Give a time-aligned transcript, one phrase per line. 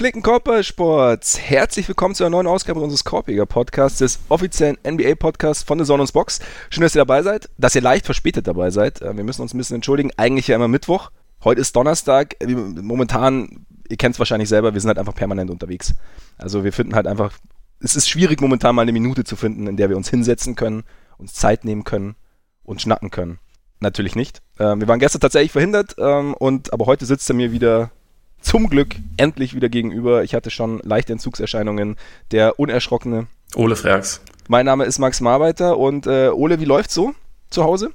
[0.00, 5.78] Gepflegten Körpersports, herzlich willkommen zu einer neuen Ausgabe unseres Korpiger Podcasts, des offiziellen NBA-Podcasts von
[5.78, 6.40] The Zone und Box.
[6.70, 9.02] Schön, dass ihr dabei seid, dass ihr leicht verspätet dabei seid.
[9.02, 11.10] Äh, wir müssen uns ein bisschen entschuldigen, eigentlich ja immer Mittwoch.
[11.44, 12.34] Heute ist Donnerstag.
[12.48, 15.94] Momentan, ihr kennt es wahrscheinlich selber, wir sind halt einfach permanent unterwegs.
[16.38, 17.34] Also wir finden halt einfach,
[17.80, 20.84] es ist schwierig momentan mal eine Minute zu finden, in der wir uns hinsetzen können,
[21.18, 22.16] uns Zeit nehmen können
[22.64, 23.38] und schnacken können.
[23.80, 24.40] Natürlich nicht.
[24.58, 27.90] Ähm, wir waren gestern tatsächlich verhindert, ähm, und aber heute sitzt er mir wieder
[28.40, 30.24] zum Glück endlich wieder gegenüber.
[30.24, 31.96] Ich hatte schon leichte Entzugserscheinungen.
[32.30, 34.20] Der unerschrockene Ole Freaks.
[34.48, 37.14] Mein Name ist Max Marbeiter und äh, Ole, wie läuft's so
[37.50, 37.90] zu Hause?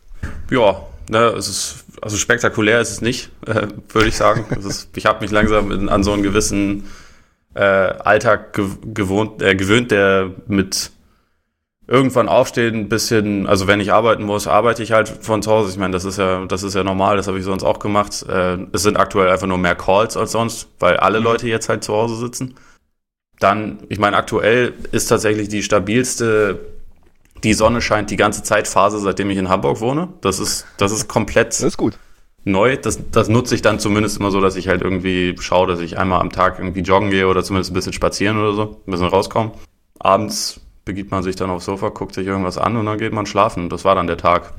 [0.50, 4.46] Ja, ne, es ist also spektakulär ist es nicht, äh, würde ich sagen.
[4.58, 6.86] ist, ich habe mich langsam in, an so einen gewissen
[7.54, 8.54] äh, Alltag
[8.94, 10.92] gewohnt, äh, gewöhnt, der mit
[11.88, 15.70] irgendwann aufstehen, ein bisschen, also wenn ich arbeiten muss, arbeite ich halt von zu Hause.
[15.70, 18.26] Ich meine, das ist ja, das ist ja normal, das habe ich sonst auch gemacht.
[18.28, 21.26] Äh, es sind aktuell einfach nur mehr Calls als sonst, weil alle mhm.
[21.26, 22.56] Leute jetzt halt zu Hause sitzen.
[23.40, 26.60] Dann, ich meine, aktuell ist tatsächlich die stabilste,
[27.44, 30.10] die Sonne scheint die ganze Zeit Phase, seitdem ich in Hamburg wohne.
[30.22, 32.00] Das ist, das ist komplett das ist gut.
[32.46, 32.78] neu.
[32.78, 36.00] Das, das nutze ich dann zumindest immer so, dass ich halt irgendwie schaue, dass ich
[36.00, 39.08] einmal am Tag irgendwie joggen gehe oder zumindest ein bisschen spazieren oder so, ein bisschen
[39.08, 39.52] rauskomme.
[40.00, 43.26] Abends begibt man sich dann aufs Sofa, guckt sich irgendwas an und dann geht man
[43.26, 43.70] schlafen.
[43.70, 44.54] Das war dann der Tag.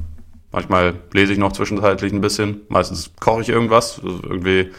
[0.53, 2.63] Manchmal lese ich noch zwischenzeitlich ein bisschen.
[2.69, 4.01] Meistens koche ich irgendwas.
[4.03, 4.71] Also irgendwie,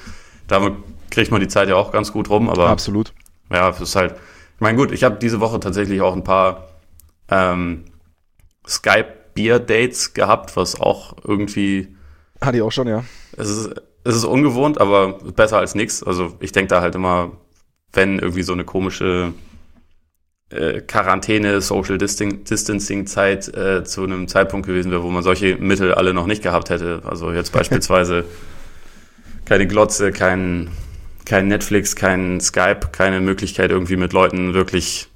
[0.48, 0.75] damit
[1.09, 2.50] kriegt man die Zeit ja auch ganz gut rum.
[2.50, 3.14] Aber absolut.
[3.52, 4.16] Ja, es ist halt.
[4.56, 6.68] Ich meine, gut, ich habe diese Woche tatsächlich auch ein paar
[7.30, 7.86] ähm,
[8.68, 11.95] Skype-Bier-Dates gehabt, was auch irgendwie.
[12.42, 13.03] Hatte ich auch schon, ja.
[13.38, 16.03] Es ist, es ist ungewohnt, aber besser als nichts.
[16.03, 17.31] Also ich denke da halt immer,
[17.94, 19.34] wenn irgendwie so eine komische
[20.50, 25.94] äh, Quarantäne, Social Distancing Zeit äh, zu einem Zeitpunkt gewesen wäre, wo man solche Mittel
[25.94, 27.02] alle noch nicht gehabt hätte.
[27.06, 28.25] Also jetzt beispielsweise
[29.46, 30.69] keine Glotze, kein,
[31.25, 35.07] kein Netflix, kein Skype, keine Möglichkeit irgendwie mit Leuten wirklich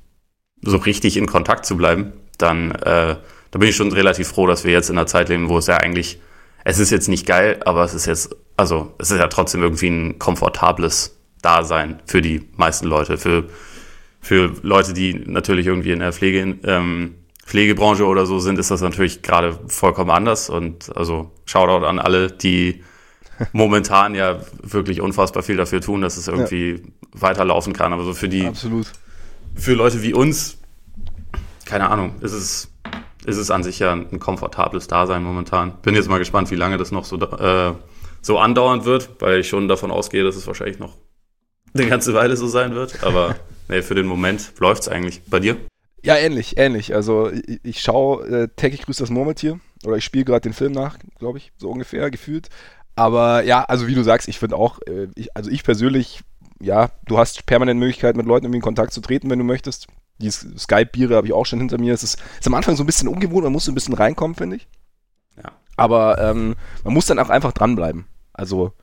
[0.62, 3.16] so richtig in Kontakt zu bleiben, dann äh,
[3.52, 5.68] da bin ich schon relativ froh, dass wir jetzt in einer Zeit leben, wo es
[5.68, 6.20] ja eigentlich,
[6.64, 9.90] es ist jetzt nicht geil, aber es ist jetzt, also es ist ja trotzdem irgendwie
[9.90, 13.46] ein komfortables Dasein für die meisten Leute, für
[14.22, 18.82] für Leute, die natürlich irgendwie in der Pflege, ähm, Pflegebranche oder so sind, ist das
[18.82, 20.50] natürlich gerade vollkommen anders.
[20.50, 22.84] Und also Shoutout an alle, die
[23.52, 26.78] momentan ja wirklich unfassbar viel dafür tun, dass es irgendwie ja.
[27.14, 27.94] weiterlaufen kann.
[27.94, 28.88] Aber so für die, Absolut.
[29.56, 30.60] für Leute wie uns,
[31.66, 32.72] keine Ahnung, ist es,
[33.26, 35.74] ist es an sich ja ein komfortables Dasein momentan.
[35.82, 37.74] Bin jetzt mal gespannt, wie lange das noch so, äh,
[38.22, 40.96] so andauern wird, weil ich schon davon ausgehe, dass es wahrscheinlich noch
[41.74, 43.04] eine ganze Weile so sein wird.
[43.04, 43.36] Aber
[43.72, 45.24] nee, für den Moment läuft es eigentlich.
[45.26, 45.58] Bei dir?
[46.04, 46.94] Ja, ähnlich, ähnlich.
[46.94, 50.74] Also ich, ich schaue äh, täglich grüßt das Murmeltier oder ich spiele gerade den Film
[50.74, 52.50] nach, glaube ich, so ungefähr gefühlt.
[52.96, 56.22] Aber ja, also wie du sagst, ich finde auch, äh, ich, also ich persönlich,
[56.60, 59.88] ja, du hast permanent Möglichkeit, mit Leuten irgendwie in Kontakt zu treten, wenn du möchtest.
[60.20, 61.94] Die Skype-Biere habe ich auch schon hinter mir.
[61.94, 64.36] Es ist, ist am Anfang so ein bisschen ungewohnt, man muss so ein bisschen reinkommen,
[64.36, 64.68] finde ich.
[65.38, 65.52] Ja.
[65.78, 68.06] Aber ähm, man muss dann auch einfach dranbleiben.
[68.34, 68.74] Also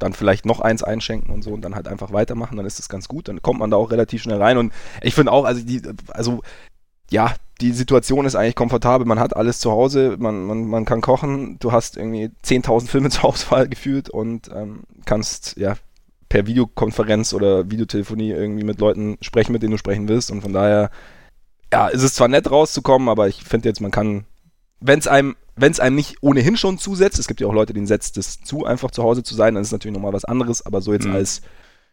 [0.00, 2.88] dann vielleicht noch eins einschenken und so und dann halt einfach weitermachen, dann ist das
[2.88, 4.58] ganz gut, dann kommt man da auch relativ schnell rein.
[4.58, 4.72] Und
[5.02, 6.40] ich finde auch, also die, also
[7.10, 11.00] ja, die Situation ist eigentlich komfortabel, man hat alles zu Hause, man, man, man kann
[11.00, 15.76] kochen, du hast irgendwie 10.000 Filme zur Auswahl gefühlt und ähm, kannst, ja,
[16.30, 20.30] per Videokonferenz oder Videotelefonie irgendwie mit Leuten sprechen, mit denen du sprechen willst.
[20.30, 20.90] Und von daher,
[21.72, 24.24] ja, ist es zwar nett rauszukommen, aber ich finde jetzt, man kann,
[24.80, 27.72] wenn es einem wenn es einem nicht ohnehin schon zusetzt, es gibt ja auch Leute,
[27.72, 30.24] denen setzt es zu, einfach zu Hause zu sein, dann ist es natürlich nochmal was
[30.24, 31.14] anderes, aber so jetzt mhm.
[31.14, 31.42] als,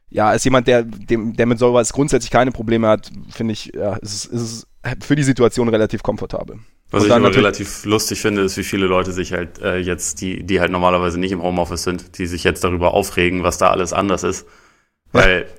[0.10, 3.96] ja, als jemand, der, dem, der mit sowas grundsätzlich keine Probleme hat, finde ich, ja,
[3.98, 4.68] ist, ist es
[5.02, 6.60] für die Situation relativ komfortabel.
[6.90, 10.44] Was ich immer relativ lustig finde, ist, wie viele Leute sich halt äh, jetzt, die,
[10.44, 13.92] die halt normalerweise nicht im Homeoffice sind, die sich jetzt darüber aufregen, was da alles
[13.92, 14.48] anders ist.
[15.12, 15.54] Weil ja.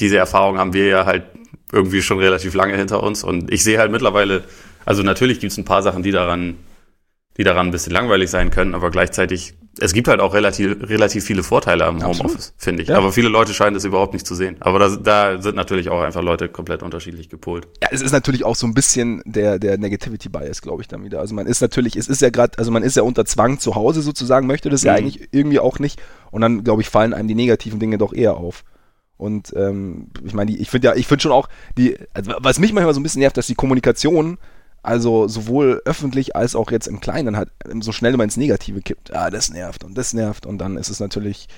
[0.00, 1.26] diese Erfahrung haben wir ja halt
[1.70, 3.22] irgendwie schon relativ lange hinter uns.
[3.22, 4.42] Und ich sehe halt mittlerweile,
[4.84, 6.56] also natürlich gibt es ein paar Sachen, die daran
[7.36, 11.24] die daran ein bisschen langweilig sein können, aber gleichzeitig, es gibt halt auch relativ, relativ
[11.24, 12.90] viele Vorteile am Homeoffice, finde ich.
[12.90, 12.96] Ja.
[12.96, 14.56] Aber viele Leute scheinen das überhaupt nicht zu sehen.
[14.60, 17.66] Aber da, da sind natürlich auch einfach Leute komplett unterschiedlich gepolt.
[17.82, 21.02] Ja, es ist natürlich auch so ein bisschen der, der Negativity Bias, glaube ich, dann
[21.02, 21.18] wieder.
[21.18, 23.74] Also man ist natürlich, es ist ja gerade, also man ist ja unter Zwang zu
[23.74, 24.86] Hause sozusagen, möchte das mhm.
[24.86, 26.00] ja eigentlich irgendwie auch nicht.
[26.30, 28.62] Und dann, glaube ich, fallen einem die negativen Dinge doch eher auf.
[29.16, 32.72] Und ähm, ich meine, ich finde ja, ich finde schon auch, die, also was mich
[32.72, 34.38] manchmal so ein bisschen nervt, dass die Kommunikation
[34.84, 37.50] also sowohl öffentlich als auch jetzt im Kleinen halt
[37.80, 39.14] so schnell immer ins Negative kippt.
[39.14, 41.48] Ah, das nervt und das nervt und dann ist es natürlich,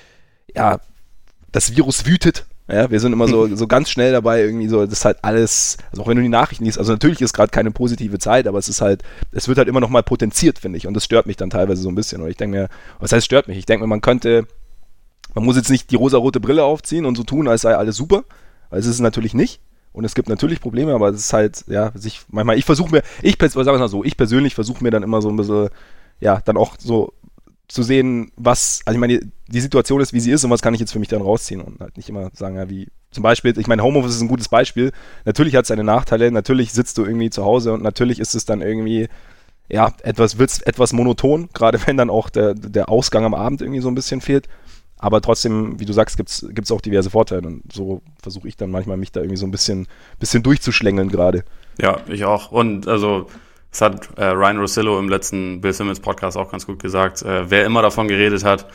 [0.54, 0.80] ja,
[1.52, 2.46] das Virus wütet.
[2.68, 5.76] Ja, wir sind immer so, so ganz schnell dabei, irgendwie so, das ist halt alles,
[5.90, 8.58] also auch wenn du die Nachrichten liest, also natürlich ist gerade keine positive Zeit, aber
[8.58, 9.02] es ist halt,
[9.32, 10.86] es wird halt immer noch mal potenziert, finde ich.
[10.86, 12.22] Und das stört mich dann teilweise so ein bisschen.
[12.22, 12.68] Und ich denke mir,
[12.98, 13.58] was heißt stört mich?
[13.58, 14.46] Ich denke mir, man könnte,
[15.34, 18.24] Man muss jetzt nicht die rosa-rote Brille aufziehen und so tun, als sei alles super,
[18.70, 19.60] weil es ist es natürlich nicht.
[19.96, 23.02] Und es gibt natürlich Probleme, aber es ist halt, ja, sich, manchmal, ich versuche mir,
[23.22, 25.70] ich, wir mal so, ich persönlich versuche mir dann immer so ein bisschen,
[26.20, 27.14] ja, dann auch so
[27.66, 30.74] zu sehen, was, also ich meine, die Situation ist, wie sie ist und was kann
[30.74, 33.58] ich jetzt für mich dann rausziehen und halt nicht immer sagen, ja, wie, zum Beispiel,
[33.58, 34.92] ich meine, Homeoffice ist ein gutes Beispiel.
[35.24, 38.44] Natürlich hat es seine Nachteile, natürlich sitzt du irgendwie zu Hause und natürlich ist es
[38.44, 39.08] dann irgendwie,
[39.70, 43.80] ja, etwas, wird's etwas monoton, gerade wenn dann auch der, der Ausgang am Abend irgendwie
[43.80, 44.46] so ein bisschen fehlt.
[44.98, 47.46] Aber trotzdem, wie du sagst, gibt es auch diverse Vorteile.
[47.46, 49.86] Und so versuche ich dann manchmal, mich da irgendwie so ein bisschen,
[50.18, 51.44] bisschen durchzuschlängeln gerade.
[51.80, 52.50] Ja, ich auch.
[52.50, 53.28] Und also,
[53.70, 57.22] das hat äh, Ryan Rossillo im letzten Bill Simmons Podcast auch ganz gut gesagt.
[57.22, 58.66] Äh, wer immer davon geredet hat,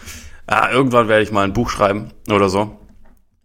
[0.45, 2.77] ah, irgendwann werde ich mal ein Buch schreiben oder so.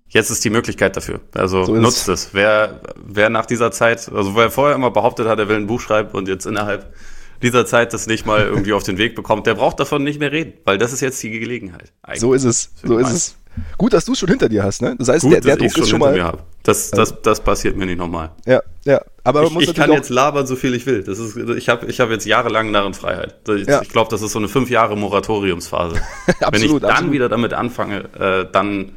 [0.08, 1.20] Jetzt ist die Möglichkeit dafür.
[1.34, 2.31] Also so nutzt es.
[2.32, 5.81] Wer, wer nach dieser Zeit, also wer vorher immer behauptet hat, er will ein Buch
[5.81, 6.94] schreiben und jetzt innerhalb
[7.42, 10.32] dieser Zeit das nicht mal irgendwie auf den Weg bekommt, der braucht davon nicht mehr
[10.32, 11.92] reden, weil das ist jetzt die Gelegenheit.
[12.02, 12.20] Eigentlich.
[12.20, 12.70] So ist es.
[12.82, 13.36] So ist es.
[13.78, 14.94] Gut, dass du es schon hinter dir hast, ne?
[14.98, 16.38] Das heißt, Gut, der, der Druck schon ist schon mal.
[16.62, 18.30] Das, das, also das passiert mir nicht nochmal.
[18.44, 19.00] Ja, ja.
[19.24, 21.02] Aber ich, ich kann jetzt labern, so viel ich will.
[21.02, 23.36] Das ist, ich habe ich hab jetzt jahrelang Narrenfreiheit.
[23.48, 23.82] Ich, ja.
[23.82, 25.96] ich glaube, das ist so eine fünf Jahre Moratoriumsphase.
[26.40, 27.12] absolut, Wenn ich dann absolut.
[27.12, 28.92] wieder damit anfange, äh, dann,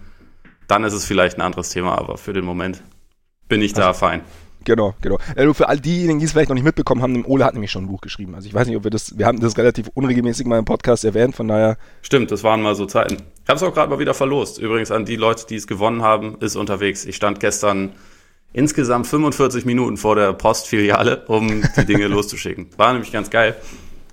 [0.67, 2.81] dann ist es vielleicht ein anderes Thema, aber für den Moment
[3.47, 4.21] bin ich da also, fein.
[4.65, 5.17] Genau, genau.
[5.35, 7.85] Also für all diejenigen, die es vielleicht noch nicht mitbekommen haben, Ole hat nämlich schon
[7.85, 8.35] ein Buch geschrieben.
[8.35, 11.05] Also ich weiß nicht, ob wir das, wir haben das relativ unregelmäßig mal im Podcast
[11.05, 11.77] erwähnt, von daher.
[12.01, 13.15] Stimmt, das waren mal so Zeiten.
[13.15, 14.59] Ich habe es auch gerade mal wieder verlost.
[14.59, 17.05] Übrigens an die Leute, die es gewonnen haben, ist unterwegs.
[17.05, 17.93] Ich stand gestern
[18.51, 22.67] insgesamt 45 Minuten vor der Postfiliale, um die Dinge loszuschicken.
[22.77, 23.55] War nämlich ganz geil.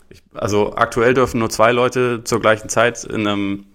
[0.08, 3.66] Ich, also aktuell dürfen nur zwei Leute zur gleichen Zeit in einem,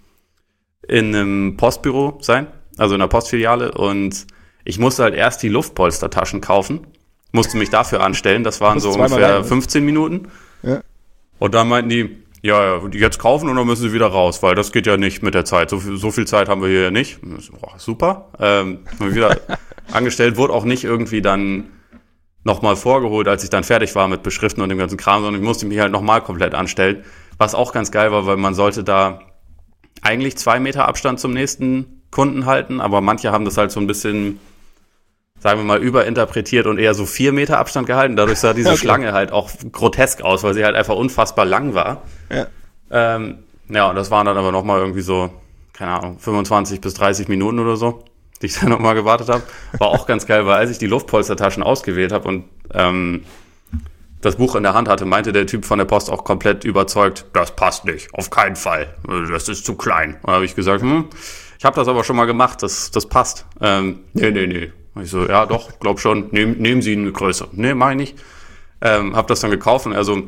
[0.88, 2.48] in einem Postbüro sein,
[2.78, 4.26] also in einer Postfiliale und
[4.63, 6.88] ich musste halt erst die Luftpolstertaschen kaufen,
[7.31, 10.28] musste mich dafür anstellen, das waren so ungefähr rein, 15 Minuten.
[10.63, 10.81] Ja.
[11.40, 14.72] Und dann meinten die, ja, jetzt kaufen und dann müssen sie wieder raus, weil das
[14.72, 15.69] geht ja nicht mit der Zeit.
[15.69, 17.19] So viel, so viel Zeit haben wir hier ja nicht.
[17.62, 18.30] Oh, super.
[18.40, 19.38] Ähm, wieder
[19.92, 21.69] angestellt, wurde auch nicht irgendwie dann
[22.44, 25.48] nochmal vorgeholt, als ich dann fertig war mit Beschriften und dem ganzen Kram, sondern ich
[25.48, 27.04] musste mich halt nochmal komplett anstellen.
[27.38, 29.22] Was auch ganz geil war, weil man sollte da
[30.02, 33.88] eigentlich zwei Meter Abstand zum nächsten Kunden halten, aber manche haben das halt so ein
[33.88, 34.40] bisschen
[35.42, 38.16] sagen wir mal, überinterpretiert und eher so vier Meter Abstand gehalten.
[38.16, 38.78] Dadurch sah diese okay.
[38.78, 42.04] Schlange halt auch grotesk aus, weil sie halt einfach unfassbar lang war.
[42.30, 42.48] Ja,
[42.92, 45.32] ähm, ja und das waren dann aber nochmal irgendwie so,
[45.74, 48.04] keine Ahnung, 25 bis 30 Minuten oder so,
[48.42, 49.42] die ich dann nochmal gewartet habe.
[49.80, 53.26] War auch ganz geil, weil als ich die Luftpolstertaschen ausgewählt habe und ähm,
[54.22, 57.26] das Buch in der Hand hatte, meinte der Typ von der Post auch komplett überzeugt,
[57.34, 58.94] das passt nicht, auf keinen Fall,
[59.32, 60.18] das ist zu klein.
[60.22, 61.06] Und da habe ich gesagt, hm,
[61.58, 63.48] ich habe das aber schon mal gemacht, das, das passt.
[63.60, 67.48] Ähm, nee, nee, nee, ich so, ja doch, glaub schon, nehm, nehmen Sie eine Größe.
[67.54, 68.16] Nee, meine ich.
[68.82, 70.24] Ähm, hab das dann gekauft und er so,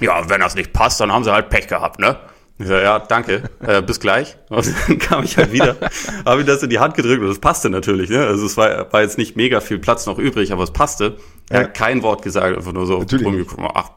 [0.00, 2.16] ja, wenn das nicht passt, dann haben Sie halt Pech gehabt, ne?
[2.58, 4.36] Ich so, ja, danke, äh, bis gleich.
[4.48, 5.76] Und dann kam ich halt wieder,
[6.24, 8.26] habe ihm das in die Hand gedrückt und das passte natürlich, ne?
[8.26, 11.16] Also es war, war jetzt nicht mega viel Platz noch übrig, aber es passte.
[11.50, 11.66] Er ja.
[11.66, 13.90] hat kein Wort gesagt, einfach nur so rumgekommen, ach,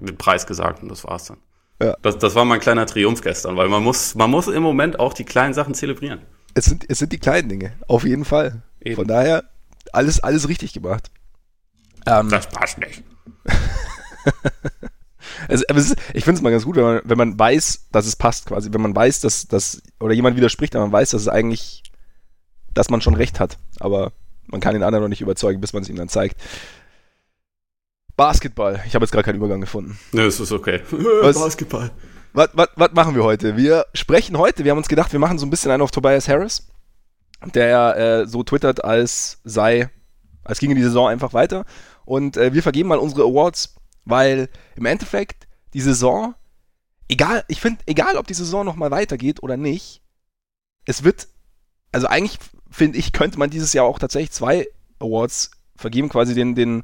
[0.00, 1.38] den Preis gesagt und das war's dann.
[1.82, 1.96] Ja.
[2.02, 5.14] Das, das war mein kleiner Triumph gestern, weil man muss, man muss im Moment auch
[5.14, 6.20] die kleinen Sachen zelebrieren.
[6.54, 8.62] Es sind, es sind die kleinen Dinge, auf jeden Fall.
[8.80, 8.96] Eben.
[8.96, 9.44] Von daher,
[9.92, 11.10] alles, alles richtig gemacht.
[12.06, 13.02] Ähm, das passt nicht.
[15.48, 18.16] also, ist, ich finde es mal ganz gut, wenn man, wenn man weiß, dass es
[18.16, 18.72] passt, quasi.
[18.72, 21.82] Wenn man weiß, dass, dass, oder jemand widerspricht, aber man weiß, dass es eigentlich,
[22.74, 23.58] dass man schon recht hat.
[23.80, 24.12] Aber
[24.46, 26.36] man kann den anderen noch nicht überzeugen, bis man es ihm dann zeigt.
[28.16, 28.82] Basketball.
[28.86, 29.98] Ich habe jetzt gerade keinen Übergang gefunden.
[30.12, 30.80] Nö, es ist okay.
[31.22, 31.90] Was, Basketball.
[32.32, 33.56] Was, was, was machen wir heute?
[33.56, 36.28] Wir sprechen heute, wir haben uns gedacht, wir machen so ein bisschen einen auf Tobias
[36.28, 36.68] Harris
[37.54, 39.90] der äh, so twittert, als sei,
[40.44, 41.64] als ginge die Saison einfach weiter.
[42.04, 46.34] Und äh, wir vergeben mal unsere Awards, weil im Endeffekt die Saison,
[47.08, 50.02] egal, ich finde, egal ob die Saison nochmal weitergeht oder nicht,
[50.86, 51.28] es wird,
[51.92, 52.38] also eigentlich
[52.70, 54.66] finde ich, könnte man dieses Jahr auch tatsächlich zwei
[54.98, 56.82] Awards vergeben, quasi den, den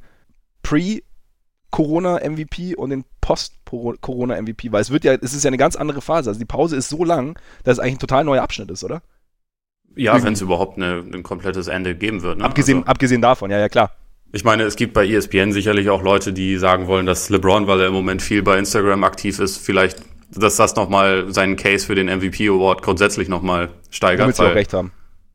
[0.62, 6.30] Pre-Corona-MVP und den Post-Corona-MVP, weil es wird ja, es ist ja eine ganz andere Phase.
[6.30, 9.02] Also die Pause ist so lang, dass es eigentlich ein total neuer Abschnitt ist, oder?
[9.96, 12.38] Ja, wenn es überhaupt eine, ein komplettes Ende geben wird.
[12.38, 12.44] Ne?
[12.44, 13.92] Abgesehen, also, abgesehen davon, ja, ja, klar.
[14.32, 17.80] Ich meine, es gibt bei ESPN sicherlich auch Leute, die sagen wollen, dass LeBron, weil
[17.80, 19.98] er im Moment viel bei Instagram aktiv ist, vielleicht,
[20.30, 24.22] dass das nochmal seinen Case für den MVP Award grundsätzlich nochmal steigert.
[24.22, 24.90] Damit sie auch recht haben.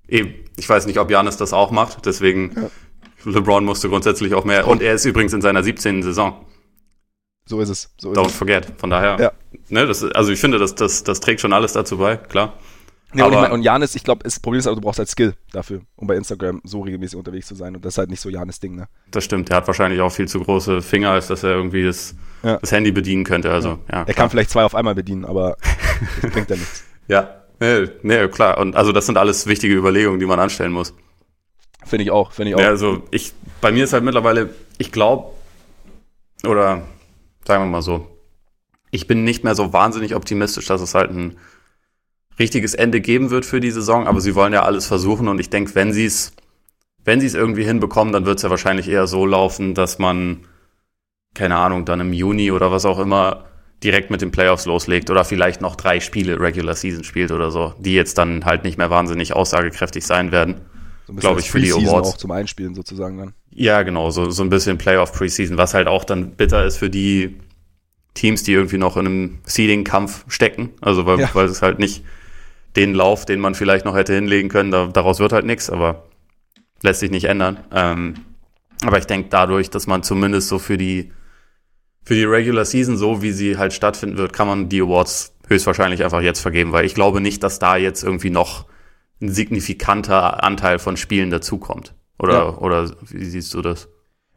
[0.10, 3.32] Eben, ich weiß nicht, ob Janis das auch macht, deswegen ja.
[3.32, 4.68] LeBron musste grundsätzlich auch mehr.
[4.68, 6.04] Und er ist übrigens in seiner 17.
[6.04, 6.46] Saison.
[7.46, 7.90] So ist es.
[7.98, 8.36] So ist Don't es.
[8.36, 8.68] forget.
[8.78, 9.32] Von daher, ja.
[9.70, 12.54] ne, das, also ich finde, das, das, das trägt schon alles dazu bei, klar.
[13.12, 15.10] Nee, und, ich mein, und Janis, ich glaube, das Problem ist aber, du brauchst halt
[15.10, 17.76] Skill dafür, um bei Instagram so regelmäßig unterwegs zu sein.
[17.76, 18.88] Und das ist halt nicht so Janis Ding, ne?
[19.10, 22.16] Das stimmt, er hat wahrscheinlich auch viel zu große Finger, als dass er irgendwie das,
[22.44, 22.58] ja.
[22.58, 23.52] das Handy bedienen könnte.
[23.52, 24.04] Also, ja.
[24.04, 25.58] er kann vielleicht zwei auf einmal bedienen, aber
[26.22, 26.84] das bringt ja nichts.
[27.08, 28.58] Ja, Nee, nee, klar.
[28.58, 30.94] Und also das sind alles wichtige Überlegungen, die man anstellen muss.
[31.84, 32.62] Finde ich auch, finde ich auch.
[32.62, 35.34] Ja, also ich, bei mir ist halt mittlerweile, ich glaube,
[36.46, 36.84] oder
[37.46, 38.08] sagen wir mal so,
[38.92, 41.38] ich bin nicht mehr so wahnsinnig optimistisch, dass es halt ein
[42.40, 45.50] richtiges Ende geben wird für die Saison, aber sie wollen ja alles versuchen und ich
[45.50, 46.34] denke, wenn sie es
[47.06, 50.46] wenn sie es irgendwie hinbekommen, dann wird es ja wahrscheinlich eher so laufen, dass man
[51.34, 53.46] keine Ahnung, dann im Juni oder was auch immer
[53.84, 57.74] direkt mit den Playoffs loslegt oder vielleicht noch drei Spiele Regular Season spielt oder so,
[57.80, 60.62] die jetzt dann halt nicht mehr wahnsinnig aussagekräftig sein werden.
[61.08, 62.10] So glaube ich, für die Awards.
[62.10, 63.34] auch zum Einspielen sozusagen dann.
[63.52, 66.90] Ja, genau, so, so ein bisschen Playoff Preseason, was halt auch dann bitter ist für
[66.90, 67.40] die
[68.14, 70.72] Teams, die irgendwie noch in einem Seeding-Kampf stecken.
[70.82, 71.30] Also weil, ja.
[71.34, 72.04] weil es halt nicht
[72.76, 76.08] den Lauf, den man vielleicht noch hätte hinlegen können, da, daraus wird halt nichts, aber
[76.82, 77.60] lässt sich nicht ändern.
[77.74, 78.14] Ähm,
[78.86, 81.12] aber ich denke dadurch, dass man zumindest so für die
[82.04, 86.04] für die Regular Season, so wie sie halt stattfinden wird, kann man die Awards höchstwahrscheinlich
[86.04, 88.66] einfach jetzt vergeben, weil ich glaube nicht, dass da jetzt irgendwie noch
[89.22, 91.94] ein signifikanter Anteil von Spielen dazukommt.
[92.18, 92.58] Oder, ja.
[92.58, 93.90] oder wie siehst du das?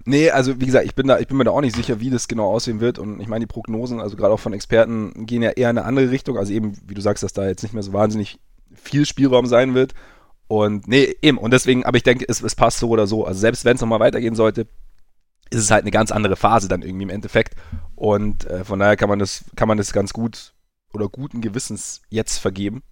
[0.05, 2.11] Nee, also wie gesagt, ich bin da, ich bin mir da auch nicht sicher, wie
[2.11, 2.99] das genau aussehen wird.
[2.99, 5.87] Und ich meine, die Prognosen, also gerade auch von Experten, gehen ja eher in eine
[5.87, 6.39] andere Richtung.
[6.39, 8.41] Also eben, wie du sagst, dass da jetzt nicht mehr so wahnsinnig
[8.75, 9.95] viel Spielraum sein wird.
[10.49, 11.39] Und nee, eben.
[11.39, 13.25] Und deswegen, aber ich denke, es, es passt so oder so.
[13.25, 14.67] Also selbst wenn es nochmal weitergehen sollte,
[15.51, 17.55] ist es halt eine ganz andere Phase dann irgendwie im Endeffekt.
[17.95, 20.53] Und äh, von daher kann man das, kann man das ganz gut
[20.93, 22.83] oder guten Gewissens jetzt vergeben.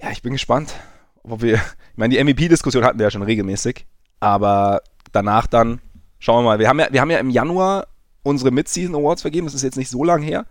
[0.00, 0.74] Ja, ich bin gespannt,
[1.22, 3.86] ob wir, ich meine, die MVP-Diskussion hatten wir ja schon regelmäßig,
[4.18, 5.80] aber danach dann,
[6.20, 7.88] schauen wir mal, wir haben ja, wir haben ja im Januar
[8.22, 10.46] unsere Mid-Season Awards vergeben, das ist jetzt nicht so lang her,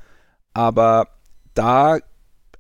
[0.54, 1.08] aber
[1.54, 2.00] da,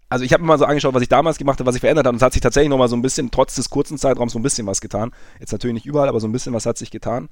[0.08, 2.06] also ich habe mir mal so angeschaut, was ich damals gemacht habe, was sich verändert
[2.06, 4.40] hat und es hat sich tatsächlich nochmal so ein bisschen, trotz des kurzen Zeitraums, so
[4.40, 5.12] ein bisschen was getan.
[5.40, 7.30] Jetzt natürlich nicht überall, aber so ein bisschen was hat sich getan.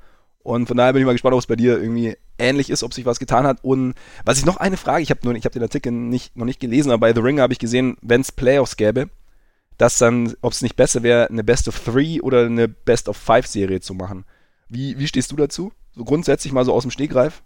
[0.48, 2.94] Und von daher bin ich mal gespannt, ob es bei dir irgendwie ähnlich ist, ob
[2.94, 3.58] sich was getan hat.
[3.64, 6.46] Und was ich noch eine Frage, ich habe nur, ich habe den Artikel nicht, noch
[6.46, 9.10] nicht gelesen, aber bei The Ringer habe ich gesehen, wenn es Playoffs gäbe,
[9.78, 13.18] dass dann, ob es nicht besser wäre, eine Best of Three oder eine Best of
[13.18, 14.24] Five Serie zu machen.
[14.70, 15.72] Wie, wie stehst du dazu?
[15.96, 17.44] So grundsätzlich mal so aus dem Stegreif?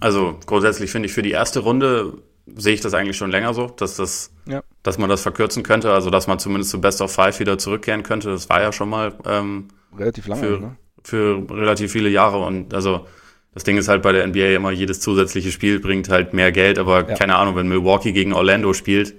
[0.00, 3.66] Also grundsätzlich finde ich für die erste Runde sehe ich das eigentlich schon länger so,
[3.66, 4.62] dass das, ja.
[4.82, 8.02] dass man das verkürzen könnte, also dass man zumindest zu Best of Five wieder zurückkehren
[8.02, 8.30] könnte.
[8.30, 10.42] Das war ja schon mal ähm, relativ lange.
[10.42, 10.76] Für, ne?
[11.04, 12.38] für relativ viele Jahre.
[12.44, 13.06] Und also
[13.54, 16.78] das Ding ist halt bei der NBA immer, jedes zusätzliche Spiel bringt halt mehr Geld,
[16.78, 17.14] aber ja.
[17.14, 19.14] keine Ahnung, wenn Milwaukee gegen Orlando spielt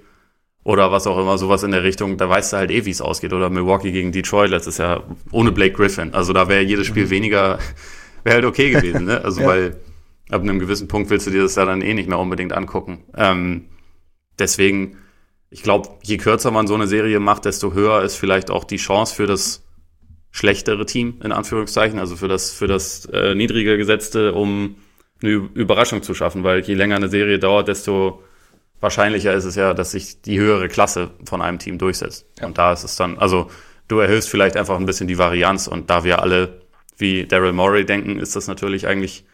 [0.64, 3.02] oder was auch immer, sowas in der Richtung, da weißt du halt eh, wie es
[3.02, 3.34] ausgeht.
[3.34, 6.14] Oder Milwaukee gegen Detroit letztes Jahr ohne Blake Griffin.
[6.14, 7.10] Also da wäre jedes Spiel mhm.
[7.10, 7.58] weniger,
[8.24, 9.22] wäre halt okay gewesen, ne?
[9.22, 9.46] Also ja.
[9.46, 9.76] weil
[10.30, 13.04] ab einem gewissen Punkt willst du dir das ja dann eh nicht mehr unbedingt angucken.
[13.14, 13.66] Ähm,
[14.38, 14.96] deswegen,
[15.50, 18.78] ich glaube, je kürzer man so eine Serie macht, desto höher ist vielleicht auch die
[18.78, 19.62] Chance für das
[20.30, 24.76] schlechtere Team, in Anführungszeichen, also für das, für das äh, niedriger gesetzte, um
[25.22, 28.22] eine Überraschung zu schaffen, weil je länger eine Serie dauert, desto
[28.80, 32.26] wahrscheinlicher ist es ja, dass sich die höhere Klasse von einem Team durchsetzt.
[32.40, 32.46] Ja.
[32.46, 33.50] Und da ist es dann, also
[33.88, 36.60] du erhöhst vielleicht einfach ein bisschen die Varianz und da wir alle
[36.96, 39.24] wie Daryl Morey denken, ist das natürlich eigentlich,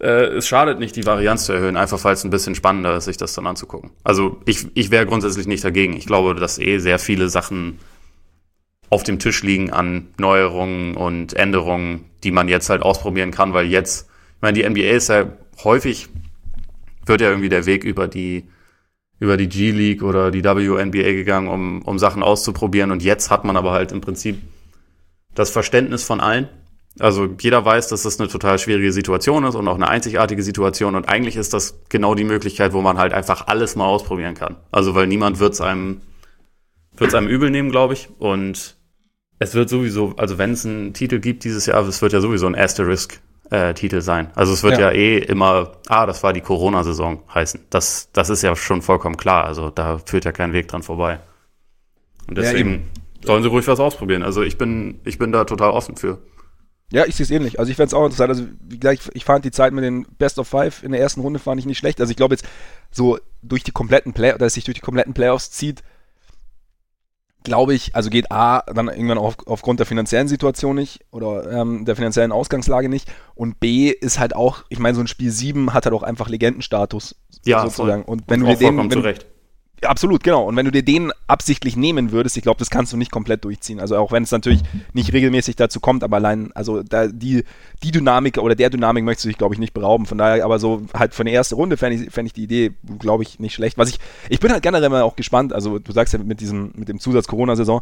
[0.00, 3.04] äh, es schadet nicht, die Varianz zu erhöhen, einfach weil es ein bisschen spannender ist,
[3.04, 3.90] sich das dann anzugucken.
[4.04, 5.96] Also ich, ich wäre grundsätzlich nicht dagegen.
[5.96, 7.78] Ich glaube, dass eh sehr viele Sachen
[8.90, 13.66] auf dem Tisch liegen an Neuerungen und Änderungen, die man jetzt halt ausprobieren kann, weil
[13.66, 15.30] jetzt, ich meine, die NBA ist ja
[15.62, 16.08] häufig,
[17.04, 18.48] wird ja irgendwie der Weg über die,
[19.20, 23.56] über die G-League oder die WNBA gegangen, um, um Sachen auszuprobieren und jetzt hat man
[23.56, 24.40] aber halt im Prinzip
[25.34, 26.48] das Verständnis von allen.
[27.00, 30.96] Also jeder weiß, dass das eine total schwierige Situation ist und auch eine einzigartige Situation
[30.96, 34.56] und eigentlich ist das genau die Möglichkeit, wo man halt einfach alles mal ausprobieren kann.
[34.72, 36.00] Also weil niemand wird es einem,
[36.96, 38.08] wird es einem übel nehmen, glaube ich.
[38.18, 38.76] Und
[39.38, 42.46] es wird sowieso, also wenn es einen Titel gibt dieses Jahr, es wird ja sowieso
[42.46, 44.30] ein Asterisk-Titel äh, sein.
[44.34, 44.90] Also es wird ja.
[44.90, 44.92] ja.
[44.92, 47.60] eh immer, ah, das war die Corona-Saison heißen.
[47.70, 49.44] Das, das ist ja schon vollkommen klar.
[49.44, 51.20] Also da führt ja kein Weg dran vorbei.
[52.26, 52.90] Und deswegen
[53.20, 54.22] ja, sollen sie ruhig was ausprobieren.
[54.22, 56.18] Also ich bin, ich bin da total offen für.
[56.90, 57.58] Ja, ich sehe es ähnlich.
[57.58, 58.30] Also ich fände es auch interessant.
[58.30, 61.20] Also wie gesagt, ich fand die Zeit mit den Best of Five in der ersten
[61.20, 62.00] Runde fand ich nicht schlecht.
[62.00, 62.46] Also ich glaube jetzt
[62.90, 65.82] so durch die kompletten Play, dass sich durch die kompletten Playoffs zieht,
[67.48, 71.84] glaube ich, also geht A dann irgendwann auf, aufgrund der finanziellen Situation nicht oder ähm,
[71.84, 75.72] der finanziellen Ausgangslage nicht und B ist halt auch, ich meine, so ein Spiel 7
[75.74, 78.04] hat halt auch einfach Legendenstatus ja, sozusagen.
[78.04, 78.12] Voll.
[78.12, 79.26] Und wenn und du dir den, wenn, zurecht.
[79.82, 80.44] Absolut, genau.
[80.44, 83.44] Und wenn du dir den absichtlich nehmen würdest, ich glaube, das kannst du nicht komplett
[83.44, 83.78] durchziehen.
[83.78, 84.60] Also auch wenn es natürlich
[84.92, 87.44] nicht regelmäßig dazu kommt, aber allein, also da, die,
[87.82, 90.06] die Dynamik oder der Dynamik möchtest du dich, glaube ich, nicht berauben.
[90.06, 92.72] Von daher, aber so halt für eine erste Runde fände ich, fänd ich die Idee,
[92.98, 93.78] glaube ich, nicht schlecht.
[93.78, 96.72] Was ich, ich bin halt generell mal auch gespannt, also du sagst ja mit diesem,
[96.74, 97.80] mit dem Zusatz Corona-Saison,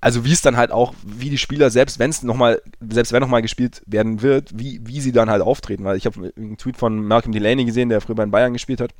[0.00, 3.20] also wie es dann halt auch, wie die Spieler, selbst wenn es nochmal, selbst wenn
[3.20, 5.84] nochmal gespielt werden wird, wie, wie sie dann halt auftreten.
[5.84, 8.80] Weil ich habe einen Tweet von Malcolm Delaney gesehen, der früher bei den Bayern gespielt
[8.80, 8.92] hat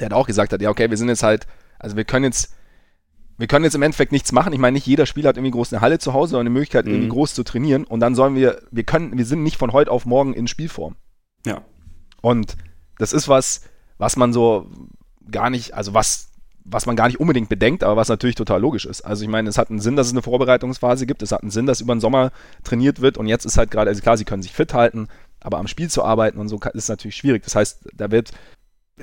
[0.00, 1.46] der hat auch gesagt hat, ja, okay, wir sind jetzt halt,
[1.78, 2.54] also wir können jetzt
[3.40, 4.52] wir können jetzt im Endeffekt nichts machen.
[4.52, 6.84] Ich meine, nicht jeder Spieler hat irgendwie groß eine Halle zu Hause oder eine Möglichkeit,
[6.84, 6.92] mhm.
[6.92, 7.84] irgendwie groß zu trainieren.
[7.84, 10.96] Und dann sollen wir, wir können, wir sind nicht von heute auf morgen in Spielform.
[11.46, 11.62] Ja.
[12.20, 12.58] Und
[12.98, 13.62] das ist was,
[13.96, 14.70] was man so
[15.30, 16.32] gar nicht, also was,
[16.64, 19.00] was man gar nicht unbedingt bedenkt, aber was natürlich total logisch ist.
[19.00, 21.22] Also ich meine, es hat einen Sinn, dass es eine Vorbereitungsphase gibt.
[21.22, 23.16] Es hat einen Sinn, dass über den Sommer trainiert wird.
[23.16, 25.08] Und jetzt ist halt gerade, also klar, sie können sich fit halten,
[25.40, 27.42] aber am Spiel zu arbeiten und so ist natürlich schwierig.
[27.44, 28.32] Das heißt, da wird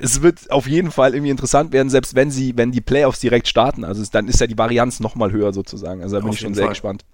[0.00, 3.48] es wird auf jeden Fall irgendwie interessant werden, selbst wenn sie, wenn die Playoffs direkt
[3.48, 3.84] starten.
[3.84, 6.02] Also dann ist ja die Varianz nochmal höher sozusagen.
[6.02, 6.72] Also da bin auf ich schon sehr Fall.
[6.72, 7.04] gespannt.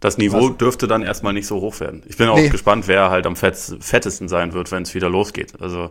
[0.00, 0.58] Das Niveau Was?
[0.58, 2.02] dürfte dann erstmal nicht so hoch werden.
[2.06, 2.48] Ich bin auch nee.
[2.48, 5.60] gespannt, wer halt am fettesten sein wird, wenn es wieder losgeht.
[5.60, 5.90] Also,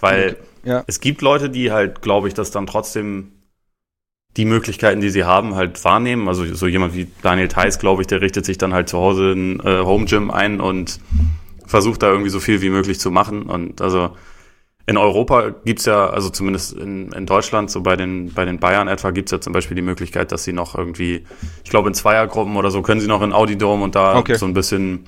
[0.00, 0.82] weil ja.
[0.86, 3.32] es gibt Leute, die halt, glaube ich, das dann trotzdem
[4.36, 6.28] die Möglichkeiten, die sie haben, halt wahrnehmen.
[6.28, 9.32] Also so jemand wie Daniel Theiss, glaube ich, der richtet sich dann halt zu Hause
[9.32, 11.00] ein äh, Home Gym ein und
[11.66, 13.44] versucht da irgendwie so viel wie möglich zu machen.
[13.44, 14.16] Und also
[14.90, 18.88] in Europa gibt's ja, also zumindest in, in Deutschland, so bei den, bei den Bayern
[18.88, 21.24] etwa, gibt's ja zum Beispiel die Möglichkeit, dass sie noch irgendwie,
[21.62, 24.34] ich glaube in Zweiergruppen oder so, können sie noch in Audi Dome und da okay.
[24.34, 25.06] so ein bisschen,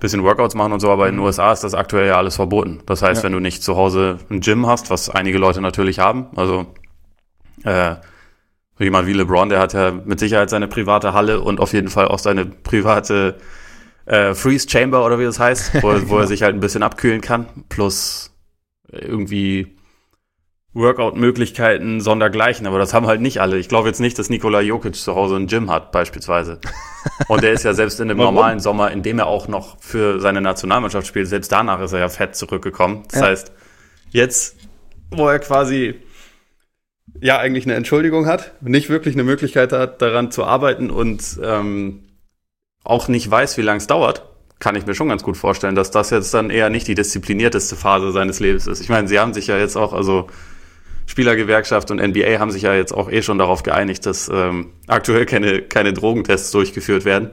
[0.00, 1.26] bisschen Workouts machen und so, aber in den mhm.
[1.26, 2.80] USA ist das aktuell ja alles verboten.
[2.86, 3.26] Das heißt, ja.
[3.26, 6.66] wenn du nicht zu Hause ein Gym hast, was einige Leute natürlich haben, also
[7.62, 7.94] äh,
[8.76, 11.88] so jemand wie LeBron, der hat ja mit Sicherheit seine private Halle und auf jeden
[11.88, 13.36] Fall auch seine private
[14.06, 17.20] äh, Freeze Chamber oder wie das heißt, wo, wo er sich halt ein bisschen abkühlen
[17.20, 17.46] kann.
[17.68, 18.33] Plus
[19.00, 19.76] irgendwie
[20.74, 23.58] Workout-Möglichkeiten sondergleichen, aber das haben halt nicht alle.
[23.58, 26.58] Ich glaube jetzt nicht, dass Nikola Jokic zu Hause ein Gym hat, beispielsweise.
[27.28, 30.20] Und der ist ja selbst in dem normalen Sommer, in dem er auch noch für
[30.20, 33.04] seine Nationalmannschaft spielt, selbst danach ist er ja fett zurückgekommen.
[33.10, 33.26] Das ja.
[33.26, 33.52] heißt,
[34.10, 34.56] jetzt,
[35.10, 35.94] wo er quasi
[37.20, 42.04] ja eigentlich eine Entschuldigung hat, nicht wirklich eine Möglichkeit hat, daran zu arbeiten und ähm,
[42.82, 45.90] auch nicht weiß, wie lange es dauert, kann ich mir schon ganz gut vorstellen, dass
[45.90, 48.80] das jetzt dann eher nicht die disziplinierteste Phase seines Lebens ist.
[48.80, 50.28] Ich meine, sie haben sich ja jetzt auch, also
[51.06, 55.26] Spielergewerkschaft und NBA haben sich ja jetzt auch eh schon darauf geeinigt, dass ähm, aktuell
[55.26, 57.30] keine, keine Drogentests durchgeführt werden.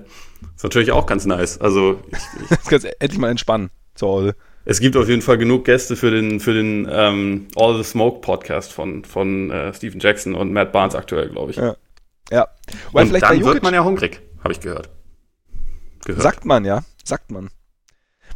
[0.56, 1.60] Ist natürlich auch ganz nice.
[1.62, 4.36] Also ich, ich kannst endlich mal entspannen zu Hause.
[4.66, 8.20] Es gibt auf jeden Fall genug Gäste für den, für den ähm, All the Smoke
[8.22, 11.58] Podcast von, von äh, Stephen Jackson und Matt Barnes aktuell, glaube ich.
[11.58, 11.76] Ja.
[12.30, 12.48] ja.
[12.92, 14.90] Weil und dann wird man ja hungrig, habe ich gehört.
[16.06, 16.22] gehört.
[16.22, 17.50] Sagt man, ja sagt man.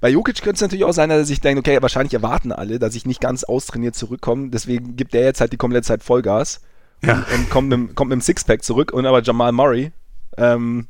[0.01, 2.79] Bei Jokic könnte es natürlich auch sein, dass er sich denkt, okay, wahrscheinlich erwarten alle,
[2.79, 4.49] dass ich nicht ganz austrainiert zurückkomme.
[4.49, 6.61] Deswegen gibt er jetzt halt die komplette Zeit Vollgas
[7.01, 7.13] ja.
[7.13, 8.91] und, und, kommt, mit, kommt mit dem Sixpack zurück.
[8.91, 9.91] Und aber Jamal Murray
[10.37, 10.87] ähm,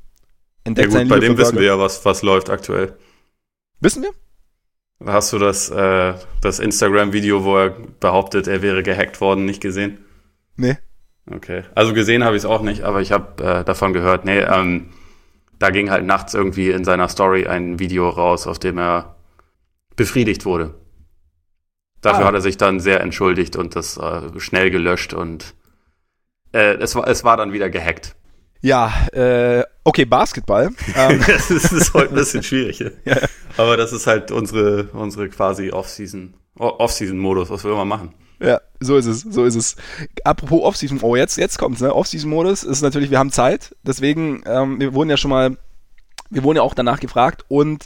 [0.64, 2.98] entdeckt ja, gut, Bei dem wissen wir ja, was, was läuft aktuell.
[3.80, 4.12] Wissen wir?
[5.06, 10.00] Hast du das, äh, das Instagram-Video, wo er behauptet, er wäre gehackt worden, nicht gesehen?
[10.56, 10.78] Nee.
[11.30, 11.64] Okay.
[11.76, 14.26] Also gesehen habe ich es auch nicht, aber ich habe äh, davon gehört.
[14.26, 14.92] Nee, ähm,
[15.60, 19.16] da ging halt nachts irgendwie in seiner Story ein Video raus, auf dem er
[19.96, 20.76] befriedigt wurde.
[22.02, 22.28] Dafür ah.
[22.28, 25.56] hat er sich dann sehr entschuldigt und das äh, schnell gelöscht und
[26.54, 28.16] äh, es, war, es war dann wieder gehackt.
[28.62, 30.70] Ja, äh, okay, Basketball.
[30.96, 31.22] Ähm.
[31.26, 32.80] das, ist, das ist heute ein bisschen schwierig.
[33.06, 33.18] ja.
[33.58, 38.14] Aber das ist halt unsere, unsere quasi Off-Season, Off-Season-Modus, was wir immer machen.
[38.40, 39.76] Ja, so ist es, so ist es.
[40.24, 41.94] Apropos Off-Season, oh, jetzt, jetzt kommt's, ne?
[41.94, 45.58] Off-Season-Modus ist natürlich, wir haben Zeit, deswegen, ähm, wir wurden ja schon mal,
[46.30, 47.86] wir wurden ja auch danach gefragt und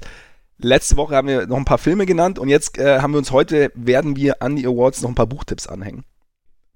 [0.58, 3.32] letzte Woche haben wir noch ein paar Filme genannt und jetzt äh, haben wir uns
[3.32, 6.04] heute, werden wir an die Awards noch ein paar Buchtipps anhängen.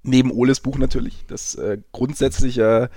[0.04, 2.89] Neben Oles Buch natürlich, das äh, grundsätzlich äh,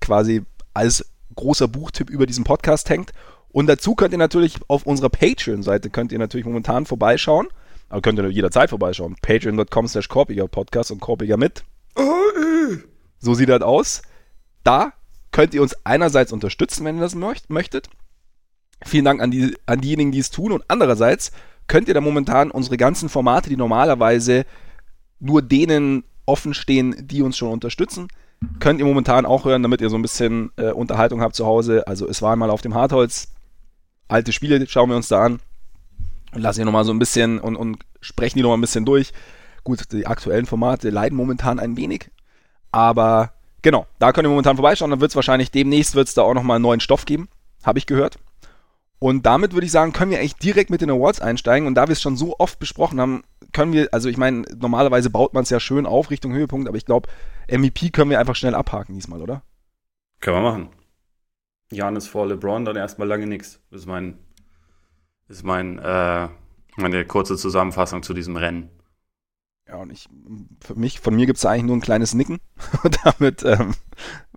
[0.00, 0.42] quasi
[0.74, 3.12] als großer Buchtipp über diesen Podcast hängt.
[3.50, 7.48] Und dazu könnt ihr natürlich auf unserer Patreon-Seite könnt ihr natürlich momentan vorbeischauen.
[7.92, 9.16] Aber könnt ihr jederzeit vorbeischauen.
[9.20, 11.62] Patreon.com slash Korpiger Podcast und Korpiger mit.
[13.18, 14.00] So sieht das aus.
[14.64, 14.94] Da
[15.30, 17.90] könnt ihr uns einerseits unterstützen, wenn ihr das möchtet.
[18.82, 20.52] Vielen Dank an, die, an diejenigen, die es tun.
[20.52, 21.32] Und andererseits
[21.66, 24.46] könnt ihr da momentan unsere ganzen Formate, die normalerweise
[25.20, 28.08] nur denen offen stehen, die uns schon unterstützen,
[28.58, 31.86] könnt ihr momentan auch hören, damit ihr so ein bisschen äh, Unterhaltung habt zu Hause.
[31.86, 33.34] Also es war mal auf dem Hartholz.
[34.08, 35.40] Alte Spiele schauen wir uns da an
[36.32, 39.12] lassen die nochmal so ein bisschen und, und sprechen die nochmal ein bisschen durch.
[39.64, 42.10] Gut, die aktuellen Formate leiden momentan ein wenig,
[42.72, 44.90] aber genau, da könnt ihr momentan vorbeischauen.
[44.90, 47.28] Dann wird es wahrscheinlich demnächst wird es da auch nochmal einen neuen Stoff geben,
[47.62, 48.18] habe ich gehört.
[48.98, 51.66] Und damit würde ich sagen, können wir eigentlich direkt mit den Awards einsteigen.
[51.66, 55.10] Und da wir es schon so oft besprochen haben, können wir, also ich meine, normalerweise
[55.10, 57.08] baut man es ja schön auf Richtung Höhepunkt, aber ich glaube,
[57.50, 59.42] MVP können wir einfach schnell abhaken diesmal, oder?
[60.20, 60.68] Können wir machen.
[61.72, 63.60] Janis vor LeBron, dann erstmal lange nichts.
[63.72, 64.18] Das ist mein
[65.28, 66.28] ist mein, äh,
[66.76, 68.70] meine kurze Zusammenfassung zu diesem Rennen.
[69.68, 70.08] Ja, und ich,
[70.60, 72.40] für mich, von mir gibt es eigentlich nur ein kleines Nicken.
[72.82, 73.74] Und damit, ähm,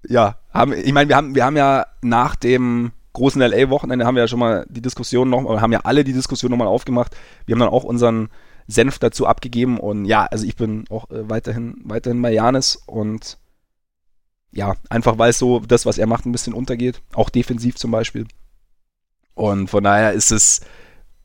[0.07, 4.23] ja, haben, ich meine, wir haben, wir haben ja nach dem großen LA-Wochenende haben wir
[4.23, 7.15] ja schon mal die Diskussion noch, haben ja alle die Diskussion nochmal aufgemacht.
[7.45, 8.29] Wir haben dann auch unseren
[8.67, 13.37] Senf dazu abgegeben und ja, also ich bin auch äh, weiterhin, weiterhin bei Janis und
[14.51, 17.01] ja, einfach weil es so das, was er macht, ein bisschen untergeht.
[17.13, 18.25] Auch defensiv zum Beispiel.
[19.35, 20.61] Und von daher ist es,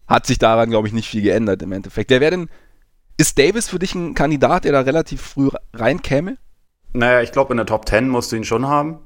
[0.07, 2.11] hat sich daran, glaube ich, nicht viel geändert im Endeffekt.
[2.11, 2.51] Wer wäre denn,
[3.17, 6.37] ist Davis für dich ein Kandidat, der da relativ früh reinkäme?
[6.93, 8.99] Naja, ich glaube, in der Top 10 musst du ihn schon haben.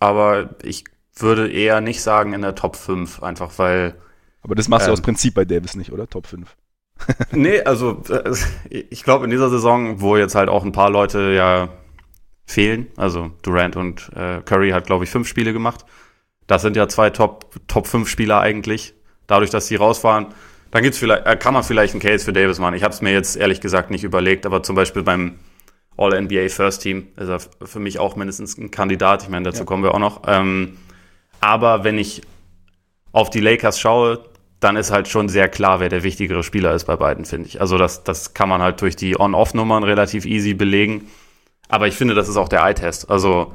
[0.00, 0.84] Aber ich
[1.14, 3.94] würde eher nicht sagen in der Top 5, einfach weil.
[4.42, 6.08] Aber das machst ähm, du aus Prinzip bei Davis nicht, oder?
[6.08, 6.56] Top 5.
[7.32, 8.34] nee, also äh,
[8.70, 11.68] ich glaube in dieser Saison, wo jetzt halt auch ein paar Leute ja
[12.44, 15.84] fehlen, also Durant und äh, Curry hat, glaube ich, fünf Spiele gemacht.
[16.48, 18.94] Das sind ja zwei Top, Top 5 Spieler eigentlich.
[19.28, 20.26] Dadurch, dass sie raus waren,
[20.70, 22.74] dann gibt's vielleicht, äh, kann man vielleicht einen Case für Davis machen.
[22.74, 25.38] Ich habe es mir jetzt ehrlich gesagt nicht überlegt, aber zum Beispiel beim
[25.96, 29.22] All-NBA First Team ist er für mich auch mindestens ein Kandidat.
[29.22, 29.64] Ich meine, dazu ja.
[29.64, 30.22] kommen wir auch noch.
[30.26, 30.78] Ähm,
[31.40, 32.22] aber wenn ich
[33.12, 34.20] auf die Lakers schaue,
[34.60, 37.60] dann ist halt schon sehr klar, wer der wichtigere Spieler ist bei beiden, finde ich.
[37.60, 41.08] Also das, das kann man halt durch die On-Off-Nummern relativ easy belegen.
[41.68, 43.10] Aber ich finde, das ist auch der Eye-Test.
[43.10, 43.52] Also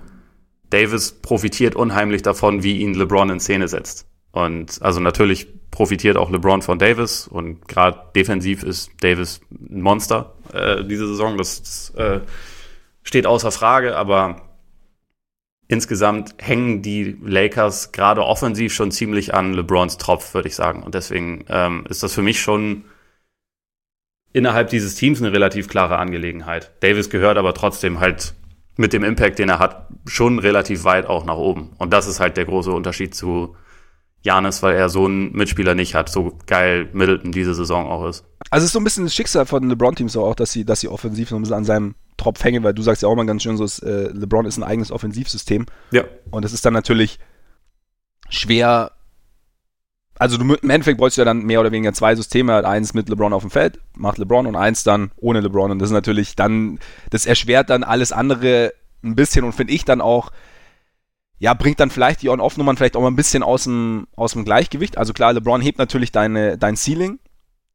[0.73, 4.07] Davis profitiert unheimlich davon, wie ihn LeBron in Szene setzt.
[4.31, 10.33] Und also natürlich profitiert auch LeBron von Davis und gerade defensiv ist Davis ein Monster
[10.51, 11.37] äh, diese Saison.
[11.37, 12.21] Das, äh,
[13.03, 14.41] steht außer Frage, aber
[15.67, 20.83] insgesamt hängen die Lakers gerade offensiv schon ziemlich an LeBrons Tropf, würde ich sagen.
[20.83, 22.85] Und deswegen ähm, ist das für mich schon
[24.31, 26.71] innerhalb dieses Teams eine relativ klare Angelegenheit.
[26.79, 28.33] Davis gehört aber trotzdem halt
[28.75, 31.71] mit dem Impact, den er hat, schon relativ weit auch nach oben.
[31.77, 33.55] Und das ist halt der große Unterschied zu
[34.21, 38.25] Janis, weil er so einen Mitspieler nicht hat, so geil Middleton diese Saison auch ist.
[38.49, 40.87] Also es ist so ein bisschen das Schicksal von LeBron-Teams auch, dass sie, dass sie
[40.87, 43.43] offensiv so ein bisschen an seinem Tropf hängen, weil du sagst ja auch mal ganz
[43.43, 45.65] schön so, äh, LeBron ist ein eigenes Offensivsystem.
[45.91, 46.05] Ja.
[46.31, 47.19] Und es ist dann natürlich
[48.29, 48.91] schwer.
[50.17, 53.09] Also du, im Endeffekt bräuchst du ja dann mehr oder weniger zwei Systeme, eins mit
[53.09, 55.71] LeBron auf dem Feld, macht LeBron und eins dann ohne LeBron.
[55.71, 58.73] Und das ist natürlich dann, das erschwert dann alles andere
[59.03, 60.31] ein bisschen und finde ich dann auch,
[61.39, 64.45] ja, bringt dann vielleicht die On-Off-Nummern vielleicht auch mal ein bisschen aus dem, aus dem
[64.45, 64.97] Gleichgewicht.
[64.97, 67.19] Also klar, LeBron hebt natürlich deine, dein Ceiling,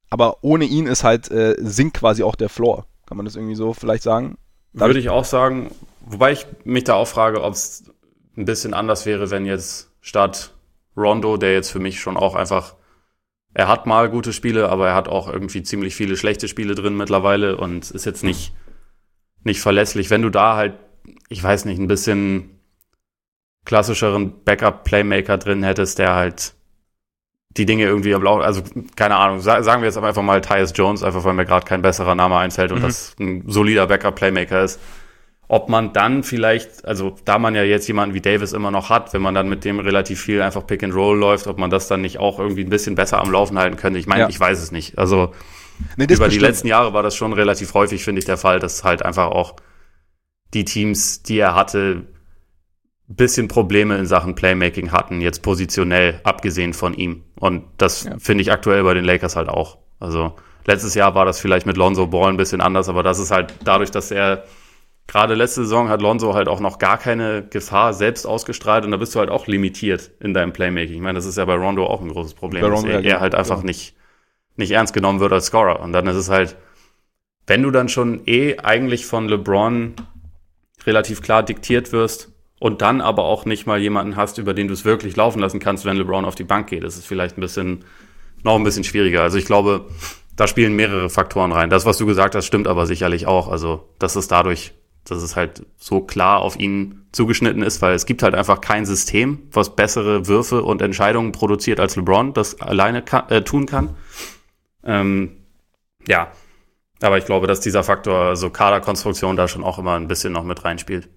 [0.09, 2.87] aber ohne ihn ist halt, äh, sinkt quasi auch der Floor.
[3.07, 4.39] Kann man das irgendwie so vielleicht sagen?
[4.73, 5.71] Würde ich auch sagen,
[6.01, 7.85] wobei ich mich da auch frage, ob es
[8.37, 10.53] ein bisschen anders wäre, wenn jetzt statt
[10.99, 12.75] Rondo, der jetzt für mich schon auch einfach,
[13.55, 16.97] er hat mal gute Spiele, aber er hat auch irgendwie ziemlich viele schlechte Spiele drin
[16.97, 18.53] mittlerweile und ist jetzt nicht,
[19.45, 20.11] nicht verlässlich.
[20.11, 20.75] Wenn du da halt,
[21.29, 22.61] ich weiß nicht, ein bisschen
[23.65, 26.55] klassischeren Backup-Playmaker drin hättest, der halt
[27.57, 28.63] die Dinge irgendwie am Laufen, also
[28.97, 32.15] keine Ahnung, sagen wir jetzt einfach mal Tyus Jones, einfach weil mir gerade kein besserer
[32.15, 32.83] Name einfällt und mhm.
[32.83, 34.81] das ein solider Backup-Playmaker ist.
[35.51, 39.15] Ob man dann vielleicht, also da man ja jetzt jemanden wie Davis immer noch hat,
[39.15, 41.89] wenn man dann mit dem relativ viel einfach Pick and Roll läuft, ob man das
[41.89, 43.99] dann nicht auch irgendwie ein bisschen besser am Laufen halten könnte.
[43.99, 44.29] Ich meine, ja.
[44.29, 44.99] ich weiß es nicht.
[44.99, 45.33] Also
[45.97, 46.33] nee, über bestimmt.
[46.33, 49.29] die letzten Jahre war das schon relativ häufig, finde ich, der Fall, dass halt einfach
[49.29, 49.57] auch
[50.53, 52.05] die Teams, die er hatte,
[53.09, 57.25] bisschen Probleme in Sachen Playmaking hatten, jetzt positionell, abgesehen von ihm.
[57.41, 58.19] Und das ja.
[58.19, 59.79] finde ich aktuell bei den Lakers halt auch.
[59.99, 60.35] Also
[60.67, 63.55] letztes Jahr war das vielleicht mit Lonzo Ball ein bisschen anders, aber das ist halt
[63.65, 64.45] dadurch, dass er
[65.09, 68.97] gerade letzte Saison hat Lonzo halt auch noch gar keine Gefahr selbst ausgestrahlt und da
[68.97, 70.95] bist du halt auch limitiert in deinem Playmaking.
[70.95, 73.35] Ich meine, das ist ja bei Rondo auch ein großes Problem, dass er, er, halt
[73.35, 73.65] einfach ja.
[73.65, 73.97] nicht,
[74.55, 75.81] nicht ernst genommen wird als Scorer.
[75.81, 76.57] Und dann ist es halt,
[77.49, 79.95] wenn du dann schon eh eigentlich von LeBron
[80.87, 84.75] relativ klar diktiert wirst, und dann aber auch nicht mal jemanden hast, über den du
[84.75, 86.83] es wirklich laufen lassen kannst, wenn LeBron auf die Bank geht.
[86.83, 87.85] Das ist vielleicht ein bisschen,
[88.43, 89.23] noch ein bisschen schwieriger.
[89.23, 89.87] Also ich glaube,
[90.37, 91.71] da spielen mehrere Faktoren rein.
[91.71, 93.49] Das, was du gesagt hast, stimmt aber sicherlich auch.
[93.49, 94.73] Also, das ist dadurch,
[95.11, 98.87] dass es halt so klar auf ihn zugeschnitten ist, weil es gibt halt einfach kein
[98.87, 103.97] System, was bessere Würfe und Entscheidungen produziert als LeBron das alleine kann, äh, tun kann.
[104.85, 105.37] Ähm,
[106.07, 106.33] ja,
[107.01, 110.45] aber ich glaube, dass dieser Faktor, also Kaderkonstruktion, da schon auch immer ein bisschen noch
[110.45, 111.09] mit reinspielt.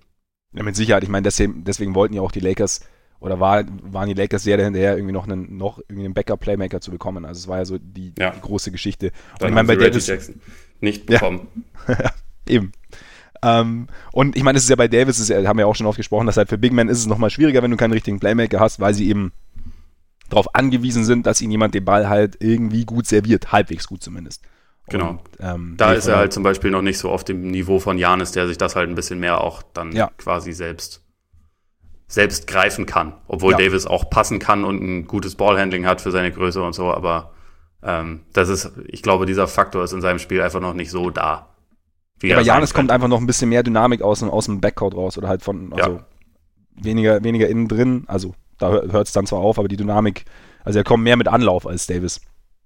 [0.54, 1.04] Ja, mit Sicherheit.
[1.04, 2.82] Ich meine, deswegen, deswegen wollten ja auch die Lakers
[3.20, 6.92] oder war, waren die Lakers sehr dahinterher, irgendwie noch einen, noch irgendwie einen Backup-Playmaker zu
[6.92, 7.24] bekommen.
[7.24, 8.32] Also es war ja so die, ja.
[8.32, 9.12] die große Geschichte.
[9.40, 10.42] Und ich meine, bei Davis Jackson
[10.80, 11.48] nicht bekommen.
[11.88, 12.12] Ja,
[12.48, 12.72] eben.
[13.44, 15.88] Ähm, und ich meine, es ist ja bei Davis, ist haben wir ja auch schon
[15.88, 18.20] oft gesprochen, dass halt für Big Men ist es nochmal schwieriger, wenn du keinen richtigen
[18.20, 19.32] Playmaker hast, weil sie eben
[20.30, 24.42] darauf angewiesen sind, dass ihnen jemand den Ball halt irgendwie gut serviert, halbwegs gut zumindest.
[24.90, 25.10] Genau.
[25.10, 27.98] Und, ähm, da ist er halt zum Beispiel noch nicht so auf dem Niveau von
[27.98, 30.12] Janis, der sich das halt ein bisschen mehr auch dann ja.
[30.18, 31.04] quasi selbst
[32.08, 33.14] selbst greifen kann.
[33.28, 33.58] Obwohl ja.
[33.58, 37.34] Davis auch passen kann und ein gutes Ballhandling hat für seine Größe und so, aber
[37.84, 41.10] ähm, das ist, ich glaube, dieser Faktor ist in seinem Spiel einfach noch nicht so
[41.10, 41.51] da.
[42.30, 45.18] Ja, aber Janis kommt einfach noch ein bisschen mehr Dynamik aus, aus dem Backcourt raus
[45.18, 46.06] oder halt von, also ja.
[46.76, 50.26] weniger, weniger innen drin, also da hört es dann zwar auf, aber die Dynamik,
[50.64, 52.22] also er kommt mehr mit Anlauf als Davis.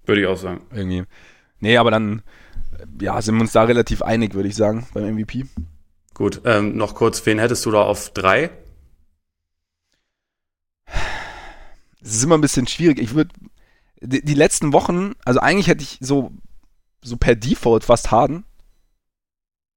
[0.05, 0.61] Würde ich auch sagen.
[0.71, 1.03] Irgendwie.
[1.59, 2.21] Nee, aber dann
[3.01, 5.45] ja, sind wir uns da relativ einig, würde ich sagen, beim MVP.
[6.13, 8.49] Gut, ähm, noch kurz, wen hättest du da auf drei?
[12.01, 12.99] Das ist immer ein bisschen schwierig.
[12.99, 13.31] Ich würde
[13.99, 16.31] die, die, letzten Wochen, also eigentlich hätte ich so,
[17.01, 18.45] so per Default fast Harden.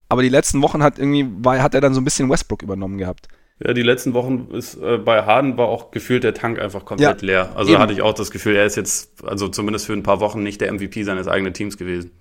[0.08, 2.98] Aber die letzten Wochen hat irgendwie, war, hat er dann so ein bisschen Westbrook übernommen
[2.98, 3.28] gehabt.
[3.64, 7.22] Ja, die letzten Wochen ist äh, bei Harden war auch gefühlt der Tank einfach komplett
[7.22, 7.56] ja, leer.
[7.56, 7.80] Also eben.
[7.80, 10.60] hatte ich auch das Gefühl, er ist jetzt, also zumindest für ein paar Wochen nicht
[10.60, 12.12] der MVP seines eigenen Teams gewesen.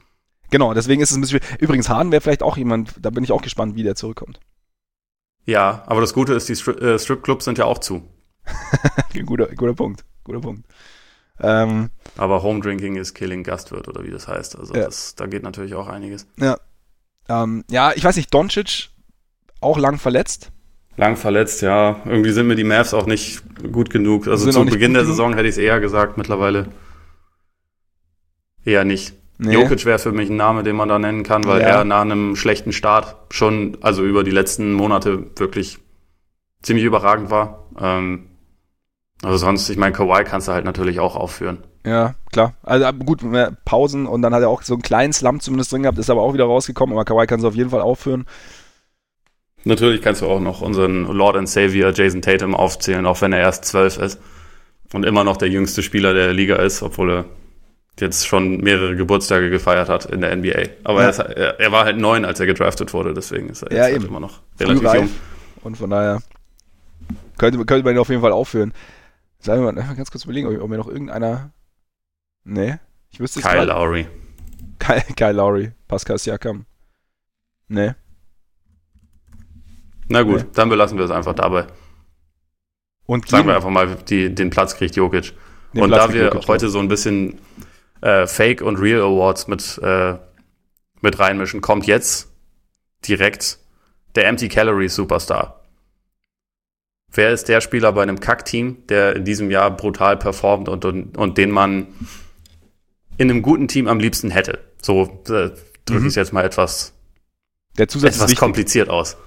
[0.49, 1.39] Genau, deswegen ist es ein bisschen.
[1.59, 4.39] Übrigens, Harden wäre vielleicht auch jemand, da bin ich auch gespannt, wie der zurückkommt.
[5.45, 8.03] Ja, aber das Gute ist, die Stri äh, Stripclubs sind ja auch zu.
[9.25, 10.05] guter, guter Punkt.
[10.23, 10.65] Guter Punkt.
[11.39, 14.57] Ähm, aber Home Drinking is Killing Gastwirt oder wie das heißt.
[14.57, 14.85] Also ja.
[14.85, 16.27] das, da geht natürlich auch einiges.
[16.37, 16.57] Ja.
[17.29, 18.89] Ähm, ja, ich weiß nicht, Doncic
[19.61, 20.51] auch lang verletzt.
[20.95, 22.01] Lang verletzt, ja.
[22.05, 24.27] Irgendwie sind mir die Mavs auch nicht gut genug.
[24.27, 26.67] Also zu Beginn der Saison hätte ich es eher gesagt, mittlerweile
[28.65, 29.13] eher nicht.
[29.39, 29.53] Nee.
[29.53, 31.67] Jokic wäre für mich ein Name, den man da nennen kann, weil ja.
[31.67, 35.77] er nach einem schlechten Start schon, also über die letzten Monate wirklich
[36.63, 37.67] ziemlich überragend war.
[37.79, 38.29] Ähm,
[39.21, 41.59] also sonst, ich meine, Kawhi kannst du halt natürlich auch aufführen.
[41.85, 42.53] Ja, klar.
[42.63, 43.21] Also gut,
[43.65, 46.21] Pausen und dann hat er auch so einen kleinen Slump zumindest drin gehabt, ist aber
[46.21, 48.25] auch wieder rausgekommen, aber Kawhi kann es auf jeden Fall aufführen.
[49.63, 53.39] Natürlich kannst du auch noch unseren Lord and Savior Jason Tatum aufzählen, auch wenn er
[53.39, 54.19] erst zwölf ist
[54.93, 57.25] und immer noch der jüngste Spieler der Liga ist, obwohl er
[57.99, 60.63] jetzt schon mehrere Geburtstage gefeiert hat in der NBA.
[60.83, 61.05] Aber ja.
[61.05, 63.77] er, ist, er, er, war halt neun, als er gedraftet wurde, deswegen ist er jetzt
[63.77, 65.09] ja, halt immer noch relativ jung.
[65.63, 66.19] Und von daher
[67.37, 68.73] könnte, könnte man ihn auf jeden Fall aufführen.
[69.39, 71.51] Sagen wir mal ganz kurz überlegen, ob, ob mir noch irgendeiner.
[72.49, 72.79] Nee,
[73.09, 73.67] ich wüsste es Kyle grad.
[73.67, 74.07] Lowry.
[74.79, 76.65] Kyle, Kyle Lowry, Pascal Siakam.
[77.67, 77.93] Nee.
[80.07, 80.49] Na gut, nee.
[80.53, 81.67] dann belassen wir es einfach dabei.
[83.05, 85.33] Und Sagen wir einfach mal, die, den Platz kriegt Jokic.
[85.73, 87.37] Den und Platz da wir Jokic heute so ein bisschen
[87.99, 90.17] äh, Fake und Real Awards mit, äh,
[91.01, 92.31] mit reinmischen, kommt jetzt
[93.05, 93.59] direkt
[94.15, 95.65] der Empty Calories Superstar.
[97.11, 101.17] Wer ist der Spieler bei einem Kack-Team, der in diesem Jahr brutal performt und, und,
[101.17, 101.87] und den man
[103.17, 104.59] in einem guten Team am liebsten hätte?
[104.81, 105.51] So äh,
[105.85, 106.01] drücke mhm.
[106.01, 106.93] ich es jetzt mal etwas,
[107.77, 109.17] der Zusatz etwas kompliziert aus.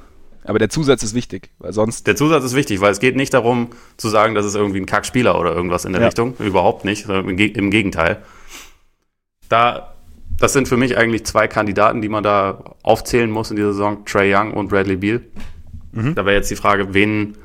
[0.44, 2.06] Aber der Zusatz ist wichtig, weil sonst.
[2.06, 4.86] Der Zusatz ist wichtig, weil es geht nicht darum zu sagen, das ist irgendwie ein
[4.86, 6.08] Kackspieler oder irgendwas in der ja.
[6.08, 6.34] Richtung.
[6.38, 7.08] Überhaupt nicht.
[7.08, 8.22] Im Gegenteil.
[9.48, 9.94] Da,
[10.38, 14.04] das sind für mich eigentlich zwei Kandidaten, die man da aufzählen muss in dieser Saison:
[14.06, 15.20] Trey Young und Bradley Beal.
[15.92, 16.14] Mhm.
[16.14, 17.36] Da wäre jetzt die Frage, wen.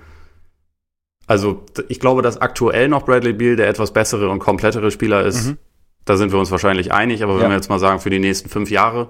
[1.27, 5.47] Also, ich glaube, dass aktuell noch Bradley Beal der etwas bessere und komplettere Spieler ist.
[5.47, 5.57] Mhm.
[6.05, 7.23] Da sind wir uns wahrscheinlich einig.
[7.23, 7.49] Aber wenn ja.
[7.49, 9.09] wir jetzt mal sagen, für die nächsten fünf Jahre,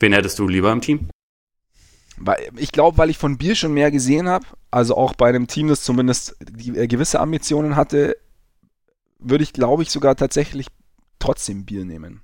[0.00, 1.08] wen hättest du lieber im Team?
[2.56, 5.68] ich glaube, weil ich von Bier schon mehr gesehen habe, also auch bei einem Team,
[5.68, 8.16] das zumindest äh, gewisse Ambitionen hatte,
[9.18, 10.66] würde ich, glaube ich, sogar tatsächlich
[11.18, 12.22] trotzdem Bier nehmen.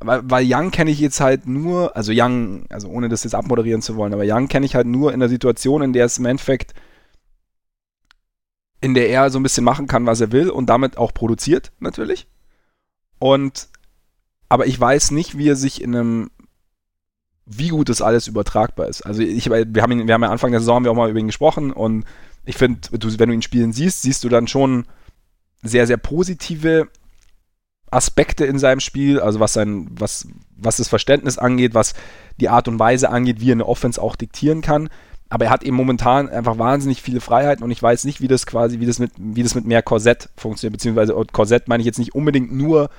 [0.00, 3.82] Weil, weil Young kenne ich jetzt halt nur, also Young, also ohne das jetzt abmoderieren
[3.82, 6.26] zu wollen, aber Young kenne ich halt nur in der Situation, in der es im
[6.26, 6.74] Endeffekt,
[8.80, 11.72] in der er so ein bisschen machen kann, was er will und damit auch produziert,
[11.78, 12.26] natürlich.
[13.18, 13.68] Und,
[14.48, 16.30] aber ich weiß nicht, wie er sich in einem,
[17.46, 19.02] wie gut das alles übertragbar ist.
[19.02, 21.10] Also ich, wir haben, ihn, wir haben ja Anfang der Saison haben wir auch mal
[21.10, 22.04] über ihn gesprochen und
[22.44, 24.86] ich finde, wenn du ihn spielen siehst, siehst du dann schon
[25.62, 26.88] sehr, sehr positive
[27.90, 31.94] Aspekte in seinem Spiel, also was sein, was, was das Verständnis angeht, was
[32.40, 34.88] die Art und Weise angeht, wie er eine Offense auch diktieren kann.
[35.28, 38.46] Aber er hat eben momentan einfach wahnsinnig viele Freiheiten und ich weiß nicht, wie das
[38.46, 41.98] quasi, wie das mit, wie das mit mehr Korsett funktioniert, beziehungsweise Korsett meine ich jetzt
[41.98, 42.90] nicht unbedingt nur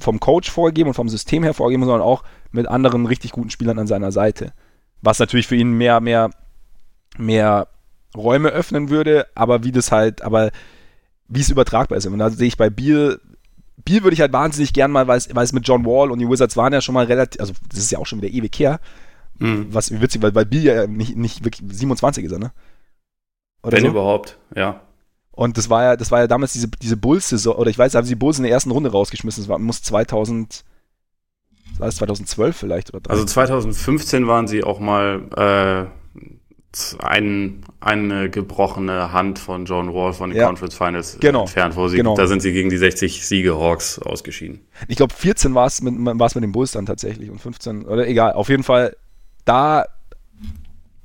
[0.00, 2.22] vom Coach vorgeben und vom System her vorgeben, sondern auch
[2.52, 4.52] mit anderen richtig guten Spielern an seiner Seite.
[5.02, 6.30] Was natürlich für ihn mehr, mehr,
[7.18, 7.68] mehr
[8.16, 10.50] Räume öffnen würde, aber wie das halt, aber
[11.28, 12.06] wie es übertragbar ist.
[12.06, 13.20] Und da sehe ich bei Biel,
[13.84, 16.18] Biel würde ich halt wahnsinnig gern mal, weil es, weil es mit John Wall und
[16.18, 18.58] die Wizards waren ja schon mal relativ, also das ist ja auch schon wieder ewig
[18.58, 18.80] her.
[19.38, 19.66] Mhm.
[19.70, 22.52] Was witzig, weil, weil Biel ja nicht, nicht wirklich 27 ist, ne?
[23.62, 23.90] Oder Wenn so?
[23.90, 24.80] überhaupt, ja.
[25.32, 28.04] Und das war ja, das war ja damals diese, diese Bulls-Saison, oder ich weiß, haben
[28.04, 29.44] sie die Bulls in der ersten Runde rausgeschmissen.
[29.44, 30.64] Das war, muss 2000,
[31.78, 33.12] war das 2012 vielleicht oder 13?
[33.12, 35.98] Also 2015 waren sie auch mal äh,
[36.98, 41.86] ein, eine gebrochene Hand von John Wall von den ja, Conference Finals genau, entfernt, wo
[41.86, 42.16] sie, genau.
[42.16, 44.60] da sind sie gegen die 60 Siege Hawks ausgeschieden.
[44.88, 48.32] Ich glaube 14 war es mit, mit den Bulls dann tatsächlich und 15, oder egal,
[48.32, 48.96] auf jeden Fall
[49.48, 49.84] da,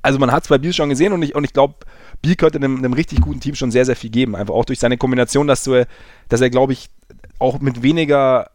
[0.02, 1.76] also man hat es bei Bills schon gesehen und ich, und ich glaube,
[2.20, 4.36] Biel könnte einem, einem, richtig guten Team schon sehr, sehr viel geben.
[4.36, 5.86] Einfach auch durch seine Kombination, dass, du,
[6.28, 6.90] dass er, glaube ich,
[7.38, 8.50] auch mit weniger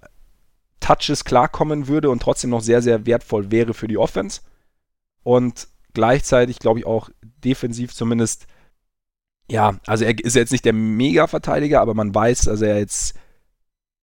[0.79, 4.41] Touches klarkommen würde und trotzdem noch sehr, sehr wertvoll wäre für die Offense.
[5.23, 7.09] Und gleichzeitig, glaube ich, auch
[7.43, 8.47] defensiv zumindest,
[9.49, 13.15] ja, also er ist jetzt nicht der Mega-Verteidiger, aber man weiß, dass er jetzt,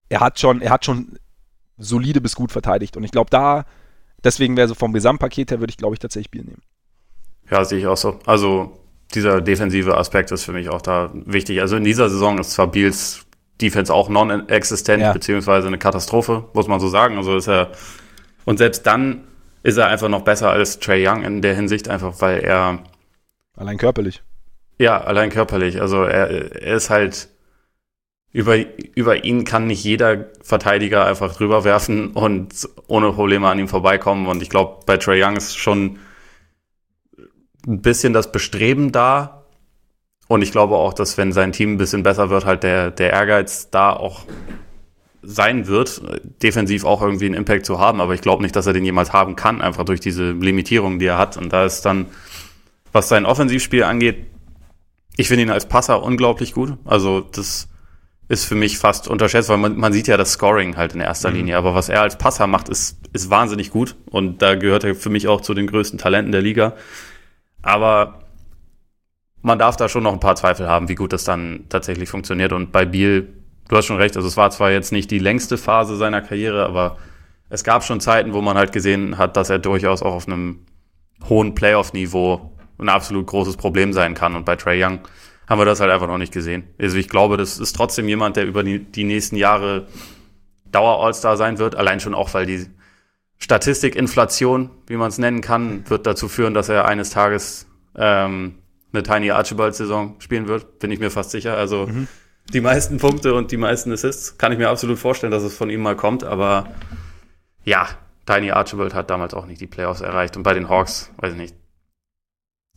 [0.09, 1.18] er hat schon, er hat schon
[1.79, 2.96] solide bis gut verteidigt.
[2.96, 3.64] Und ich glaube, da
[4.26, 6.62] deswegen wäre so vom Gesamtpaket her, würde ich, glaube ich, tatsächlich Biel nehmen.
[7.50, 8.18] Ja, sehe ich auch so.
[8.26, 8.78] Also
[9.14, 11.60] dieser defensive Aspekt ist für mich auch da wichtig.
[11.60, 13.24] Also in dieser Saison ist zwar Biels
[13.62, 15.12] Defense auch non-existent, ja.
[15.12, 17.16] beziehungsweise eine Katastrophe, muss man so sagen.
[17.16, 17.70] Also ist er,
[18.44, 19.24] und selbst dann
[19.62, 22.80] ist er einfach noch besser als Trey Young in der Hinsicht, einfach weil er.
[23.56, 24.22] Allein körperlich.
[24.78, 25.80] Ja, allein körperlich.
[25.80, 26.28] Also er,
[26.60, 27.28] er ist halt,
[28.37, 28.59] über,
[28.94, 34.27] über ihn kann nicht jeder Verteidiger einfach drüber werfen und ohne Probleme an ihm vorbeikommen.
[34.27, 35.99] Und ich glaube, bei Trey Young ist schon
[37.66, 39.46] ein bisschen das Bestreben da.
[40.29, 43.11] Und ich glaube auch, dass wenn sein Team ein bisschen besser wird, halt der, der
[43.11, 44.27] Ehrgeiz da auch
[45.22, 46.03] sein wird,
[46.42, 48.03] defensiv auch irgendwie einen Impact zu haben.
[48.03, 51.07] Aber ich glaube nicht, dass er den jemals haben kann, einfach durch diese Limitierung, die
[51.07, 51.38] er hat.
[51.38, 52.05] Und da ist dann,
[52.92, 54.27] was sein Offensivspiel angeht,
[55.16, 56.77] ich finde ihn als Passer unglaublich gut.
[56.85, 57.68] Also das
[58.28, 61.30] ist für mich fast unterschätzt, weil man, man sieht ja das Scoring halt in erster
[61.30, 61.36] mhm.
[61.36, 61.56] Linie.
[61.56, 63.94] Aber was er als Passer macht, ist, ist wahnsinnig gut.
[64.10, 66.74] Und da gehört er für mich auch zu den größten Talenten der Liga.
[67.62, 68.20] Aber
[69.42, 72.52] man darf da schon noch ein paar Zweifel haben, wie gut das dann tatsächlich funktioniert.
[72.52, 73.28] Und bei Biel,
[73.68, 76.66] du hast schon recht, also es war zwar jetzt nicht die längste Phase seiner Karriere,
[76.66, 76.98] aber
[77.48, 80.66] es gab schon Zeiten, wo man halt gesehen hat, dass er durchaus auch auf einem
[81.28, 84.34] hohen Playoff-Niveau ein absolut großes Problem sein kann.
[84.34, 84.98] Und bei Trey Young
[85.46, 86.64] haben wir das halt einfach noch nicht gesehen.
[86.78, 89.87] Also ich glaube, das ist trotzdem jemand, der über die, die nächsten Jahre
[90.72, 92.66] Dauer-All-Star sein wird, allein schon auch, weil die
[93.38, 98.56] Statistikinflation, wie man es nennen kann, wird dazu führen, dass er eines Tages ähm,
[98.92, 101.56] eine Tiny Archibald-Saison spielen wird, bin ich mir fast sicher.
[101.56, 102.09] Also mhm.
[102.52, 105.70] die meisten Punkte und die meisten Assists kann ich mir absolut vorstellen, dass es von
[105.70, 106.68] ihm mal kommt, aber
[107.64, 107.88] ja,
[108.26, 111.38] Tiny Archibald hat damals auch nicht die Playoffs erreicht und bei den Hawks, weiß ich
[111.38, 111.54] nicht.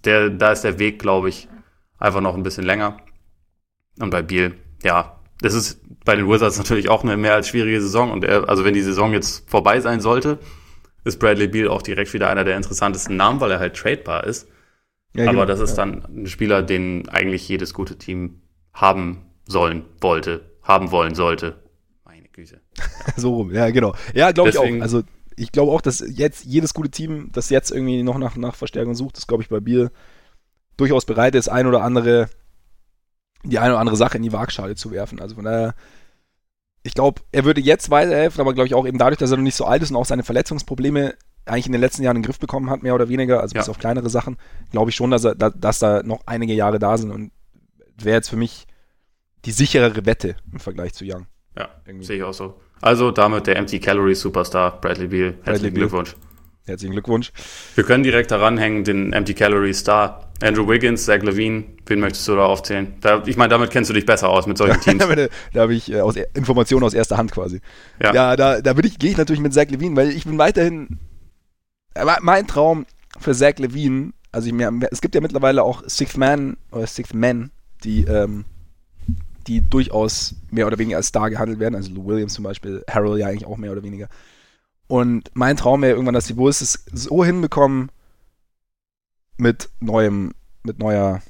[0.06, 1.48] Der, da ist der Weg, glaube ich,
[2.00, 2.98] einfach noch ein bisschen länger.
[4.00, 7.82] Und bei Biel, ja, das ist bei den Wizards natürlich auch eine mehr als schwierige
[7.82, 8.12] Saison.
[8.12, 10.40] Und er, also wenn die Saison jetzt vorbei sein sollte,
[11.04, 14.48] ist Bradley Beal auch direkt wieder einer der interessantesten Namen, weil er halt tradebar ist.
[15.16, 15.86] Ja, Aber genau, das ist ja.
[15.86, 18.42] dann ein Spieler, den eigentlich jedes gute Team
[18.74, 21.64] haben sollen, wollte, haben wollen sollte.
[22.06, 22.62] Meine Güte.
[23.16, 23.96] so rum, ja, genau.
[24.14, 24.82] Ja, glaube ich auch.
[24.82, 25.04] Also
[25.36, 28.94] ich glaube auch, dass jetzt jedes gute Team, das jetzt irgendwie noch nach, nach Verstärkung
[28.94, 29.90] sucht, ist, glaube ich, bei Biel
[30.80, 32.30] durchaus bereit ist, ein oder andere
[33.44, 35.22] die eine oder andere Sache in die Waagschale zu werfen.
[35.22, 35.76] Also von daher,
[36.84, 39.44] ich glaube, er würde jetzt weiterhelfen, aber glaube ich auch eben dadurch, dass er noch
[39.44, 41.16] nicht so alt ist und auch seine Verletzungsprobleme
[41.46, 43.62] eigentlich in den letzten Jahren in den Griff bekommen hat, mehr oder weniger, also ja.
[43.62, 44.38] bis auf kleinere Sachen,
[44.72, 47.32] glaube ich schon, dass, er, dass da noch einige Jahre da sind und
[47.98, 48.68] wäre jetzt für mich
[49.46, 51.28] die sicherere Wette im Vergleich zu Young.
[51.58, 51.70] Ja,
[52.02, 52.60] sehe ich auch so.
[52.82, 55.24] Also damit der Empty Calorie Superstar Bradley Beal.
[55.24, 56.14] Herzlichen Bradley Glückwunsch.
[56.14, 56.24] Beal.
[56.66, 57.32] Herzlichen Glückwunsch.
[57.76, 60.29] Wir können direkt daran den Empty Calorie Star.
[60.42, 62.94] Andrew Wiggins, Zach Levine, wen möchtest du da aufzählen?
[63.02, 65.04] Da, ich meine, damit kennst du dich besser aus mit solchen Teams.
[65.54, 67.62] da habe ich äh, aus, Informationen aus erster Hand quasi.
[68.02, 71.00] Ja, ja da, da ich, gehe ich natürlich mit Zach Levine, weil ich bin weiterhin.
[72.22, 72.86] Mein Traum
[73.20, 77.14] für Zach Levine, also ich, mir, es gibt ja mittlerweile auch Sixth Man oder Sixth
[77.14, 77.52] Men,
[77.84, 78.46] die, ähm,
[79.48, 81.76] die durchaus mehr oder weniger als Star gehandelt werden.
[81.76, 84.08] Also Lou Williams zum Beispiel, Harold ja eigentlich auch mehr oder weniger.
[84.88, 87.92] Und mein Traum wäre irgendwann, dass die Bulls es so hinbekommen,
[89.40, 91.22] mit neuem, mit neuer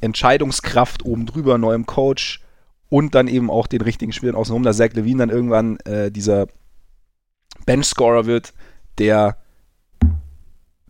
[0.00, 2.42] Entscheidungskraft oben drüber, neuem Coach
[2.88, 6.48] und dann eben auch den richtigen Spielern außenrum, dass Zach Levine dann irgendwann äh, dieser
[7.66, 8.52] Benchscorer wird,
[8.98, 9.36] der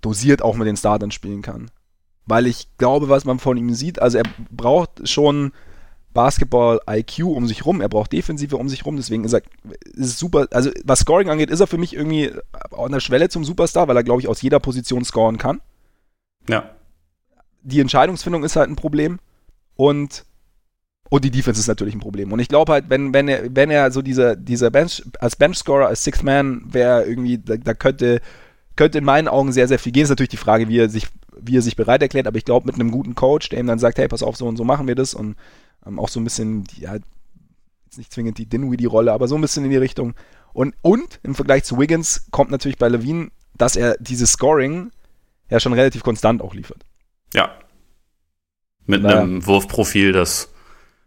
[0.01, 1.71] dosiert auch mit den Startern spielen kann.
[2.27, 5.53] Weil ich glaube, was man von ihm sieht, also er braucht schon
[6.13, 9.43] Basketball-IQ um sich rum, er braucht Defensive um sich rum, deswegen ist er
[9.95, 12.33] ist super, also was Scoring angeht, ist er für mich irgendwie
[12.77, 15.61] an der Schwelle zum Superstar, weil er, glaube ich, aus jeder Position scoren kann.
[16.51, 16.71] Ja.
[17.63, 19.19] Die Entscheidungsfindung ist halt ein Problem
[19.77, 20.25] und
[21.11, 22.33] und die Defense ist natürlich ein Problem.
[22.33, 25.89] Und ich glaube halt, wenn, wenn er, wenn er so dieser, dieser Bench, als Benchscorer,
[25.89, 28.21] als Sixth Man wäre irgendwie, da, da, könnte,
[28.77, 30.05] könnte in meinen Augen sehr, sehr viel gehen.
[30.05, 32.67] Ist natürlich die Frage, wie er sich, wie er sich bereit erklärt, aber ich glaube,
[32.67, 34.87] mit einem guten Coach, der ihm dann sagt, hey, pass auf, so und so machen
[34.87, 35.35] wir das und
[35.85, 39.65] ähm, auch so ein bisschen, ja, jetzt nicht zwingend die Dinwiddie-Rolle, aber so ein bisschen
[39.65, 40.15] in die Richtung.
[40.53, 44.93] Und, und im Vergleich zu Wiggins kommt natürlich bei Levine, dass er dieses Scoring
[45.51, 46.85] ja schon relativ konstant auch liefert.
[47.35, 47.51] Ja.
[48.87, 49.21] Mit naja.
[49.21, 50.53] einem Wurfprofil, das,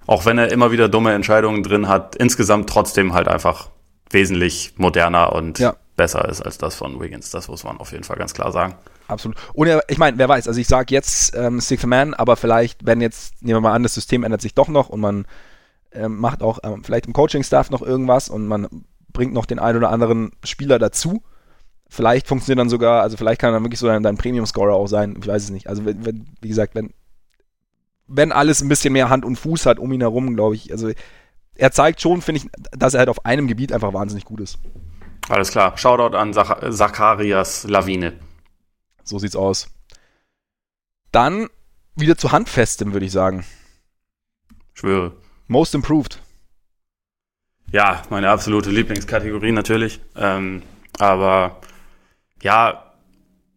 [0.05, 3.69] auch wenn er immer wieder dumme Entscheidungen drin hat, insgesamt trotzdem halt einfach
[4.09, 5.75] wesentlich moderner und ja.
[5.95, 7.31] besser ist als das von Wiggins.
[7.31, 8.75] Das muss man auf jeden Fall ganz klar sagen.
[9.07, 9.37] Absolut.
[9.53, 13.01] Und ich meine, wer weiß, also ich sage jetzt ähm, Sixth Man, aber vielleicht, wenn
[13.01, 15.25] jetzt, nehmen wir mal an, das System ändert sich doch noch und man
[15.91, 18.67] ähm, macht auch ähm, vielleicht im Coaching-Staff noch irgendwas und man
[19.11, 21.23] bringt noch den einen oder anderen Spieler dazu.
[21.93, 24.87] Vielleicht funktioniert dann sogar, also vielleicht kann er dann wirklich so dein, dein Premium-Scorer auch
[24.87, 25.67] sein, ich weiß es nicht.
[25.67, 26.91] Also wenn, wenn, wie gesagt, wenn,
[28.07, 30.89] wenn alles ein bisschen mehr Hand und Fuß hat um ihn herum, glaube ich, also
[31.53, 34.57] er zeigt schon, finde ich, dass er halt auf einem Gebiet einfach wahnsinnig gut ist.
[35.29, 35.77] Alles klar.
[35.77, 38.13] Shoutout an Zach Zacharias Lawine.
[39.03, 39.69] So sieht's aus.
[41.11, 41.47] Dann
[41.95, 43.45] wieder zu Handfestem, würde ich sagen.
[44.73, 45.13] Schwöre.
[45.45, 46.19] Most Improved.
[47.71, 50.01] Ja, meine absolute Lieblingskategorie natürlich.
[50.15, 50.63] Ähm,
[50.97, 51.61] aber
[52.43, 52.93] ja,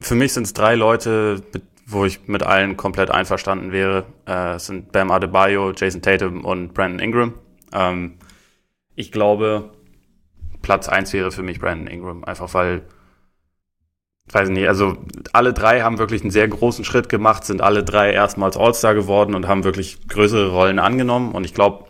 [0.01, 1.43] für mich sind es drei Leute,
[1.87, 4.07] wo ich mit allen komplett einverstanden wäre.
[4.27, 7.35] Äh, es sind Bam Adebayo, Jason Tatum und Brandon Ingram.
[7.73, 8.15] Ähm,
[8.95, 9.73] ich glaube,
[10.63, 12.83] Platz eins wäre für mich Brandon Ingram, einfach weil
[14.33, 14.97] weiß nicht, also
[15.33, 19.35] alle drei haben wirklich einen sehr großen Schritt gemacht, sind alle drei erstmals All-Star geworden
[19.35, 21.33] und haben wirklich größere Rollen angenommen.
[21.33, 21.85] Und ich glaube,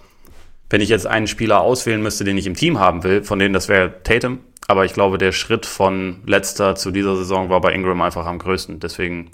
[0.69, 3.55] wenn ich jetzt einen Spieler auswählen müsste, den ich im Team haben will, von denen
[3.55, 4.41] das wäre Tatum.
[4.69, 8.39] Aber ich glaube, der Schritt von letzter zu dieser Saison war bei Ingram einfach am
[8.39, 8.81] größten.
[8.81, 9.31] Deswegen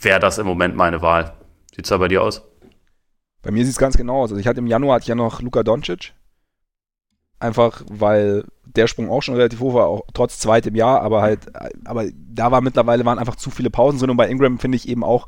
[0.00, 1.34] wäre das im Moment meine Wahl.
[1.74, 2.42] Sieht's da bei dir aus?
[3.42, 4.30] Bei mir sieht es ganz genau aus.
[4.30, 6.12] Also ich hatte im Januar hatte ich ja noch Luka Doncic.
[7.40, 11.40] Einfach weil der Sprung auch schon relativ hoch war, auch trotz zweitem Jahr, aber halt,
[11.84, 14.88] aber da war mittlerweile waren einfach zu viele Pausen drin und bei Ingram finde ich
[14.88, 15.26] eben auch,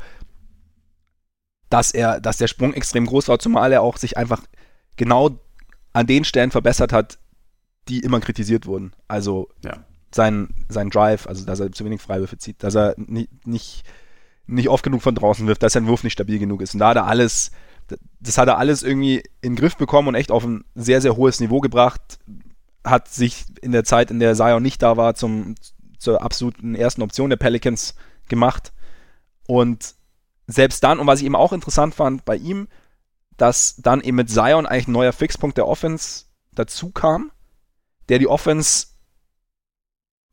[1.70, 4.42] dass er, dass der Sprung extrem groß war, zumal er auch sich einfach
[4.96, 5.40] genau
[5.92, 7.18] an den Stellen verbessert hat,
[7.88, 8.92] die immer kritisiert wurden.
[9.08, 9.84] Also ja.
[10.10, 13.84] sein, sein Drive, also dass er zu wenig Freiwürfe zieht, dass er nicht, nicht,
[14.46, 16.74] nicht oft genug von draußen wirft, dass sein Wurf nicht stabil genug ist.
[16.74, 17.50] Und da hat er alles,
[18.20, 21.16] das hat er alles irgendwie in den Griff bekommen und echt auf ein sehr, sehr
[21.16, 22.18] hohes Niveau gebracht
[22.84, 25.54] hat sich in der Zeit, in der Zion nicht da war, zum,
[25.98, 27.94] zur absoluten ersten Option der Pelicans
[28.28, 28.72] gemacht.
[29.46, 29.94] Und
[30.46, 32.68] selbst dann, und was ich eben auch interessant fand bei ihm,
[33.36, 37.32] dass dann eben mit Zion eigentlich ein neuer Fixpunkt der Offense dazu kam,
[38.08, 38.88] der die Offense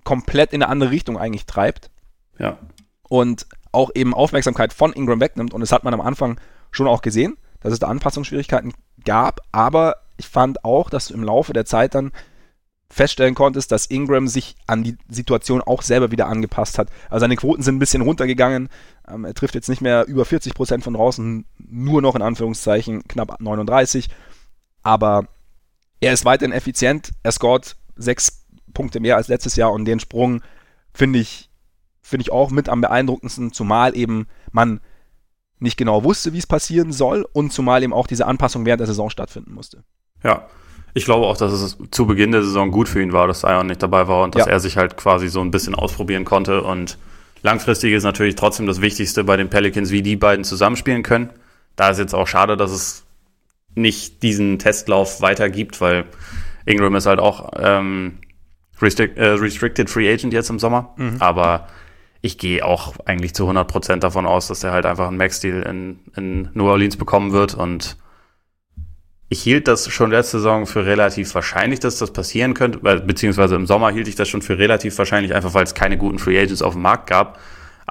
[0.03, 1.89] komplett in eine andere Richtung eigentlich treibt.
[2.39, 2.57] Ja.
[3.07, 5.53] Und auch eben Aufmerksamkeit von Ingram wegnimmt.
[5.53, 6.39] Und das hat man am Anfang
[6.71, 8.73] schon auch gesehen, dass es da Anpassungsschwierigkeiten
[9.05, 9.41] gab.
[9.51, 12.11] Aber ich fand auch, dass du im Laufe der Zeit dann
[12.89, 16.89] feststellen konntest, dass Ingram sich an die Situation auch selber wieder angepasst hat.
[17.09, 18.69] Also seine Quoten sind ein bisschen runtergegangen.
[19.07, 23.07] Ähm, er trifft jetzt nicht mehr über 40 Prozent von draußen, nur noch in Anführungszeichen
[23.07, 24.09] knapp 39.
[24.83, 25.27] Aber
[26.01, 27.11] er ist weiterhin effizient.
[27.23, 30.41] Er scoret sechs Punkte mehr als letztes Jahr und den Sprung
[30.93, 31.49] finde ich,
[32.01, 34.81] finde ich auch mit am beeindruckendsten, zumal eben man
[35.59, 38.87] nicht genau wusste, wie es passieren soll und zumal eben auch diese Anpassung während der
[38.87, 39.83] Saison stattfinden musste.
[40.23, 40.47] Ja,
[40.93, 43.67] ich glaube auch, dass es zu Beginn der Saison gut für ihn war, dass Zion
[43.67, 44.51] nicht dabei war und dass ja.
[44.51, 46.63] er sich halt quasi so ein bisschen ausprobieren konnte.
[46.63, 46.97] Und
[47.43, 51.29] langfristig ist natürlich trotzdem das Wichtigste bei den Pelicans, wie die beiden zusammenspielen können.
[51.75, 53.03] Da ist jetzt auch schade, dass es
[53.75, 56.05] nicht diesen Testlauf weitergibt, weil
[56.65, 58.19] Ingram ist halt auch ähm,
[58.81, 60.93] restric äh, Restricted Free Agent jetzt im Sommer.
[60.97, 61.17] Mhm.
[61.19, 61.67] Aber
[62.21, 65.99] ich gehe auch eigentlich zu 100% davon aus, dass er halt einfach einen Max-Deal in,
[66.15, 67.97] in New Orleans bekommen wird und
[69.31, 73.65] ich hielt das schon letzte Saison für relativ wahrscheinlich, dass das passieren könnte, beziehungsweise im
[73.65, 76.61] Sommer hielt ich das schon für relativ wahrscheinlich, einfach weil es keine guten Free Agents
[76.61, 77.39] auf dem Markt gab.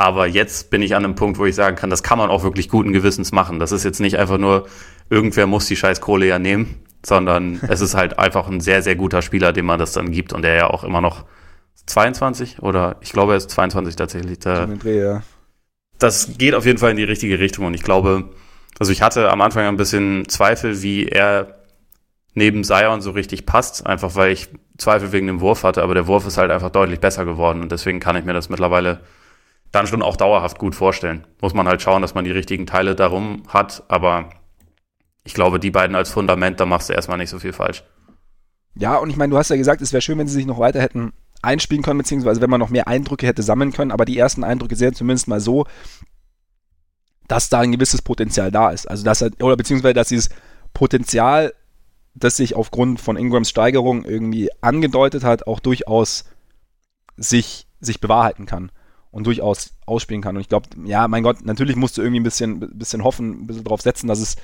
[0.01, 2.43] Aber jetzt bin ich an einem Punkt, wo ich sagen kann, das kann man auch
[2.43, 3.59] wirklich guten Gewissens machen.
[3.59, 4.67] Das ist jetzt nicht einfach nur,
[5.11, 8.97] irgendwer muss die scheiß Kohle ja nehmen, sondern es ist halt einfach ein sehr, sehr
[8.97, 11.27] guter Spieler, dem man das dann gibt und der ja auch immer noch
[11.85, 14.39] 22 oder ich glaube, er ist 22 tatsächlich.
[14.39, 14.67] Da,
[15.99, 18.31] das geht auf jeden Fall in die richtige Richtung und ich glaube,
[18.79, 21.59] also ich hatte am Anfang ein bisschen Zweifel, wie er
[22.33, 24.49] neben Zion so richtig passt, einfach weil ich
[24.79, 27.71] Zweifel wegen dem Wurf hatte, aber der Wurf ist halt einfach deutlich besser geworden und
[27.71, 29.01] deswegen kann ich mir das mittlerweile
[29.73, 31.27] dann schon auch dauerhaft gut vorstellen.
[31.41, 34.31] Muss man halt schauen, dass man die richtigen Teile darum hat, aber
[35.25, 37.85] ich glaube, die beiden als Fundament, da machst du erstmal nicht so viel falsch.
[38.75, 40.59] Ja, und ich meine, du hast ja gesagt, es wäre schön, wenn sie sich noch
[40.59, 41.13] weiter hätten
[41.43, 44.77] einspielen können, beziehungsweise wenn man noch mehr Eindrücke hätte sammeln können, aber die ersten Eindrücke
[44.77, 45.67] sehen zumindest mal so,
[47.29, 48.87] dass da ein gewisses Potenzial da ist.
[48.87, 50.31] Also dass er, oder beziehungsweise dass dieses
[50.75, 51.55] Potenzial,
[52.15, 56.25] das sich aufgrund von Ingrams Steigerung irgendwie angedeutet hat, auch durchaus
[57.17, 58.71] sich, sich bewahrheiten kann
[59.11, 60.37] und durchaus ausspielen kann.
[60.37, 63.47] Und ich glaube, ja, mein Gott, natürlich musst du irgendwie ein bisschen, bisschen hoffen, ein
[63.47, 64.37] bisschen drauf setzen, dass es,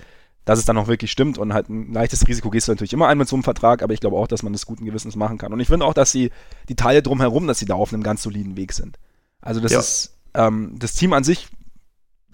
[0.45, 3.09] dass es dann auch wirklich stimmt und halt ein leichtes Risiko gehst du natürlich immer
[3.09, 5.39] ein mit so einem Vertrag, aber ich glaube auch, dass man das guten Gewissens machen
[5.39, 5.53] kann.
[5.53, 6.31] Und ich finde auch, dass sie
[6.69, 8.99] die Teile drumherum, dass sie da auf einem ganz soliden Weg sind.
[9.41, 9.79] Also das ja.
[9.79, 11.49] ist ähm, das Team an sich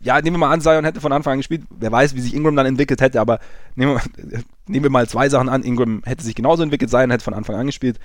[0.03, 1.63] ja, nehmen wir mal an, Zion hätte von Anfang an gespielt.
[1.71, 3.39] Wer weiß, wie sich Ingram dann entwickelt hätte, aber
[3.77, 5.63] nehmen wir, nehmen wir mal zwei Sachen an.
[5.63, 8.01] Ingram hätte sich genauso entwickelt, Zion hätte von Anfang an gespielt.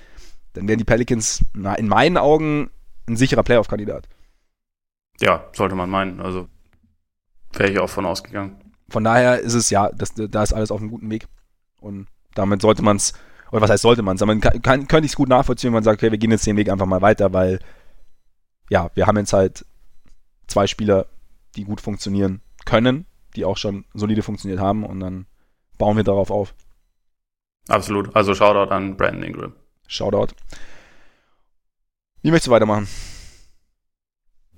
[0.52, 2.70] Dann wären die Pelicans na, in meinen Augen
[3.08, 4.08] ein sicherer Playoff-Kandidat.
[5.20, 6.20] Ja, sollte man meinen.
[6.20, 6.48] Also
[7.52, 8.72] wäre ich auch von ausgegangen.
[8.88, 11.26] Von daher ist es ja, das, da ist alles auf einem guten Weg.
[11.80, 13.12] Und damit sollte man es,
[13.50, 15.74] oder was heißt sollte man es, aber kann, kann, könnte ich es gut nachvollziehen, wenn
[15.74, 17.58] man sagt, okay, wir gehen jetzt den Weg einfach mal weiter, weil
[18.70, 19.64] ja, wir haben jetzt halt
[20.46, 21.06] zwei Spieler,
[21.56, 23.06] die gut funktionieren können,
[23.36, 25.26] die auch schon solide funktioniert haben und dann
[25.78, 26.54] bauen wir darauf auf.
[27.68, 28.14] Absolut.
[28.16, 29.52] Also Shoutout an Brandon Ingram.
[29.86, 30.34] Shoutout.
[32.22, 32.88] Wie möchtest du weitermachen?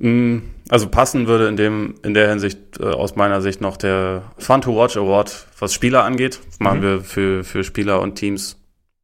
[0.01, 0.39] Mm,
[0.71, 4.63] also passen würde in dem in der Hinsicht äh, aus meiner Sicht noch der Fun
[4.63, 6.41] to Watch Award, was Spieler angeht.
[6.47, 6.83] Das machen mhm.
[6.83, 8.57] wir für für Spieler und Teams,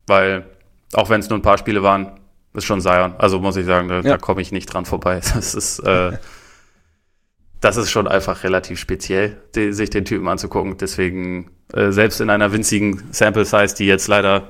[0.07, 0.47] weil
[0.95, 2.19] auch wenn es nur ein paar Spiele waren,
[2.55, 3.15] ist schon Zion.
[3.19, 4.03] Also muss ich sagen, da, ja.
[4.03, 5.21] da komme ich nicht dran vorbei.
[5.35, 6.13] Das ist äh,
[7.61, 10.79] das ist schon einfach relativ speziell, die, sich den Typen anzugucken.
[10.79, 14.49] Deswegen äh, selbst in einer winzigen Sample Size, die jetzt leider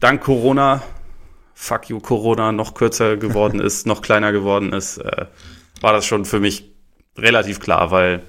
[0.00, 0.82] dank Corona
[1.62, 5.26] Fuck you Corona noch kürzer geworden ist, noch kleiner geworden ist, äh,
[5.82, 6.72] war das schon für mich
[7.18, 8.22] relativ klar, weil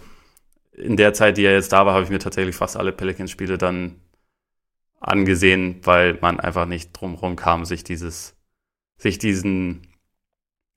[0.74, 3.58] in der Zeit, die er jetzt da war, habe ich mir tatsächlich fast alle Pelicans-Spiele
[3.58, 4.02] dann
[5.00, 8.36] angesehen, weil man einfach nicht drumherum kam, sich dieses,
[8.98, 9.88] sich diesen,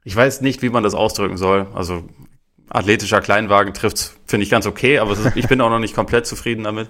[0.04, 1.66] ich weiß nicht, wie man das ausdrücken soll.
[1.74, 2.04] Also
[2.68, 6.26] athletischer Kleinwagen trifft, finde ich ganz okay, aber ist, ich bin auch noch nicht komplett
[6.26, 6.88] zufrieden damit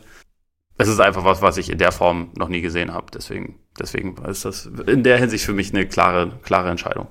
[0.76, 3.06] es ist einfach was, was ich in der Form noch nie gesehen habe.
[3.12, 7.06] Deswegen, deswegen ist das in der Hinsicht für mich eine klare, klare Entscheidung.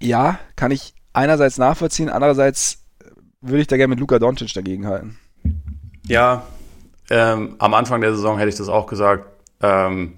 [0.00, 2.82] Ja, kann ich einerseits nachvollziehen, andererseits
[3.40, 5.18] würde ich da gerne mit Luka Doncic dagegen halten.
[6.06, 6.46] Ja,
[7.10, 9.26] ähm, am Anfang der Saison hätte ich das auch gesagt.
[9.60, 10.14] Ähm,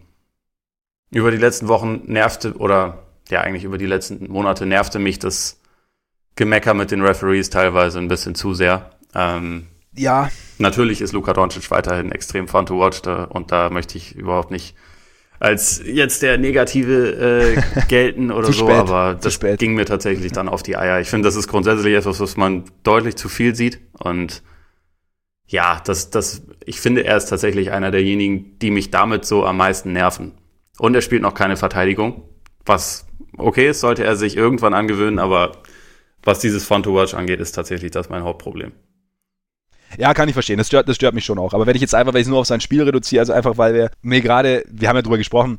[1.11, 2.99] über die letzten Wochen nervte, oder
[3.29, 5.61] ja, eigentlich über die letzten Monate nervte mich das
[6.37, 8.91] Gemecker mit den Referees teilweise ein bisschen zu sehr.
[9.15, 9.67] Ähm,
[9.97, 10.31] ja.
[10.59, 14.51] Natürlich ist Luka Doncic weiterhin extrem fun to watch da, und da möchte ich überhaupt
[14.51, 14.75] nicht
[15.41, 20.49] als jetzt der Negative äh, gelten oder so, spät, aber das ging mir tatsächlich dann
[20.49, 21.01] auf die Eier.
[21.01, 24.43] Ich finde, das ist grundsätzlich etwas, was man deutlich zu viel sieht und
[25.47, 29.59] ja, das, das, ich finde, er ist tatsächlich einer derjenigen, die mich damit so am
[29.59, 30.33] meisten nerven.
[30.79, 32.23] Und er spielt noch keine Verteidigung,
[32.65, 35.53] was okay ist, sollte er sich irgendwann angewöhnen, aber
[36.23, 38.73] was dieses Fun to Watch angeht, ist tatsächlich das mein Hauptproblem.
[39.99, 40.59] Ja, kann ich verstehen.
[40.59, 41.55] Das stört, das stört mich schon auch.
[41.55, 43.59] Aber wenn ich jetzt einfach, weil ich es nur auf sein Spiel reduziere, also einfach,
[43.59, 45.59] weil wir mir gerade, wir haben ja drüber gesprochen,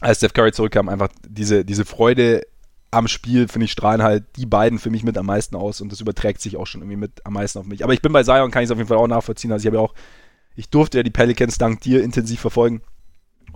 [0.00, 2.42] als Steph Curry zurückkam, einfach diese, diese Freude
[2.90, 5.90] am Spiel, finde ich, strahlen halt die beiden für mich mit am meisten aus und
[5.90, 7.82] das überträgt sich auch schon irgendwie mit am meisten auf mich.
[7.84, 9.50] Aber ich bin bei Zion, kann ich es auf jeden Fall auch nachvollziehen.
[9.50, 9.94] Also ich habe ja auch,
[10.56, 12.82] ich durfte ja die Pelicans dank dir intensiv verfolgen.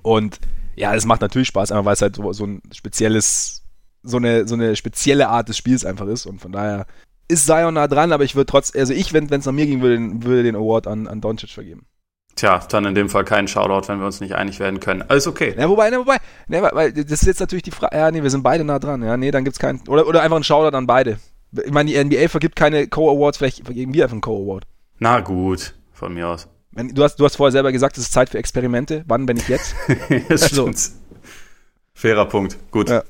[0.02, 0.38] Und
[0.74, 3.62] ja, es macht natürlich Spaß, einfach weil es halt so, so ein spezielles,
[4.02, 6.24] so eine, so eine spezielle Art des Spiels einfach ist.
[6.24, 6.86] Und von daher
[7.28, 9.82] ist Zion nah dran, aber ich würde trotz, also ich, wenn es nach mir ging,
[9.82, 11.86] würde, würde den Award an, an Doncic vergeben.
[12.36, 15.02] Tja, dann in dem Fall keinen Shoutout, wenn wir uns nicht einig werden können.
[15.08, 15.54] Alles okay.
[15.58, 16.18] Ja, wobei, ne, wobei,
[16.48, 19.02] ne, weil das ist jetzt natürlich die Frage, ja, nee, wir sind beide nah dran.
[19.02, 21.18] Ja, nee, dann gibt's keinen, oder, oder einfach ein Shoutout an beide.
[21.64, 24.64] Ich meine, die NBA vergibt keine Co-Awards, vielleicht vergeben wir einfach einen Co-Award.
[24.98, 26.48] Na gut, von mir aus.
[26.72, 29.02] Wenn, du, hast, du hast vorher selber gesagt, es ist Zeit für Experimente.
[29.06, 29.74] Wann, wenn ich jetzt?
[30.28, 30.70] das also,
[31.94, 32.58] Fairer Punkt.
[32.70, 32.90] Gut.
[32.90, 33.02] Ja.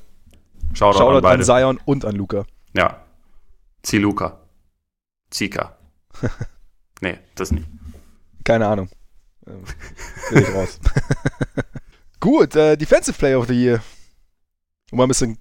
[0.73, 1.39] Shoutout, Shoutout an, beide.
[1.39, 2.45] an Zion und an Luca.
[2.73, 3.01] Ja,
[3.83, 4.41] Ziluka.
[5.29, 5.77] Zika.
[7.01, 7.67] nee, das nicht.
[8.43, 8.89] Keine Ahnung.
[9.45, 9.63] Ähm,
[10.29, 10.79] bin ich raus.
[12.19, 13.83] Gut, äh, Defensive Player of the Year.
[14.91, 15.37] Um mal ein bisschen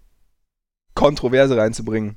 [0.95, 2.17] Kontroverse reinzubringen.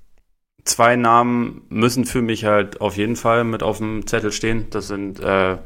[0.66, 4.70] Zwei Namen müssen für mich halt auf jeden Fall mit auf dem Zettel stehen.
[4.72, 5.58] Das sind äh,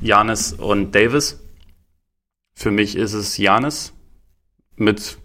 [0.00, 1.40] Janis und Davis.
[2.54, 3.92] Für mich ist es Janis
[4.76, 5.18] mit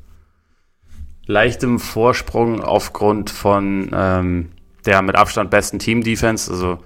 [1.30, 4.50] leichtem Vorsprung aufgrund von ähm,
[4.88, 6.52] der mit Abstand besten Team-Defense.
[6.52, 6.80] Also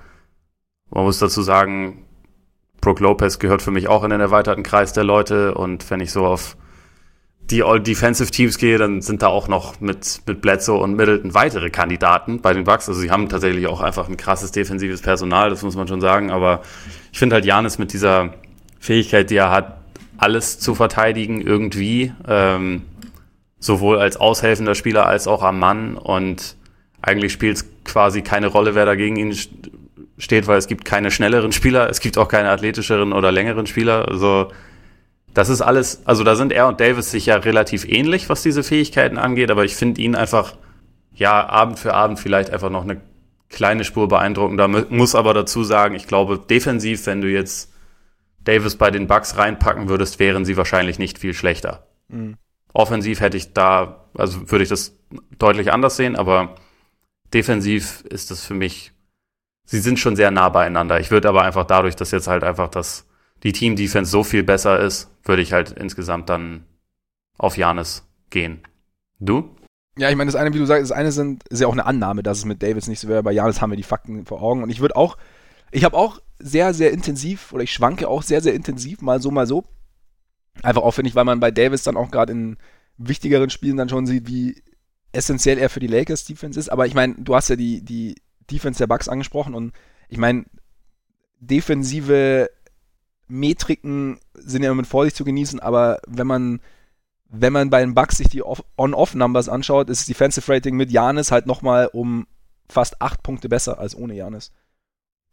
[0.91, 2.05] man muss dazu sagen,
[2.81, 5.55] Brook Lopez gehört für mich auch in den erweiterten Kreis der Leute.
[5.55, 6.57] Und wenn ich so auf
[7.39, 12.41] die All-Defensive-Teams gehe, dann sind da auch noch mit, mit Bledsoe und Middleton weitere Kandidaten
[12.41, 12.89] bei den Bucks.
[12.89, 16.31] Also sie haben tatsächlich auch einfach ein krasses defensives Personal, das muss man schon sagen.
[16.31, 16.63] Aber
[17.13, 18.33] ich finde halt Janis mit dieser
[18.77, 19.77] Fähigkeit, die er hat,
[20.17, 22.83] alles zu verteidigen irgendwie, ähm,
[23.63, 26.57] sowohl als aushelfender Spieler als auch am Mann und
[27.01, 29.35] eigentlich spielt es quasi keine Rolle, wer da gegen ihn
[30.17, 34.07] steht, weil es gibt keine schnelleren Spieler, es gibt auch keine athletischeren oder längeren Spieler.
[34.09, 34.51] Also
[35.33, 38.63] das ist alles, also da sind er und Davis sich ja relativ ähnlich, was diese
[38.63, 40.55] Fähigkeiten angeht, aber ich finde ihn einfach,
[41.13, 42.99] ja, Abend für Abend vielleicht einfach noch eine
[43.49, 44.67] kleine Spur beeindruckender.
[44.67, 47.71] Muss aber dazu sagen, ich glaube, defensiv, wenn du jetzt
[48.43, 51.87] Davis bei den Bucks reinpacken würdest, wären sie wahrscheinlich nicht viel schlechter.
[52.09, 52.35] Mhm.
[52.73, 54.97] Offensiv hätte ich da, also würde ich das
[55.37, 56.55] deutlich anders sehen, aber
[57.33, 58.91] defensiv ist das für mich,
[59.65, 60.99] sie sind schon sehr nah beieinander.
[60.99, 63.07] Ich würde aber einfach dadurch, dass jetzt halt einfach das,
[63.43, 66.65] die Team-Defense so viel besser ist, würde ich halt insgesamt dann
[67.37, 68.61] auf Janis gehen.
[69.19, 69.55] Du?
[69.97, 71.85] Ja, ich meine, das eine, wie du sagst, das eine sind, ist ja auch eine
[71.85, 73.21] Annahme, dass es mit Davis nicht so wäre.
[73.21, 74.63] Bei Janis haben wir die Fakten vor Augen.
[74.63, 75.17] Und ich würde auch,
[75.71, 79.29] ich habe auch sehr, sehr intensiv, oder ich schwanke auch sehr, sehr intensiv, mal so,
[79.29, 79.63] mal so,
[80.61, 82.57] Einfach aufwendig, weil man bei Davis dann auch gerade in
[82.97, 84.61] wichtigeren Spielen dann schon sieht, wie
[85.11, 86.69] essentiell er für die Lakers Defense ist.
[86.69, 88.15] Aber ich meine, du hast ja die, die
[88.51, 89.73] Defense der Bucks angesprochen und
[90.09, 90.45] ich meine,
[91.39, 92.49] defensive
[93.27, 96.61] Metriken sind ja mit Vorsicht zu genießen, aber wenn man
[97.35, 101.31] wenn man bei den Bucks sich die On-Off-Numbers anschaut, ist das Defensive Rating mit Janis
[101.31, 102.27] halt nochmal um
[102.69, 104.51] fast acht Punkte besser als ohne Janis.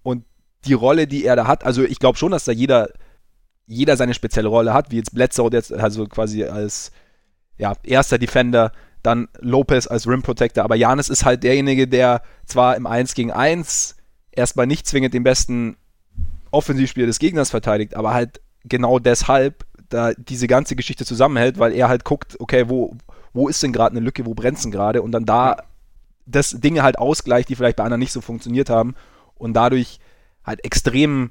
[0.02, 0.24] Und
[0.64, 2.88] die Rolle, die er da hat, also ich glaube schon, dass da jeder,
[3.70, 6.90] jeder seine spezielle Rolle hat, wie jetzt Bledsoe jetzt also quasi als
[7.56, 12.76] ja, erster Defender, dann Lopez als Rim Protector, aber Janis ist halt derjenige, der zwar
[12.76, 13.96] im 1 gegen 1
[14.32, 15.76] erstmal nicht zwingend den besten
[16.50, 21.88] Offensivspieler des Gegners verteidigt, aber halt genau deshalb da diese ganze Geschichte zusammenhält, weil er
[21.88, 22.96] halt guckt, okay, wo,
[23.32, 25.00] wo ist denn gerade eine Lücke, wo brennt denn gerade?
[25.02, 25.56] Und dann da
[26.26, 28.94] das Dinge halt ausgleicht, die vielleicht bei anderen nicht so funktioniert haben
[29.36, 30.00] und dadurch
[30.44, 31.30] halt extrem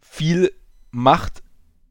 [0.00, 0.52] viel
[0.90, 1.42] macht,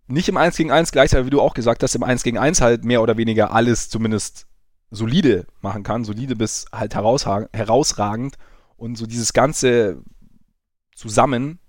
[0.08, 2.62] nicht im 1 gegen 1 gleichzeitig, wie du auch gesagt hast, im 1 gegen 1
[2.62, 4.48] halt mehr oder weniger alles zumindest
[4.92, 8.36] solide machen kann, solide bis halt herausragend
[8.78, 10.02] und so dieses ganze
[10.96, 11.60] zusammen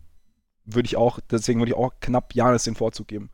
[0.64, 3.30] würde ich auch, deswegen würde ich auch knapp Janis den Vorzug geben.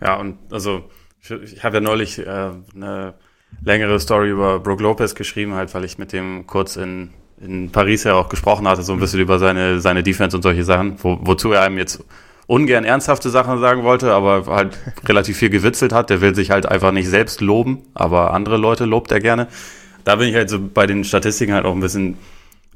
[0.00, 0.90] Ja, und also
[1.20, 3.14] ich, ich habe ja neulich äh, eine
[3.62, 8.04] längere Story über Brook Lopez geschrieben, halt, weil ich mit dem kurz in, in Paris
[8.04, 11.18] ja auch gesprochen hatte, so ein bisschen über seine, seine Defense und solche Sachen, wo,
[11.22, 12.04] wozu er einem jetzt
[12.46, 16.10] ungern ernsthafte Sachen sagen wollte, aber halt relativ viel gewitzelt hat.
[16.10, 19.48] Der will sich halt einfach nicht selbst loben, aber andere Leute lobt er gerne.
[20.04, 22.18] Da bin ich halt so bei den Statistiken halt auch ein bisschen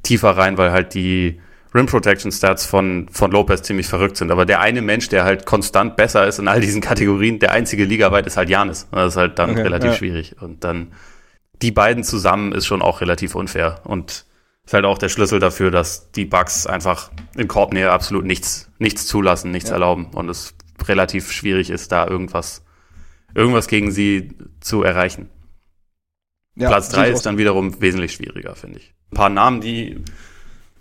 [0.02, 1.40] tiefer rein, weil halt die
[1.74, 4.30] Rim Protection Stats von, von Lopez ziemlich verrückt sind.
[4.30, 7.84] Aber der eine Mensch, der halt konstant besser ist in all diesen Kategorien, der einzige
[7.84, 8.88] ligaweit ist halt Janis.
[8.90, 9.96] Das ist halt dann okay, relativ ja.
[9.96, 10.36] schwierig.
[10.40, 10.92] Und dann
[11.60, 13.80] die beiden zusammen ist schon auch relativ unfair.
[13.84, 14.24] Und
[14.68, 19.06] ist halt auch der Schlüssel dafür, dass die Bugs einfach in Korbnähe absolut nichts, nichts
[19.06, 19.76] zulassen, nichts ja.
[19.76, 20.08] erlauben.
[20.12, 20.54] Und es
[20.86, 22.62] relativ schwierig ist, da irgendwas,
[23.34, 25.30] irgendwas gegen sie zu erreichen.
[26.54, 28.92] Ja, Platz drei ist dann wiederum wesentlich schwieriger, finde ich.
[29.10, 30.04] Ein paar Namen, die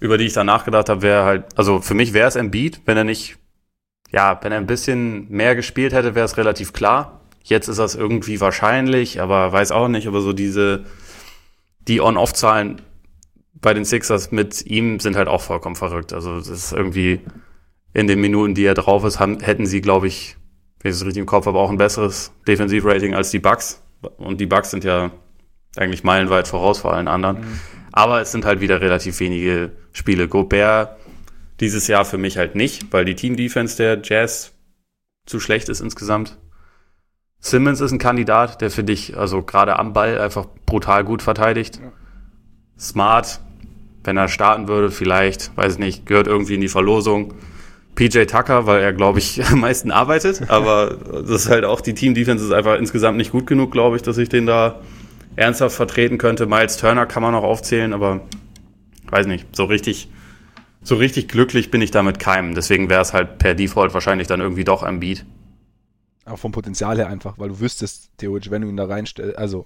[0.02, 2.98] über die ich da nachgedacht habe, wäre halt, also für mich wäre es Embiid, wenn
[2.98, 3.38] er nicht,
[4.12, 7.22] ja, wenn er ein bisschen mehr gespielt hätte, wäre es relativ klar.
[7.42, 10.84] Jetzt ist das irgendwie wahrscheinlich, aber weiß auch nicht, aber so diese,
[11.88, 12.82] die On-Off-Zahlen
[13.62, 16.14] bei den Sixers mit ihm sind halt auch vollkommen verrückt.
[16.14, 17.22] Also das ist irgendwie
[17.94, 20.38] in den Minuten, die er drauf ist, haben, hätten sie, glaube ich,
[20.82, 23.84] wenn ich es richtig im Kopf habe, auch ein besseres Defensivrating als die Bucks.
[24.18, 25.12] Und die Bucks sind ja
[25.76, 27.40] eigentlich meilenweit voraus vor allen anderen.
[27.40, 27.60] Mhm.
[27.92, 30.28] Aber es sind halt wieder relativ wenige Spiele.
[30.28, 30.98] Gobert
[31.60, 34.54] dieses Jahr für mich halt nicht, weil die Team-Defense der Jazz
[35.26, 36.38] zu schlecht ist insgesamt.
[37.40, 41.80] Simmons ist ein Kandidat, der für dich also gerade am Ball einfach brutal gut verteidigt.
[41.82, 41.92] Ja.
[42.78, 43.42] Smart,
[44.08, 47.34] wenn er starten würde, vielleicht, weiß nicht, gehört irgendwie in die Verlosung.
[47.96, 51.94] PJ Tucker, weil er, glaube ich, am meisten arbeitet, aber das ist halt auch, die
[51.94, 54.80] Team-Defense ist einfach insgesamt nicht gut genug, glaube ich, dass ich den da
[55.36, 56.46] ernsthaft vertreten könnte.
[56.46, 58.22] Miles Turner kann man noch aufzählen, aber
[59.10, 60.10] weiß nicht, so richtig,
[60.82, 62.56] so richtig glücklich bin ich damit keinem.
[62.56, 65.26] Deswegen wäre es halt per Default wahrscheinlich dann irgendwie doch am Beat.
[66.26, 69.66] Auch vom Potenzial her einfach, weil du wüsstest, theoretisch, wenn du ihn da reinstellst, also.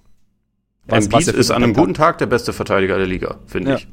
[0.87, 3.77] Was, Embiid was ist an einem guten Tag der beste Verteidiger der Liga, finde ja.
[3.77, 3.87] ich.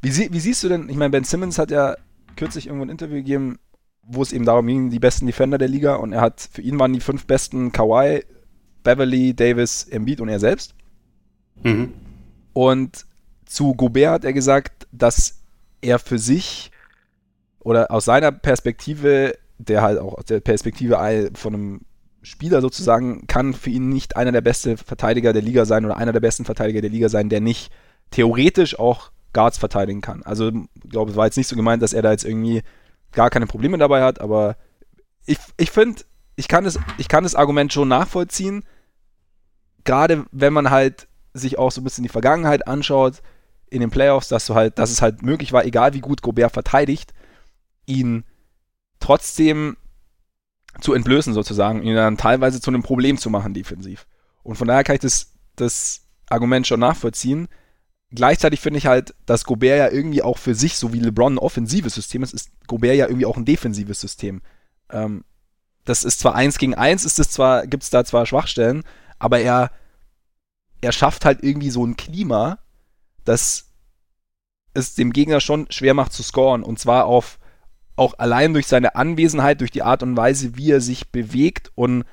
[0.00, 1.96] Wie, sie, wie siehst du denn, ich meine, Ben Simmons hat ja
[2.36, 3.58] kürzlich irgendwo ein Interview gegeben,
[4.02, 6.78] wo es eben darum ging, die besten Defender der Liga und er hat, für ihn
[6.78, 8.24] waren die fünf besten Kawhi,
[8.82, 10.74] Beverly, Davis, Embiid und er selbst.
[11.62, 11.92] Mhm.
[12.52, 13.04] Und
[13.44, 15.40] zu Gobert hat er gesagt, dass
[15.80, 16.70] er für sich
[17.60, 21.80] oder aus seiner Perspektive, der halt auch aus der Perspektive von einem
[22.22, 26.12] Spieler sozusagen, kann für ihn nicht einer der besten Verteidiger der Liga sein oder einer
[26.12, 27.70] der besten Verteidiger der Liga sein, der nicht
[28.10, 30.22] theoretisch auch Guards verteidigen kann.
[30.22, 32.62] Also ich glaube, es war jetzt nicht so gemeint, dass er da jetzt irgendwie
[33.12, 34.56] gar keine Probleme dabei hat, aber
[35.26, 36.02] ich, ich finde,
[36.36, 38.64] ich kann, das, ich kann das Argument schon nachvollziehen.
[39.84, 43.22] Gerade wenn man halt sich auch so ein bisschen die Vergangenheit anschaut
[43.70, 46.52] in den Playoffs, dass du halt, dass es halt möglich war, egal wie gut Gobert
[46.52, 47.12] verteidigt,
[47.86, 48.24] ihn
[49.00, 49.76] trotzdem
[50.80, 54.06] zu entblößen sozusagen, ihn dann teilweise zu einem Problem zu machen defensiv.
[54.42, 57.48] Und von daher kann ich das, das Argument schon nachvollziehen.
[58.10, 61.38] Gleichzeitig finde ich halt, dass Gobert ja irgendwie auch für sich, so wie LeBron ein
[61.38, 64.40] offensives System ist, ist Gobert ja irgendwie auch ein defensives System.
[64.90, 65.24] Ähm,
[65.84, 68.82] das ist zwar eins gegen eins, ist es zwar, gibt es da zwar Schwachstellen,
[69.18, 69.70] aber er,
[70.80, 72.58] er schafft halt irgendwie so ein Klima,
[73.24, 73.68] das
[74.74, 76.62] es dem Gegner schon schwer macht zu scoren.
[76.62, 77.38] Und zwar auf,
[77.96, 82.04] auch allein durch seine Anwesenheit, durch die Art und Weise, wie er sich bewegt und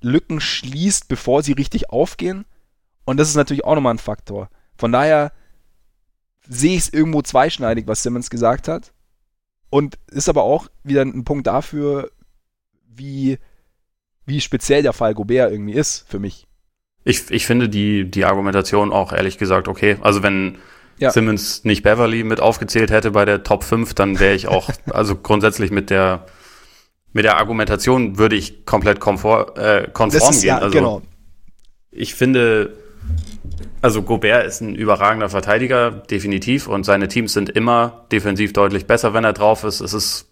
[0.00, 2.44] Lücken schließt, bevor sie richtig aufgehen.
[3.04, 4.48] Und das ist natürlich auch nochmal ein Faktor.
[4.78, 5.32] Von daher
[6.48, 8.92] sehe ich es irgendwo zweischneidig, was Simmons gesagt hat.
[9.70, 12.10] Und ist aber auch wieder ein Punkt dafür,
[12.86, 13.38] wie,
[14.24, 16.46] wie speziell der Fall Gobert irgendwie ist für mich.
[17.04, 19.98] Ich, ich finde die, die Argumentation auch ehrlich gesagt okay.
[20.00, 20.58] Also wenn
[20.98, 21.10] ja.
[21.10, 25.16] Simmons nicht Beverly mit aufgezählt hätte bei der Top 5, dann wäre ich auch also
[25.16, 26.26] grundsätzlich mit der
[27.12, 30.48] mit der Argumentation würde ich komplett komfort, äh, konform ist, gehen.
[30.48, 31.02] Ja, also, genau.
[31.90, 32.76] Ich finde,
[33.80, 39.14] also Gobert ist ein überragender Verteidiger, definitiv, und seine Teams sind immer defensiv deutlich besser,
[39.14, 39.80] wenn er drauf ist.
[39.80, 40.28] Es ist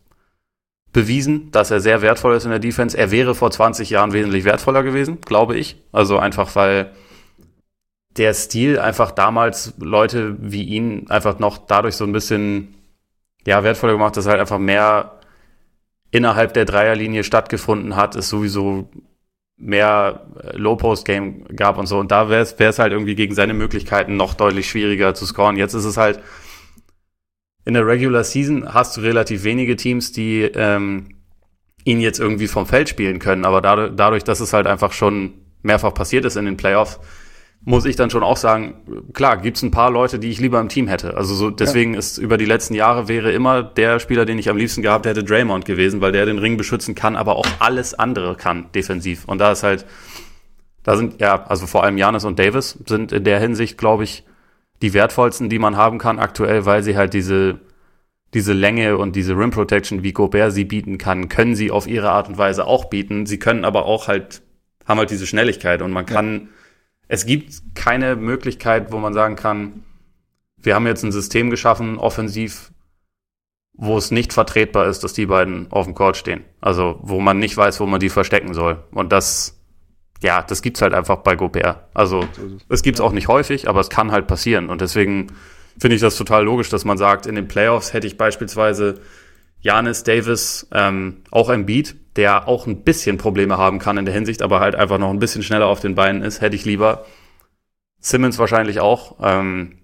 [0.92, 2.96] bewiesen, dass er sehr wertvoll ist in der Defense.
[2.96, 5.76] Er wäre vor 20 Jahren wesentlich wertvoller gewesen, glaube ich.
[5.92, 6.90] Also einfach, weil
[8.16, 12.74] der Stil einfach damals Leute wie ihn einfach noch dadurch so ein bisschen
[13.46, 15.20] ja, wertvoller gemacht, dass halt einfach mehr
[16.10, 18.88] innerhalb der Dreierlinie stattgefunden hat, es sowieso
[19.56, 21.98] mehr äh, Low-Post-Game gab und so.
[21.98, 25.56] Und da wäre es halt irgendwie gegen seine Möglichkeiten noch deutlich schwieriger zu scoren.
[25.56, 26.20] Jetzt ist es halt,
[27.64, 31.08] in der Regular Season hast du relativ wenige Teams, die ähm,
[31.84, 33.44] ihn jetzt irgendwie vom Feld spielen können.
[33.44, 37.00] Aber dadurch, dadurch, dass es halt einfach schon mehrfach passiert ist in den Playoffs,
[37.68, 38.74] muss ich dann schon auch sagen,
[39.12, 41.16] klar, gibt's ein paar Leute, die ich lieber im Team hätte.
[41.16, 41.98] Also so, deswegen ja.
[41.98, 45.24] ist über die letzten Jahre wäre immer der Spieler, den ich am liebsten gehabt hätte,
[45.24, 49.24] Draymond gewesen, weil der den Ring beschützen kann, aber auch alles andere kann defensiv.
[49.24, 49.84] Und da ist halt,
[50.84, 54.22] da sind ja, also vor allem Janis und Davis sind in der Hinsicht, glaube ich,
[54.80, 57.58] die wertvollsten, die man haben kann aktuell, weil sie halt diese
[58.32, 62.10] diese Länge und diese Rim Protection, wie Gobert sie bieten kann, können sie auf ihre
[62.10, 63.24] Art und Weise auch bieten.
[63.24, 64.42] Sie können aber auch halt
[64.84, 66.48] haben halt diese Schnelligkeit und man kann ja
[67.08, 69.84] es gibt keine Möglichkeit, wo man sagen kann,
[70.56, 72.72] wir haben jetzt ein System geschaffen, offensiv,
[73.74, 76.44] wo es nicht vertretbar ist, dass die beiden auf dem Court stehen.
[76.60, 78.82] Also, wo man nicht weiß, wo man die verstecken soll.
[78.90, 79.60] Und das,
[80.22, 81.84] ja, das gibt's halt einfach bei Gobert.
[81.94, 82.26] Also,
[82.68, 84.70] es gibt's auch nicht häufig, aber es kann halt passieren.
[84.70, 85.28] Und deswegen
[85.78, 89.00] finde ich das total logisch, dass man sagt, in den Playoffs hätte ich beispielsweise
[89.60, 94.14] Janis Davis, ähm, auch ein Beat, der auch ein bisschen Probleme haben kann in der
[94.14, 97.04] Hinsicht, aber halt einfach noch ein bisschen schneller auf den Beinen ist, hätte ich lieber.
[98.00, 99.16] Simmons wahrscheinlich auch.
[99.20, 99.78] Ähm,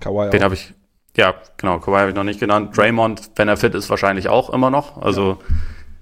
[0.00, 0.74] Kawhi den habe ich,
[1.16, 2.76] ja, genau, Kawhi habe ich noch nicht genannt.
[2.76, 5.00] Draymond, wenn er fit ist, wahrscheinlich auch immer noch.
[5.02, 5.54] Also ja.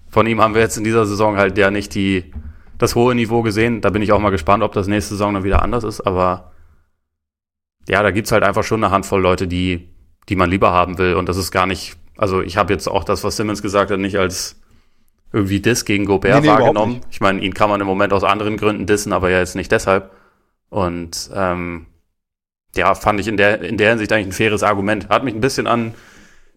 [0.08, 2.32] von ihm haben wir jetzt in dieser Saison halt ja nicht die,
[2.76, 3.80] das hohe Niveau gesehen.
[3.80, 6.00] Da bin ich auch mal gespannt, ob das nächste Saison dann wieder anders ist.
[6.02, 6.52] Aber
[7.88, 9.88] ja, da gibt's halt einfach schon eine Handvoll Leute, die,
[10.28, 11.14] die man lieber haben will.
[11.14, 13.98] Und das ist gar nicht, also ich habe jetzt auch das, was Simmons gesagt hat,
[13.98, 14.60] nicht als
[15.32, 17.00] irgendwie Diss gegen Gobert nee, nee, wahrgenommen.
[17.10, 19.70] Ich meine, ihn kann man im Moment aus anderen Gründen dissen, aber ja jetzt nicht
[19.70, 20.10] deshalb.
[20.70, 21.86] Und ähm,
[22.76, 25.08] ja, fand ich in der, in der Hinsicht eigentlich ein faires Argument.
[25.08, 25.94] Hat mich ein bisschen an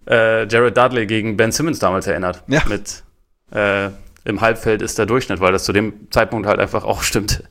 [0.07, 2.43] äh, Jared Dudley gegen Ben Simmons damals erinnert.
[2.47, 2.63] Ja.
[2.67, 3.03] Mit
[3.51, 3.89] äh,
[4.24, 7.45] im Halbfeld ist der Durchschnitt, weil das zu dem Zeitpunkt halt einfach auch stimmte.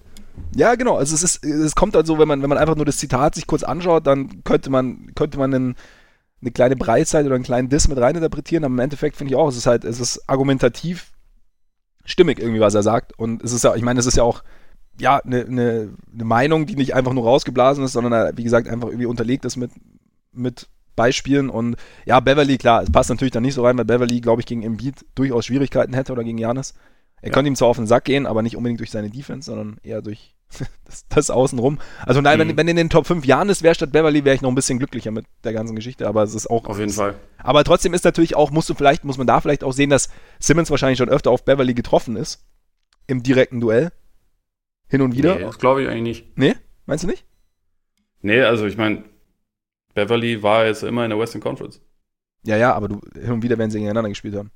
[0.54, 0.96] Ja, genau.
[0.96, 3.46] Also es ist, es kommt also, wenn man, wenn man einfach nur das Zitat sich
[3.46, 5.74] kurz anschaut, dann könnte man, könnte man einen,
[6.42, 9.48] eine kleine Breitseite oder einen kleinen Diss mit reininterpretieren, aber im Endeffekt finde ich auch,
[9.48, 11.12] es ist halt, es ist argumentativ
[12.04, 13.18] stimmig irgendwie, was er sagt.
[13.18, 14.42] Und es ist ja, ich meine, es ist ja auch
[14.98, 18.88] ja, eine, eine, eine Meinung, die nicht einfach nur rausgeblasen ist, sondern wie gesagt einfach
[18.88, 19.70] irgendwie unterlegt ist mit,
[20.32, 24.20] mit Beispielen und ja, Beverly, klar, es passt natürlich dann nicht so rein, weil Beverly,
[24.20, 26.74] glaube ich, gegen Embiid durchaus Schwierigkeiten hätte oder gegen Janis.
[27.22, 27.34] Er ja.
[27.34, 30.02] könnte ihm zwar auf den Sack gehen, aber nicht unbedingt durch seine Defense, sondern eher
[30.02, 30.34] durch
[30.84, 31.78] das, das Außenrum.
[32.04, 32.48] Also nein, mhm.
[32.48, 34.78] wenn, wenn in den Top 5 Janis wäre statt Beverly, wäre ich noch ein bisschen
[34.78, 36.64] glücklicher mit der ganzen Geschichte, aber es ist auch.
[36.66, 37.16] Auf jeden Fall.
[37.38, 40.10] Aber trotzdem ist natürlich auch, musst du vielleicht, muss man da vielleicht auch sehen, dass
[40.38, 42.44] Simmons wahrscheinlich schon öfter auf Beverly getroffen ist.
[43.06, 43.90] Im direkten Duell.
[44.88, 45.36] Hin und wieder.
[45.36, 46.38] Nee, das glaube ich eigentlich nicht.
[46.38, 46.54] Nee?
[46.86, 47.24] Meinst du nicht?
[48.22, 49.04] Nee, also ich meine,
[49.94, 51.80] Beverly war jetzt immer in der Western Conference.
[52.42, 54.50] Ja, ja, aber du, hin und wieder werden sie gegeneinander gespielt haben.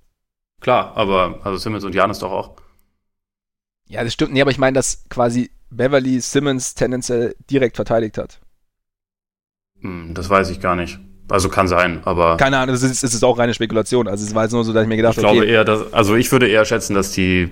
[0.60, 2.56] Klar, aber also Simmons und Janis doch auch.
[3.86, 4.32] Ja, das stimmt.
[4.32, 8.40] Nee, aber ich meine, dass quasi Beverly Simmons tendenziell direkt verteidigt hat.
[9.80, 10.98] Hm, das weiß ich gar nicht.
[11.28, 12.36] Also kann sein, aber.
[12.36, 14.08] Keine Ahnung, es ist, ist auch reine Spekulation.
[14.08, 15.26] Also es war jetzt nur so, dass ich mir gedacht habe.
[15.26, 17.50] Ich glaube okay, eher, dass, also ich würde eher schätzen, dass die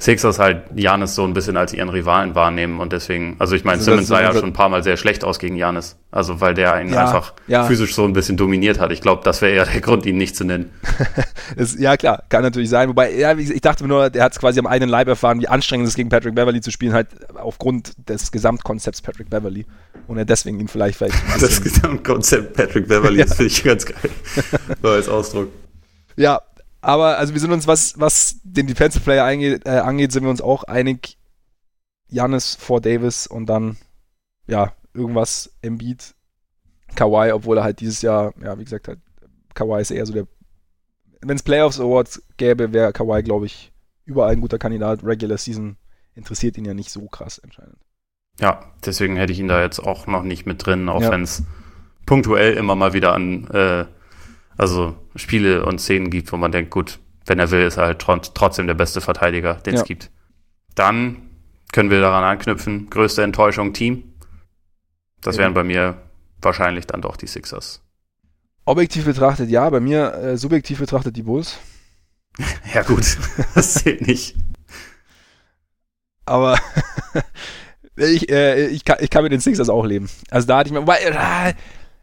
[0.00, 3.78] Sixers halt Janis so ein bisschen als ihren Rivalen wahrnehmen und deswegen, also ich meine,
[3.78, 5.96] also Simmons sah ja schon ein paar Mal sehr schlecht aus gegen Janis.
[6.12, 7.64] Also weil der ihn ja, einfach ja.
[7.64, 8.92] physisch so ein bisschen dominiert hat.
[8.92, 10.70] Ich glaube, das wäre eher der Grund, ihn nicht zu nennen.
[11.56, 12.88] das, ja, klar, kann natürlich sein.
[12.88, 15.48] Wobei, ja, ich dachte mir nur, der hat es quasi am eigenen Leib erfahren, wie
[15.48, 19.66] anstrengend es ist, gegen Patrick Beverly zu spielen, halt aufgrund des Gesamtkonzepts Patrick Beverly.
[20.06, 21.16] Und er deswegen ihn vielleicht vielleicht.
[21.40, 23.24] das Gesamtkonzept Patrick Beverly, ja.
[23.24, 24.10] das finde ich ganz geil.
[24.80, 25.48] so als Ausdruck.
[26.16, 26.40] Ja,
[26.80, 30.30] aber also wir sind uns, was, was den Defensive Player angeht, äh, angeht, sind wir
[30.30, 31.16] uns auch einig.
[32.10, 33.76] Janis vor Davis und dann,
[34.46, 36.14] ja, irgendwas Embiid,
[36.94, 39.00] Kawhi, obwohl er halt dieses Jahr, ja, wie gesagt, halt,
[39.54, 40.26] Kawhi ist eher so der,
[41.20, 43.72] wenn es Playoffs Awards gäbe, wäre Kawhi, glaube ich,
[44.04, 45.04] überall ein guter Kandidat.
[45.04, 45.76] Regular Season
[46.14, 47.78] interessiert ihn ja nicht so krass entscheidend.
[48.40, 51.10] Ja, deswegen hätte ich ihn da jetzt auch noch nicht mit drin, auch ja.
[51.10, 51.42] wenn es
[52.06, 53.84] punktuell immer mal wieder an äh,
[54.58, 58.00] also Spiele und Szenen gibt, wo man denkt, gut, wenn er will, ist er halt
[58.00, 60.10] trotzdem der beste Verteidiger, den es gibt.
[60.74, 61.22] Dann
[61.72, 64.12] können wir daran anknüpfen, größte Enttäuschung Team.
[65.20, 65.42] Das ja.
[65.42, 66.02] wären bei mir
[66.42, 67.82] wahrscheinlich dann doch die Sixers.
[68.64, 71.58] Objektiv betrachtet ja, bei mir äh, subjektiv betrachtet die Bulls.
[72.72, 73.18] Ja, gut,
[73.54, 74.36] das zählt nicht.
[76.24, 76.56] Aber
[77.96, 80.08] ich, äh, ich, kann, ich kann mit den Sixers auch leben.
[80.30, 81.54] Also da hatte ich mir, wobei, äh,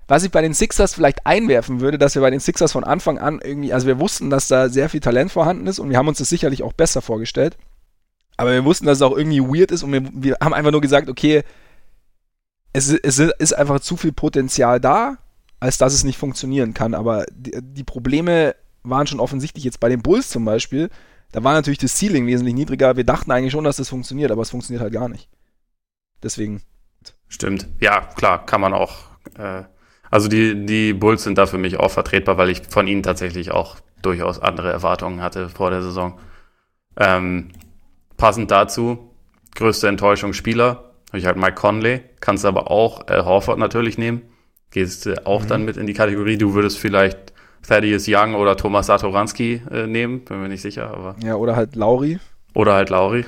[0.07, 3.17] was ich bei den Sixers vielleicht einwerfen würde, dass wir bei den Sixers von Anfang
[3.17, 6.07] an irgendwie, also wir wussten, dass da sehr viel Talent vorhanden ist und wir haben
[6.07, 7.57] uns das sicherlich auch besser vorgestellt.
[8.37, 10.81] Aber wir wussten, dass es auch irgendwie weird ist und wir, wir haben einfach nur
[10.81, 11.43] gesagt, okay,
[12.73, 15.17] es, es ist einfach zu viel Potenzial da,
[15.59, 16.93] als dass es nicht funktionieren kann.
[16.93, 20.89] Aber die, die Probleme waren schon offensichtlich jetzt bei den Bulls zum Beispiel.
[21.31, 22.97] Da war natürlich das Ceiling wesentlich niedriger.
[22.97, 25.29] Wir dachten eigentlich schon, dass das funktioniert, aber es funktioniert halt gar nicht.
[26.21, 26.61] Deswegen.
[27.27, 27.67] Stimmt.
[27.79, 28.95] Ja, klar, kann man auch.
[29.37, 29.63] Äh,
[30.15, 33.51] also die, die Bulls sind da für mich auch vertretbar, weil ich von ihnen tatsächlich
[33.51, 36.17] auch durchaus andere Erwartungen hatte vor der Saison.
[36.97, 37.49] Ähm,
[38.15, 39.11] passend dazu,
[39.55, 44.21] größte Enttäuschung Spieler, habe ich halt Mike Conley, kannst aber auch Al Horford natürlich nehmen.
[44.71, 45.47] Gehst äh, auch mhm.
[45.49, 46.37] dann mit in die Kategorie.
[46.37, 47.33] Du würdest vielleicht
[47.67, 51.17] Thaddeus Young oder Thomas Satoranski äh, nehmen, bin mir nicht sicher, aber.
[51.21, 52.19] Ja, oder halt Lauri.
[52.53, 53.25] Oder halt Lauri.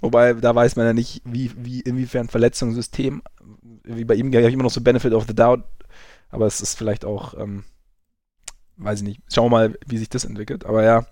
[0.00, 3.20] Wobei, da weiß man ja nicht, wie, wie, inwiefern Verletzungssystem,
[3.82, 5.60] wie bei ihm ja immer noch so Benefit of the Doubt,
[6.34, 7.64] aber es ist vielleicht auch, ähm,
[8.76, 11.06] weiß ich nicht, schauen wir mal, wie sich das entwickelt, aber ja.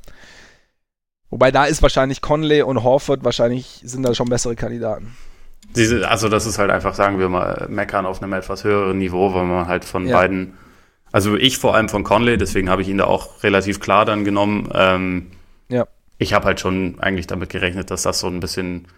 [1.31, 5.17] Wobei da ist wahrscheinlich Conley und Horford wahrscheinlich sind da schon bessere Kandidaten.
[5.75, 9.33] Diese, also das ist halt einfach, sagen wir mal, meckern auf einem etwas höheren Niveau,
[9.33, 10.17] weil man halt von ja.
[10.19, 10.55] beiden,
[11.13, 14.25] also ich vor allem von Conley, deswegen habe ich ihn da auch relativ klar dann
[14.25, 14.69] genommen.
[14.75, 15.31] Ähm,
[15.69, 15.87] ja.
[16.19, 18.89] Ich habe halt schon eigentlich damit gerechnet, dass das so ein bisschen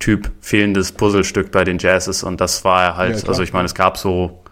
[0.00, 3.52] Typ fehlendes Puzzlestück bei den Jazz ist und das war er halt, ja, also ich
[3.52, 4.43] meine, es gab so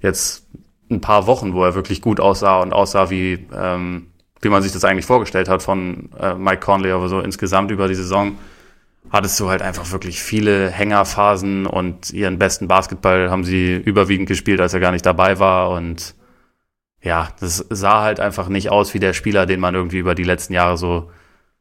[0.00, 0.46] jetzt
[0.90, 4.08] ein paar Wochen, wo er wirklich gut aussah und aussah wie, ähm,
[4.40, 7.88] wie man sich das eigentlich vorgestellt hat von äh, Mike Conley, aber so insgesamt über
[7.88, 8.36] die Saison
[9.10, 14.60] hattest du halt einfach wirklich viele Hängerphasen und ihren besten Basketball haben sie überwiegend gespielt,
[14.60, 15.70] als er gar nicht dabei war.
[15.70, 16.14] Und
[17.02, 20.24] ja, das sah halt einfach nicht aus wie der Spieler, den man irgendwie über die
[20.24, 21.10] letzten Jahre so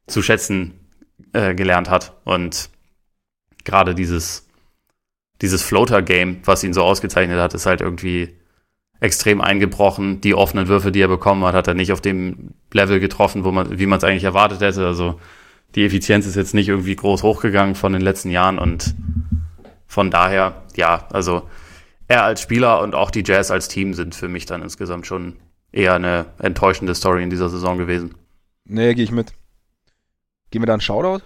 [0.07, 0.73] zu schätzen
[1.33, 2.13] äh, gelernt hat.
[2.23, 2.69] Und
[3.63, 4.44] gerade dieses,
[5.41, 8.35] dieses Floater-Game, was ihn so ausgezeichnet hat, ist halt irgendwie
[8.99, 10.21] extrem eingebrochen.
[10.21, 13.51] Die offenen Würfe, die er bekommen hat, hat er nicht auf dem Level getroffen, wo
[13.51, 14.85] man, wie man es eigentlich erwartet hätte.
[14.85, 15.19] Also
[15.75, 18.95] die Effizienz ist jetzt nicht irgendwie groß hochgegangen von den letzten Jahren und
[19.87, 21.47] von daher, ja, also
[22.07, 25.35] er als Spieler und auch die Jazz als Team sind für mich dann insgesamt schon
[25.71, 28.15] eher eine enttäuschende Story in dieser Saison gewesen.
[28.65, 29.33] Nee, gehe ich mit.
[30.51, 31.23] Gehen wir da einen Shoutout?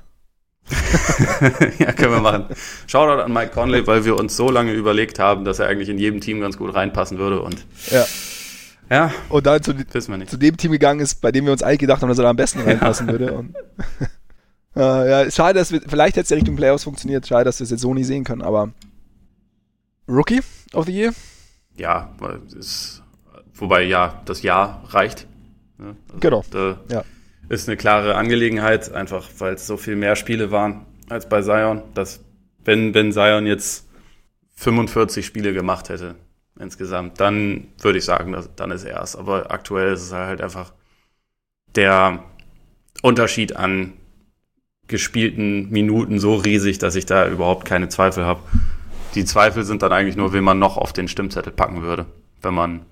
[1.79, 2.45] ja, können wir machen.
[2.87, 5.97] Shoutout an Mike Conley, weil wir uns so lange überlegt haben, dass er eigentlich in
[5.97, 8.05] jedem Team ganz gut reinpassen würde und ja.
[8.89, 9.11] Ja.
[9.29, 12.09] Und dann zu, zu, dem Team gegangen ist, bei dem wir uns eigentlich gedacht haben,
[12.09, 13.13] dass er da am besten reinpassen ja.
[13.13, 13.33] würde.
[13.33, 13.55] Und
[14.75, 17.27] äh, ja, schade, dass wir, vielleicht hätte es ja Richtung Playoffs funktioniert.
[17.27, 18.71] Schade, dass wir es jetzt so nie sehen können, aber
[20.07, 20.41] Rookie
[20.73, 21.13] of the Year?
[21.77, 22.09] Ja,
[22.57, 23.03] ist,
[23.53, 25.27] wobei ja, das Jahr reicht.
[25.77, 25.95] Ne?
[26.07, 26.43] Also, genau.
[26.49, 27.03] Da ja.
[27.49, 31.81] Ist eine klare Angelegenheit, einfach weil es so viel mehr Spiele waren als bei Zion.
[31.95, 32.23] Dass,
[32.63, 33.87] wenn, wenn Zion jetzt
[34.55, 36.15] 45 Spiele gemacht hätte
[36.59, 39.15] insgesamt, dann würde ich sagen, dass, dann ist er es.
[39.15, 40.73] Aber aktuell ist es halt einfach
[41.75, 42.23] der
[43.01, 43.93] Unterschied an
[44.87, 48.41] gespielten Minuten so riesig, dass ich da überhaupt keine Zweifel habe.
[49.15, 52.05] Die Zweifel sind dann eigentlich nur, wen man noch auf den Stimmzettel packen würde.
[52.41, 52.85] Wenn man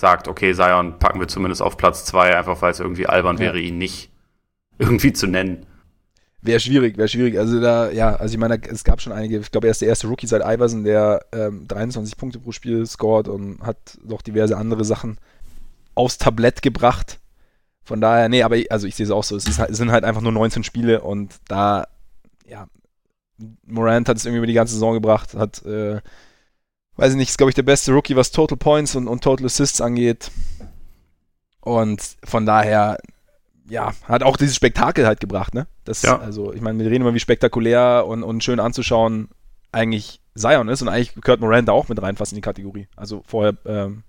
[0.00, 3.42] sagt, okay, Sion packen wir zumindest auf Platz zwei, einfach weil es irgendwie albern ja.
[3.42, 4.10] wäre, ihn nicht
[4.78, 5.66] irgendwie zu nennen.
[6.42, 7.38] Wäre schwierig, wäre schwierig.
[7.38, 9.88] Also da, ja, also ich meine, es gab schon einige, ich glaube, er ist der
[9.88, 14.56] erste Rookie seit Iverson, der ähm, 23 Punkte pro Spiel scored und hat noch diverse
[14.56, 15.18] andere Sachen
[15.94, 17.20] aufs Tablett gebracht.
[17.84, 19.36] Von daher, nee, aber ich, also ich sehe es auch so.
[19.36, 21.86] Es, ist, es, sind halt einfach nur 19 Spiele und da,
[22.46, 22.68] ja,
[23.66, 26.00] Morant hat es irgendwie über die ganze Saison gebracht, hat, äh,
[27.00, 29.46] weiß ich nicht, ist glaube ich der beste Rookie, was Total Points und, und Total
[29.46, 30.30] Assists angeht.
[31.60, 32.98] Und von daher,
[33.68, 35.66] ja, hat auch dieses Spektakel halt gebracht, ne?
[35.84, 36.18] Das, ja.
[36.18, 39.28] also, ich meine, wir reden immer, wie spektakulär und, und schön anzuschauen
[39.72, 42.88] eigentlich Zion ist und eigentlich gehört Morant da auch mit rein, fast in die Kategorie.
[42.96, 44.02] Also vorher ähm,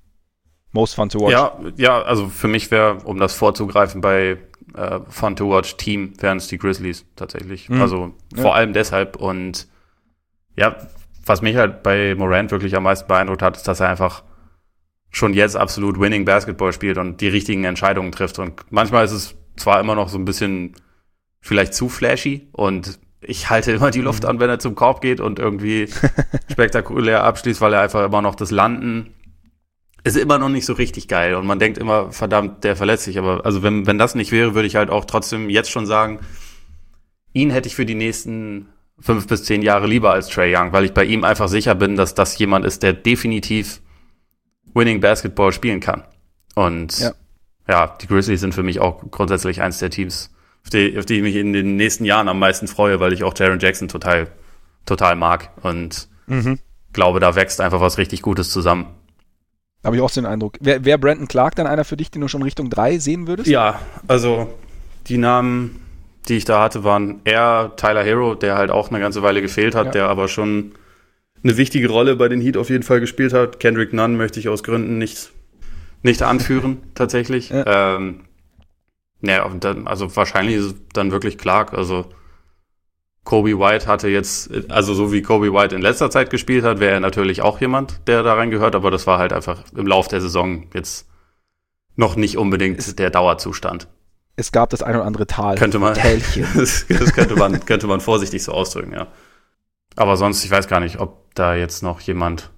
[0.71, 1.31] Most Fun to Watch.
[1.31, 4.37] Ja, ja also für mich wäre, um das vorzugreifen, bei
[4.75, 7.69] äh, Fun to Watch Team wären es die Grizzlies tatsächlich.
[7.69, 7.81] Mhm.
[7.81, 8.41] Also ja.
[8.41, 9.15] vor allem deshalb.
[9.15, 9.67] Und
[10.55, 10.75] ja,
[11.25, 14.23] was mich halt bei Morant wirklich am meisten beeindruckt hat, ist, dass er einfach
[15.09, 18.39] schon jetzt absolut Winning Basketball spielt und die richtigen Entscheidungen trifft.
[18.39, 20.75] Und manchmal ist es zwar immer noch so ein bisschen
[21.41, 24.29] vielleicht zu flashy und ich halte immer die Luft mhm.
[24.29, 25.87] an, wenn er zum Korb geht und irgendwie
[26.51, 29.13] spektakulär abschließt, weil er einfach immer noch das Landen
[30.03, 33.19] ist immer noch nicht so richtig geil und man denkt immer, verdammt, der verletzt sich.
[33.19, 36.19] Aber also wenn, wenn das nicht wäre, würde ich halt auch trotzdem jetzt schon sagen,
[37.33, 38.69] ihn hätte ich für die nächsten
[39.01, 41.95] fünf bis zehn Jahre lieber als Trey Young, weil ich bei ihm einfach sicher bin,
[41.95, 43.81] dass das jemand ist, der definitiv
[44.73, 46.03] Winning Basketball spielen kann.
[46.55, 47.11] Und ja,
[47.67, 50.31] ja, die Grizzlies sind für mich auch grundsätzlich eins der Teams,
[50.63, 53.23] auf die, auf die ich mich in den nächsten Jahren am meisten freue, weil ich
[53.23, 54.27] auch Jaron Jackson total,
[54.85, 56.59] total mag und mhm.
[56.93, 58.87] glaube, da wächst einfach was richtig Gutes zusammen.
[59.83, 60.57] Habe ich auch so den Eindruck.
[60.59, 63.49] Wäre wär Brandon Clark dann einer für dich, den du schon Richtung 3 sehen würdest?
[63.49, 64.53] Ja, also
[65.07, 65.81] die Namen,
[66.27, 69.75] die ich da hatte, waren eher Tyler Hero, der halt auch eine ganze Weile gefehlt
[69.75, 69.91] hat, ja.
[69.91, 70.73] der aber schon
[71.43, 73.59] eine wichtige Rolle bei den Heat auf jeden Fall gespielt hat.
[73.59, 75.31] Kendrick Nunn möchte ich aus Gründen nicht,
[76.03, 77.49] nicht anführen, tatsächlich.
[77.49, 77.95] Ja.
[77.95, 78.21] Ähm,
[79.21, 81.73] ja, und dann, also wahrscheinlich ist es dann wirklich Clark.
[81.73, 82.05] Also
[83.23, 86.93] Kobe White hatte jetzt, also so wie Kobe White in letzter Zeit gespielt hat, wäre
[86.93, 90.21] er natürlich auch jemand, der da reingehört, aber das war halt einfach im Lauf der
[90.21, 91.07] Saison jetzt
[91.95, 93.87] noch nicht unbedingt der Dauerzustand.
[94.41, 95.55] Es gab das ein oder andere Tal.
[95.55, 95.93] Könnte man,
[96.55, 99.07] das, das könnte man, könnte man vorsichtig so ausdrücken, ja.
[99.95, 102.49] Aber sonst, ich weiß gar nicht, ob da jetzt noch jemand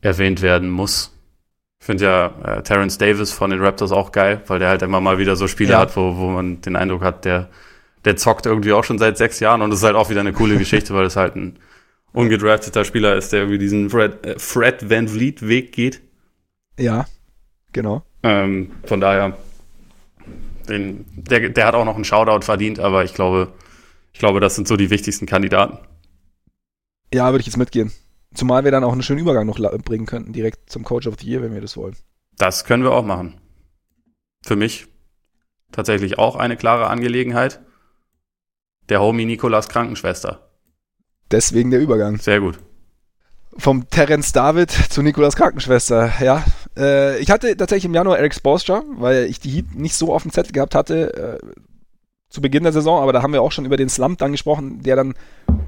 [0.00, 1.12] erwähnt werden muss.
[1.80, 5.00] Ich finde ja äh, Terence Davis von den Raptors auch geil, weil der halt immer
[5.00, 5.80] mal wieder so Spiele ja.
[5.80, 7.48] hat, wo, wo man den Eindruck hat, der,
[8.04, 10.32] der zockt irgendwie auch schon seit sechs Jahren und das ist halt auch wieder eine
[10.32, 11.58] coole Geschichte, weil es halt ein
[12.12, 16.00] ungedrafteter Spieler ist, der irgendwie diesen Fred, äh, Fred Van Vliet Weg geht.
[16.78, 17.06] Ja,
[17.72, 18.04] genau.
[18.22, 19.36] Ähm, von daher,
[20.70, 23.52] den, der, der hat auch noch einen Shoutout verdient, aber ich glaube,
[24.12, 25.78] ich glaube, das sind so die wichtigsten Kandidaten.
[27.12, 27.92] Ja, würde ich jetzt mitgehen.
[28.34, 31.26] Zumal wir dann auch einen schönen Übergang noch bringen könnten, direkt zum Coach of the
[31.26, 31.96] Year, wenn wir das wollen.
[32.38, 33.40] Das können wir auch machen.
[34.42, 34.86] Für mich
[35.72, 37.60] tatsächlich auch eine klare Angelegenheit.
[38.88, 40.50] Der Homie Nikolas Krankenschwester.
[41.30, 42.18] Deswegen der Übergang.
[42.18, 42.58] Sehr gut.
[43.56, 46.44] Vom Terence David zu Nikolas Krankenschwester, ja.
[46.76, 50.22] Äh, ich hatte tatsächlich im Januar Eric Spolstra, weil ich die Heat nicht so auf
[50.22, 51.46] dem Zettel gehabt hatte äh,
[52.28, 54.82] zu Beginn der Saison, aber da haben wir auch schon über den Slump dann gesprochen,
[54.82, 55.14] der dann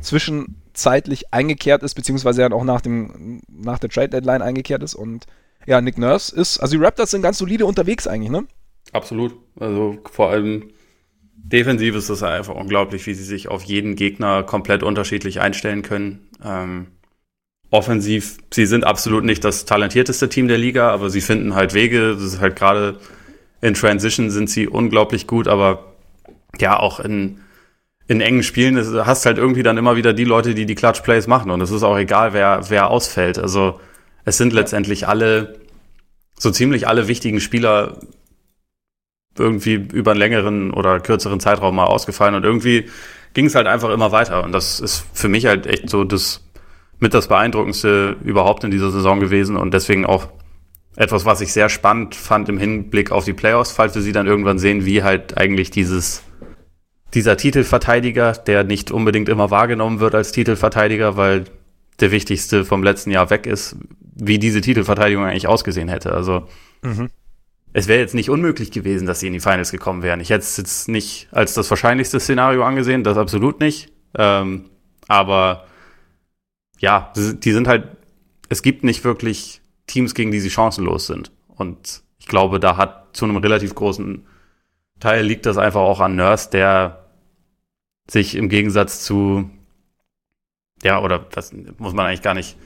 [0.00, 4.94] zwischenzeitlich eingekehrt ist, beziehungsweise dann auch nach, dem, nach der Trade Deadline eingekehrt ist.
[4.94, 5.26] Und
[5.66, 8.46] ja, Nick Nurse ist, also die Raptors sind ganz solide unterwegs eigentlich, ne?
[8.92, 9.34] Absolut.
[9.59, 10.70] Also vor allem
[11.34, 16.28] defensiv ist das einfach unglaublich, wie sie sich auf jeden Gegner komplett unterschiedlich einstellen können.
[16.44, 16.88] Ähm,
[17.73, 22.14] offensiv, sie sind absolut nicht das talentierteste Team der Liga, aber sie finden halt Wege.
[22.14, 22.99] Das ist halt gerade
[23.61, 25.95] in Transition sind sie unglaublich gut, aber
[26.61, 27.41] ja, auch in
[28.09, 31.27] in engen Spielen hast halt irgendwie dann immer wieder die Leute, die die Clutch Plays
[31.27, 33.39] machen und es ist auch egal, wer, wer ausfällt.
[33.39, 33.81] Also
[34.27, 35.59] es sind letztendlich alle,
[36.39, 38.01] so ziemlich alle wichtigen Spieler
[39.39, 42.91] irgendwie über einen längeren oder kürzeren Zeitraum mal ausgefallen und irgendwie
[43.33, 46.43] ging es halt einfach immer weiter und das ist für mich halt echt so das
[47.03, 50.28] mit das beeindruckendste überhaupt in dieser Saison gewesen und deswegen auch
[50.94, 54.28] etwas, was ich sehr spannend fand im Hinblick auf die Playoffs, falls wir sie dann
[54.28, 56.22] irgendwann sehen, wie halt eigentlich dieses
[57.12, 61.44] dieser Titelverteidiger, der nicht unbedingt immer wahrgenommen wird als Titelverteidiger, weil
[62.00, 63.76] der wichtigste vom letzten Jahr weg ist,
[64.14, 66.12] wie diese Titelverteidigung eigentlich ausgesehen hätte.
[66.12, 66.46] Also
[66.82, 67.11] mhm.
[67.72, 70.20] es wäre jetzt nicht unmöglich gewesen, dass sie in die Finals gekommen wären.
[70.20, 73.92] Ich hätte es jetzt nicht als das wahrscheinlichste Szenario angesehen, das absolut nicht.
[74.16, 74.66] Ähm,
[75.09, 75.66] aber
[76.83, 77.97] ja, die sind halt,
[78.49, 81.30] es gibt nicht wirklich Teams, gegen die sie chancenlos sind.
[81.47, 84.26] Und ich glaube, da hat zu einem relativ großen
[84.99, 87.07] Teil liegt das einfach auch an Nurse, der
[88.11, 89.49] sich im Gegensatz zu,
[90.83, 92.57] ja, oder das muss man eigentlich gar nicht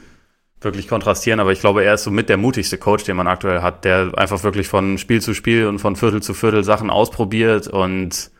[0.63, 3.61] wirklich kontrastieren, aber ich glaube, er ist so mit der mutigste Coach, den man aktuell
[3.61, 7.69] hat, der einfach wirklich von Spiel zu Spiel und von Viertel zu Viertel Sachen ausprobiert
[7.69, 8.31] und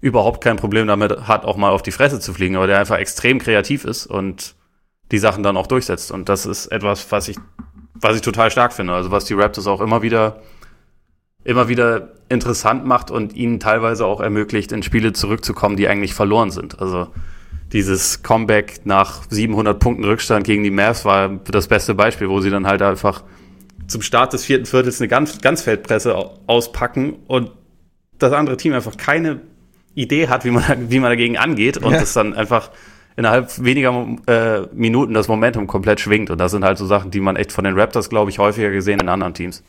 [0.00, 2.96] überhaupt kein Problem damit hat, auch mal auf die Fresse zu fliegen, aber der einfach
[2.96, 4.56] extrem kreativ ist und
[5.12, 6.10] die Sachen dann auch durchsetzt.
[6.10, 7.36] Und das ist etwas, was ich,
[7.94, 8.94] was ich total stark finde.
[8.94, 10.42] Also was die Raptors auch immer wieder
[11.44, 16.50] immer wieder interessant macht und ihnen teilweise auch ermöglicht, in Spiele zurückzukommen, die eigentlich verloren
[16.50, 16.80] sind.
[16.80, 17.08] Also
[17.72, 22.50] dieses Comeback nach 700 Punkten Rückstand gegen die Mavs war das beste Beispiel, wo sie
[22.50, 23.24] dann halt einfach
[23.86, 26.14] zum Start des vierten Viertels eine ganz, Ganzfeldpresse
[26.46, 27.50] auspacken und
[28.18, 29.40] das andere Team einfach keine
[29.94, 32.04] Idee hat, wie man, wie man dagegen angeht und ja.
[32.14, 32.70] dann einfach
[33.16, 36.30] innerhalb weniger äh, Minuten das Momentum komplett schwingt.
[36.30, 38.70] Und das sind halt so Sachen, die man echt von den Raptors, glaube ich, häufiger
[38.70, 39.62] gesehen in anderen Teams.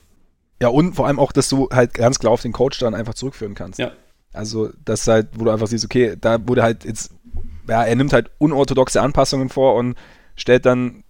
[0.62, 3.14] Ja, und vor allem auch, dass du halt ganz klar auf den Coach dann einfach
[3.14, 3.80] zurückführen kannst.
[3.80, 3.91] Ja.
[4.32, 7.12] Also, das halt, wo du einfach siehst, okay, da wurde halt jetzt,
[7.68, 9.96] ja, er nimmt halt unorthodoxe Anpassungen vor und
[10.36, 11.04] stellt dann,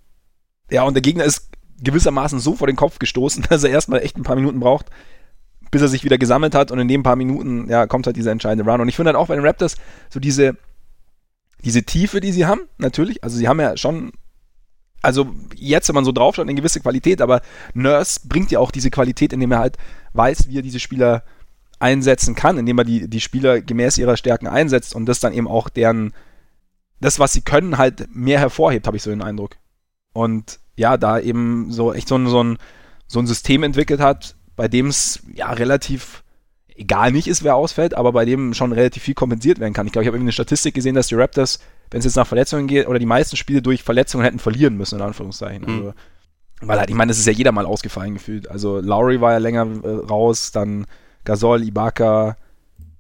[0.70, 1.50] ja, und der Gegner ist
[1.82, 4.88] gewissermaßen so vor den Kopf gestoßen, dass er erstmal echt ein paar Minuten braucht,
[5.72, 8.32] bis er sich wieder gesammelt hat und in den paar Minuten, ja, kommt halt dieser
[8.32, 8.82] entscheidende Run.
[8.82, 9.76] Und ich finde halt auch bei den Raptors
[10.10, 10.58] so diese,
[11.64, 14.12] diese Tiefe, die sie haben, natürlich, also sie haben ja schon
[15.04, 17.42] also jetzt, wenn man so draufschaut, eine gewisse Qualität, aber
[17.74, 19.78] Nurse bringt ja auch diese Qualität, indem er halt
[20.14, 21.24] weiß, wie er diese Spieler
[21.78, 25.50] einsetzen kann, indem er die, die Spieler gemäß ihrer Stärken einsetzt und das dann eben
[25.50, 26.14] auch deren,
[27.02, 29.58] das, was sie können, halt mehr hervorhebt, habe ich so den Eindruck.
[30.14, 32.58] Und ja, da eben so echt so ein, so ein,
[33.08, 36.23] so ein System entwickelt hat, bei dem es ja relativ
[36.76, 39.86] egal nicht ist, wer ausfällt, aber bei dem schon relativ viel kompensiert werden kann.
[39.86, 41.60] Ich glaube, ich habe irgendwie eine Statistik gesehen, dass die Raptors,
[41.92, 45.00] wenn es jetzt nach Verletzungen geht, oder die meisten Spiele durch Verletzungen hätten verlieren müssen,
[45.00, 45.64] in Anführungszeichen.
[45.64, 45.78] Mhm.
[45.78, 45.94] Also,
[46.62, 48.50] weil halt, ich meine, das ist ja jeder mal ausgefallen gefühlt.
[48.50, 50.86] Also Lowry war ja länger äh, raus, dann
[51.26, 52.38] Gasol, Ibaka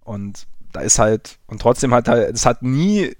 [0.03, 3.15] und da ist halt, und trotzdem hat halt, es hat nie,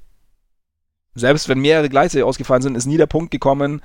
[1.15, 3.81] selbst wenn mehrere gleichzeitig ausgefallen sind, ist nie der Punkt gekommen,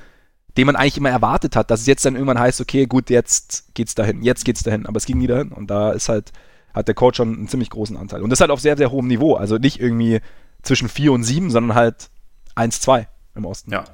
[0.57, 3.75] den man eigentlich immer erwartet hat, dass es jetzt dann irgendwann heißt, okay, gut, jetzt
[3.75, 6.33] geht's dahin, jetzt geht's dahin, aber es ging nie dahin und da ist halt,
[6.75, 8.23] hat der Coach schon einen ziemlich großen Anteil.
[8.23, 10.21] Und das halt auf sehr, sehr hohem Niveau, also nicht irgendwie
[10.62, 12.11] zwischen 4 und 7, sondern halt
[12.55, 13.73] 1, 2 im Osten.
[13.73, 13.85] Ja,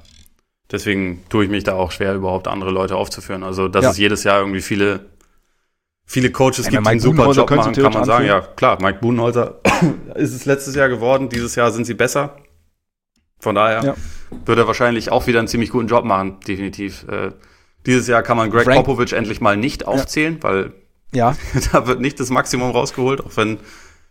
[0.71, 3.43] Deswegen tue ich mich da auch schwer, überhaupt andere Leute aufzuführen.
[3.43, 3.91] Also, dass ja.
[3.91, 5.11] es jedes Jahr irgendwie viele,
[6.05, 8.25] viele Coaches ja, gibt, die einen super Job machen, kann man sagen.
[8.25, 9.59] Ja, klar, Mike Budenholzer
[10.15, 11.29] ist es letztes Jahr geworden.
[11.29, 12.37] Dieses Jahr sind sie besser.
[13.39, 13.95] Von daher ja.
[14.45, 17.05] wird er wahrscheinlich auch wieder einen ziemlich guten Job machen, definitiv.
[17.07, 17.31] Äh,
[17.85, 18.85] dieses Jahr kann man Greg Frank.
[18.85, 20.73] Popovich endlich mal nicht aufzählen, weil
[21.15, 21.35] ja.
[21.71, 23.59] da wird nicht das Maximum rausgeholt, auch wenn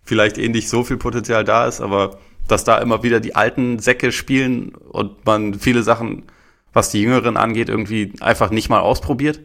[0.02, 3.78] vielleicht eh nicht so viel Potenzial da ist, aber dass da immer wieder die alten
[3.78, 6.24] Säcke spielen und man viele Sachen
[6.74, 9.40] was die Jüngeren angeht, irgendwie einfach nicht mal ausprobiert.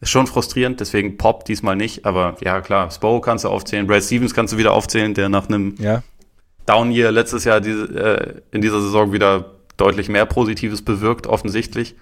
[0.00, 4.04] Ist schon frustrierend, deswegen Pop diesmal nicht, aber ja klar, Spo kannst du aufzählen, Brad
[4.04, 6.04] Stevens kannst du wieder aufzählen, der nach einem ja.
[6.64, 11.96] Down Year letztes Jahr diese, äh, in dieser Saison wieder deutlich mehr Positives bewirkt, offensichtlich.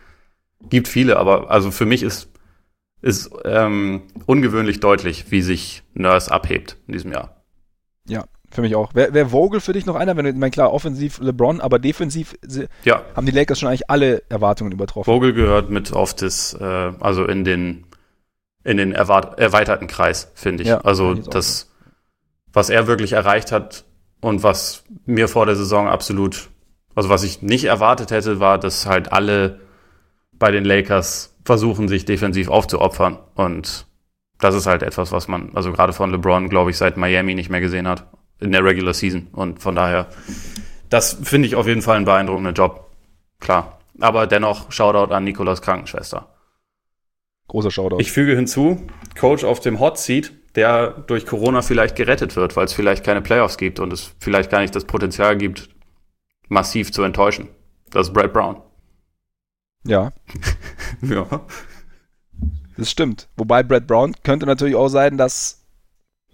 [0.68, 2.28] Gibt viele, aber also für mich ist,
[3.02, 7.42] ist ähm, ungewöhnlich deutlich, wie sich Nurse abhebt in diesem Jahr.
[8.08, 8.94] Ja, für mich auch.
[8.94, 10.16] Wäre wär Vogel für dich noch einer?
[10.16, 12.34] Wenn ich meine, klar, offensiv LeBron, aber defensiv
[12.84, 13.02] ja.
[13.14, 15.04] haben die Lakers schon eigentlich alle Erwartungen übertroffen.
[15.04, 16.64] Vogel gehört mit auf das, äh,
[17.00, 17.84] also in den,
[18.64, 20.68] in den erweiterten Kreis, finde ich.
[20.68, 21.70] Ja, also das,
[22.52, 23.84] was er wirklich erreicht hat
[24.20, 26.48] und was mir vor der Saison absolut,
[26.94, 29.60] also was ich nicht erwartet hätte, war, dass halt alle
[30.32, 33.18] bei den Lakers versuchen, sich defensiv aufzuopfern.
[33.34, 33.86] Und
[34.38, 37.50] das ist halt etwas, was man, also gerade von LeBron, glaube ich, seit Miami nicht
[37.50, 38.06] mehr gesehen hat
[38.40, 39.28] in der Regular Season.
[39.32, 40.08] Und von daher,
[40.90, 42.90] das finde ich auf jeden Fall einen beeindruckenden Job.
[43.40, 43.78] Klar.
[44.00, 46.28] Aber dennoch, Shoutout an Nikolas Krankenschwester.
[47.48, 48.00] Großer Shoutout.
[48.00, 48.86] Ich füge hinzu,
[49.18, 53.22] Coach auf dem Hot Seat, der durch Corona vielleicht gerettet wird, weil es vielleicht keine
[53.22, 55.68] Playoffs gibt und es vielleicht gar nicht das Potenzial gibt,
[56.48, 57.48] massiv zu enttäuschen.
[57.90, 58.60] Das ist Brad Brown.
[59.84, 60.12] Ja.
[61.02, 61.46] ja.
[62.76, 63.28] Das stimmt.
[63.36, 65.64] Wobei Brad Brown könnte natürlich auch sein, dass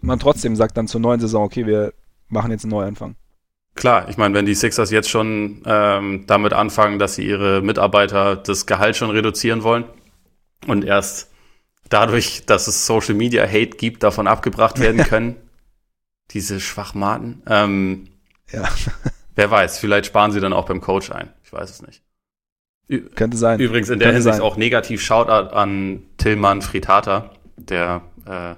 [0.00, 1.94] man trotzdem sagt dann zur neuen Saison, okay, wir
[2.28, 3.16] machen jetzt einen Neuanfang.
[3.74, 8.36] Klar, ich meine, wenn die Sixers jetzt schon ähm, damit anfangen, dass sie ihre Mitarbeiter
[8.36, 9.84] das Gehalt schon reduzieren wollen
[10.66, 11.30] und erst
[11.88, 15.36] dadurch, dass es Social Media Hate gibt, davon abgebracht werden können,
[16.30, 17.42] diese Schwachmaten.
[17.46, 18.08] Ähm,
[18.50, 18.68] ja.
[19.34, 21.32] wer weiß, vielleicht sparen sie dann auch beim Coach ein.
[21.44, 22.02] Ich weiß es nicht.
[22.88, 23.60] Ü Könnte sein.
[23.60, 24.42] Übrigens in der Könnte Hinsicht sein.
[24.44, 28.54] auch negativ Shoutout an Tillmann Fritata, der äh,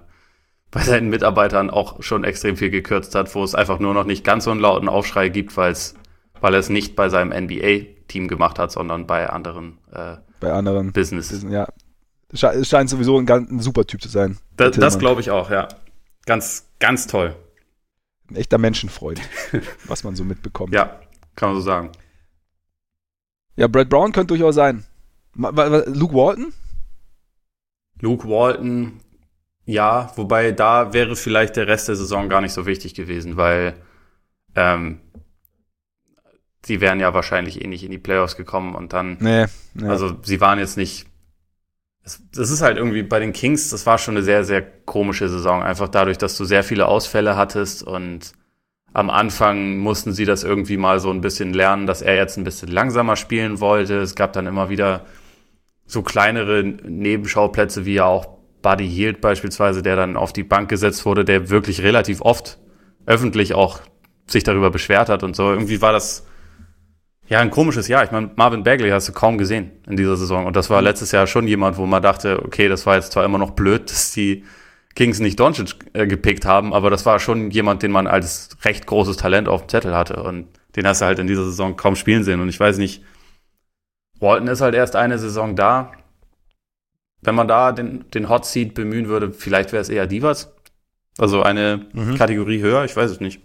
[0.70, 4.25] bei seinen Mitarbeitern auch schon extrem viel gekürzt hat, wo es einfach nur noch nicht
[4.25, 5.95] ganz so einen lauten Aufschrei gibt, weil es,
[6.41, 10.93] weil er es nicht bei seinem NBA-Team gemacht hat, sondern bei anderen, äh, bei anderen
[10.93, 11.46] Business.
[11.49, 11.68] Ja,
[12.33, 14.37] es scheint sowieso ein, ganz, ein super Typ zu sein.
[14.57, 15.68] Da, das glaube ich auch, ja.
[16.26, 17.37] Ganz, ganz toll.
[18.29, 19.21] Ein echter Menschenfreund,
[19.87, 20.75] was man so mitbekommt.
[20.75, 20.99] Ja,
[21.37, 21.91] kann man so sagen.
[23.57, 24.85] Ja, Brad Brown könnte durchaus sein.
[25.35, 26.53] Luke Walton?
[28.01, 29.01] Luke Walton
[29.67, 33.75] ja, wobei da wäre vielleicht der Rest der Saison gar nicht so wichtig gewesen, weil
[34.55, 35.01] ähm,
[36.64, 39.17] sie wären ja wahrscheinlich eh nicht in die Playoffs gekommen und dann.
[39.21, 39.89] Nee, nee.
[39.89, 41.07] Also sie waren jetzt nicht.
[42.35, 45.63] Das ist halt irgendwie bei den Kings, das war schon eine sehr, sehr komische Saison.
[45.63, 48.33] Einfach dadurch, dass du sehr viele Ausfälle hattest und
[48.95, 52.45] am Anfang mussten sie das irgendwie mal so ein bisschen lernen, dass er jetzt ein
[52.45, 53.99] bisschen langsamer spielen wollte.
[53.99, 55.04] Es gab dann immer wieder
[55.84, 58.29] so kleinere Nebenschauplätze, wie ja auch
[58.62, 62.58] Buddy Hield beispielsweise, der dann auf die Bank gesetzt wurde, der wirklich relativ oft
[63.04, 63.80] öffentlich auch
[64.26, 65.50] sich darüber beschwert hat und so.
[65.50, 66.25] Irgendwie war das
[67.26, 68.04] ja ein komisches Jahr.
[68.04, 70.46] Ich meine, Marvin Bagley hast du kaum gesehen in dieser Saison.
[70.46, 70.87] Und das war mhm.
[70.87, 73.83] letztes Jahr schon jemand, wo man dachte, okay, das war jetzt zwar immer noch blöd,
[73.91, 74.45] dass die
[74.95, 78.87] Kings nicht Doncic äh, gepickt haben, aber das war schon jemand, den man als recht
[78.87, 80.22] großes Talent auf dem Zettel hatte.
[80.22, 82.41] Und den hast du halt in dieser Saison kaum spielen sehen.
[82.41, 83.03] Und ich weiß nicht,
[84.21, 85.92] Walton ist halt erst eine Saison da
[87.25, 90.53] wenn man da den, den Hot Seat bemühen würde, vielleicht wäre es eher Divas.
[91.18, 92.16] Also eine mhm.
[92.16, 93.41] Kategorie höher, ich weiß es nicht.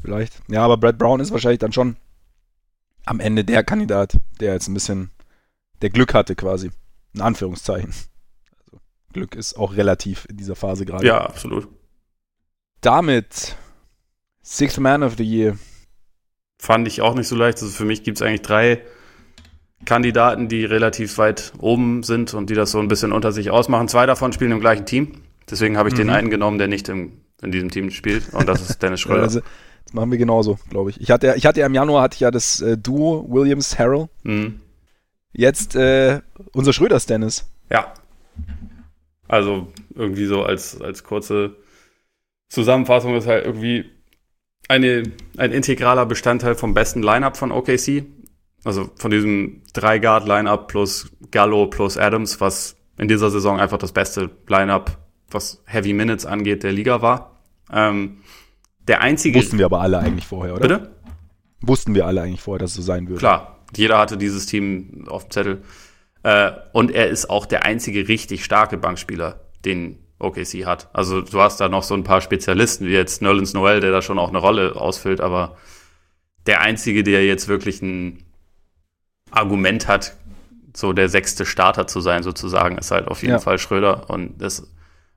[0.00, 0.40] Vielleicht.
[0.48, 1.96] Ja, aber Brad Brown ist wahrscheinlich dann schon
[3.04, 5.10] am Ende der Kandidat, der jetzt ein bisschen
[5.82, 6.70] der Glück hatte quasi.
[7.14, 7.94] In Anführungszeichen.
[9.16, 11.06] Glück ist auch relativ in dieser Phase gerade.
[11.06, 11.68] Ja, absolut.
[12.82, 13.56] Damit
[14.42, 15.56] Sixth Man of the Year.
[16.58, 17.62] Fand ich auch nicht so leicht.
[17.62, 18.82] Also für mich gibt es eigentlich drei
[19.86, 23.88] Kandidaten, die relativ weit oben sind und die das so ein bisschen unter sich ausmachen.
[23.88, 25.22] Zwei davon spielen im gleichen Team.
[25.50, 25.98] Deswegen habe ich mhm.
[25.98, 28.34] den einen genommen, der nicht im, in diesem Team spielt.
[28.34, 29.22] Und das ist Dennis Schröder.
[29.22, 29.40] also,
[29.84, 31.00] das machen wir genauso, glaube ich.
[31.00, 34.08] Ich hatte, ich hatte ja im Januar hatte ich ja das äh, Duo Williams Harrell.
[34.24, 34.60] Mhm.
[35.32, 36.20] Jetzt äh,
[36.52, 37.46] unser Schröders Dennis.
[37.70, 37.94] Ja.
[39.28, 41.56] Also irgendwie so als, als kurze
[42.48, 43.84] Zusammenfassung ist halt irgendwie
[44.68, 45.02] eine,
[45.36, 48.04] ein integraler Bestandteil vom besten Lineup von OKC.
[48.64, 54.30] Also von diesem Drei-Guard-Lineup plus Gallo plus Adams, was in dieser Saison einfach das beste
[54.48, 54.98] Lineup,
[55.30, 57.42] was Heavy Minutes angeht, der Liga war.
[57.72, 58.18] Ähm,
[58.88, 59.38] der einzige.
[59.38, 60.62] Wussten wir aber alle eigentlich vorher, oder?
[60.62, 60.90] Bitte?
[61.60, 63.18] Wussten wir alle eigentlich vorher, dass es so sein würde.
[63.18, 65.62] Klar, jeder hatte dieses Team auf dem Zettel.
[66.26, 70.88] Äh, und er ist auch der einzige richtig starke Bankspieler, den OKC hat.
[70.92, 74.02] Also du hast da noch so ein paar Spezialisten, wie jetzt Nerlens Noel, der da
[74.02, 75.56] schon auch eine Rolle ausfüllt, aber
[76.46, 78.24] der einzige, der jetzt wirklich ein
[79.30, 80.16] Argument hat,
[80.74, 83.38] so der sechste Starter zu sein, sozusagen, ist halt auf jeden ja.
[83.38, 84.10] Fall Schröder.
[84.10, 84.68] Und es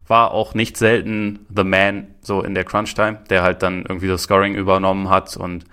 [0.05, 4.23] war auch nicht selten The Man so in der Crunch-Time, der halt dann irgendwie das
[4.23, 5.65] Scoring übernommen hat und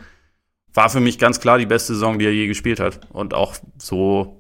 [0.73, 3.01] war für mich ganz klar die beste Saison, die er je gespielt hat.
[3.11, 4.36] Und auch so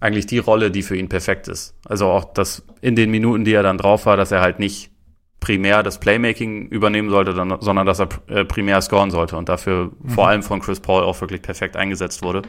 [0.00, 1.74] eigentlich die Rolle, die für ihn perfekt ist.
[1.84, 4.90] Also auch das in den Minuten, die er dann drauf war, dass er halt nicht
[5.40, 10.08] primär das Playmaking übernehmen sollte, sondern dass er äh, primär scoren sollte und dafür mhm.
[10.08, 12.42] vor allem von Chris Paul auch wirklich perfekt eingesetzt wurde.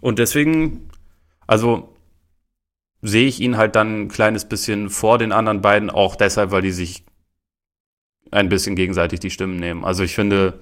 [0.00, 0.90] Und deswegen,
[1.46, 1.94] also
[3.02, 6.62] sehe ich ihn halt dann ein kleines bisschen vor den anderen beiden, auch deshalb, weil
[6.62, 7.04] die sich
[8.30, 9.84] ein bisschen gegenseitig die Stimmen nehmen.
[9.84, 10.60] Also ich finde,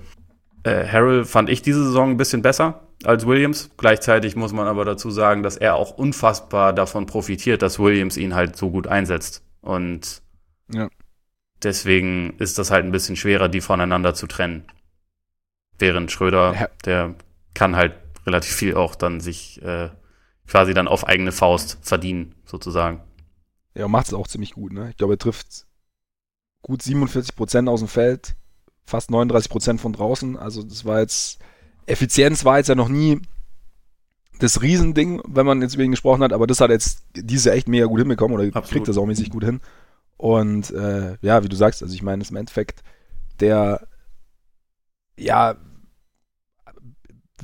[0.64, 3.70] äh, Harrell fand ich diese Saison ein bisschen besser als Williams.
[3.76, 8.34] Gleichzeitig muss man aber dazu sagen, dass er auch unfassbar davon profitiert, dass Williams ihn
[8.34, 9.42] halt so gut einsetzt.
[9.60, 10.22] Und
[10.72, 10.88] ja.
[11.62, 14.64] deswegen ist das halt ein bisschen schwerer, die voneinander zu trennen.
[15.78, 16.68] Während Schröder, ja.
[16.84, 17.14] der
[17.54, 17.94] kann halt
[18.24, 19.90] relativ viel auch dann sich äh,
[20.46, 23.00] quasi dann auf eigene Faust verdienen, sozusagen.
[23.74, 24.90] Ja, macht es auch ziemlich gut, ne?
[24.90, 25.66] Ich glaube, er trifft
[26.60, 28.36] gut 47 Prozent aus dem Feld,
[28.84, 30.36] fast 39 Prozent von draußen.
[30.36, 31.38] Also das war jetzt,
[31.86, 33.20] Effizienz war jetzt ja noch nie
[34.38, 37.68] das Riesending, wenn man jetzt über ihn gesprochen hat, aber das hat jetzt diese echt
[37.68, 38.68] mega gut hinbekommen oder Absolut.
[38.68, 39.60] kriegt das auch mäßig gut hin.
[40.16, 42.82] Und äh, ja, wie du sagst, also ich meine, das ist im Endeffekt
[43.40, 43.86] der,
[45.16, 45.56] ja,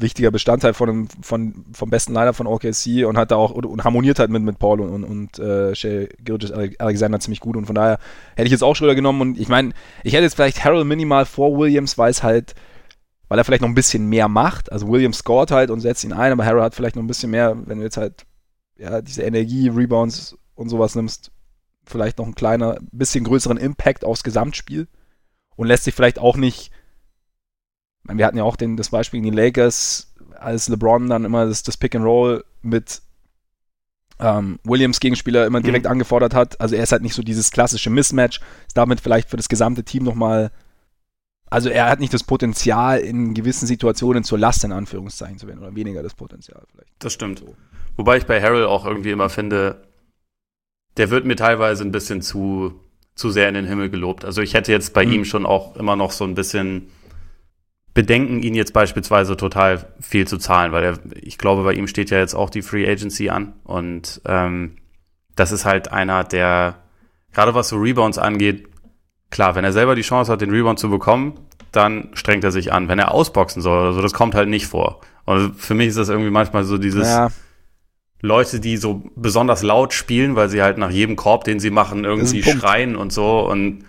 [0.01, 3.85] wichtiger Bestandteil von, von vom besten Liner von OKC und hat da auch und, und
[3.85, 7.99] harmoniert halt mit, mit Paul und, und, äh, Gilgis Alexander ziemlich gut und von daher
[8.37, 9.73] hätte ich jetzt auch Schröder genommen und ich meine,
[10.05, 12.55] ich hätte jetzt vielleicht Harold minimal vor Williams, weil es halt,
[13.29, 14.73] weil er vielleicht noch ein bisschen mehr macht.
[14.73, 17.31] Also Williams scored halt und setzt ihn ein, aber Harold hat vielleicht noch ein bisschen
[17.31, 18.25] mehr, wenn du jetzt halt
[18.77, 21.31] ja diese Energie, Rebounds und sowas nimmst,
[21.85, 24.89] vielleicht noch einen kleiner, bisschen größeren Impact aufs Gesamtspiel
[25.57, 26.71] und lässt sich vielleicht auch nicht
[28.17, 31.63] wir hatten ja auch den, das Beispiel in den Lakers, als LeBron dann immer das,
[31.63, 33.03] das Pick and Roll mit
[34.21, 35.93] ähm, Williams Gegenspieler immer direkt mhm.
[35.93, 36.61] angefordert hat.
[36.61, 39.85] Also er ist halt nicht so dieses klassische Mismatch, ist damit vielleicht für das gesamte
[39.85, 40.51] Team nochmal,
[41.51, 45.61] also er hat nicht das Potenzial, in gewissen Situationen zur Last in Anführungszeichen zu werden
[45.61, 46.91] oder weniger das Potenzial vielleicht.
[46.99, 47.41] Das stimmt.
[47.41, 47.55] So.
[47.97, 49.83] Wobei ich bei Harrell auch irgendwie immer finde,
[50.97, 52.75] der wird mir teilweise ein bisschen zu,
[53.15, 54.25] zu sehr in den Himmel gelobt.
[54.25, 55.13] Also ich hätte jetzt bei mhm.
[55.13, 56.89] ihm schon auch immer noch so ein bisschen
[57.95, 62.11] Bedenken, ihn jetzt beispielsweise total viel zu zahlen, weil er, ich glaube, bei ihm steht
[62.11, 64.77] ja jetzt auch die Free Agency an und ähm,
[65.35, 66.83] das ist halt einer, der
[67.33, 68.69] gerade was so Rebounds angeht,
[69.31, 71.39] klar, wenn er selber die Chance hat, den Rebound zu bekommen,
[71.73, 72.89] dann strengt er sich an.
[72.89, 75.01] Wenn er ausboxen soll oder so, das kommt halt nicht vor.
[75.25, 77.29] Und für mich ist das irgendwie manchmal so dieses ja.
[78.21, 82.05] Leute, die so besonders laut spielen, weil sie halt nach jedem Korb, den sie machen,
[82.05, 83.85] irgendwie schreien und so und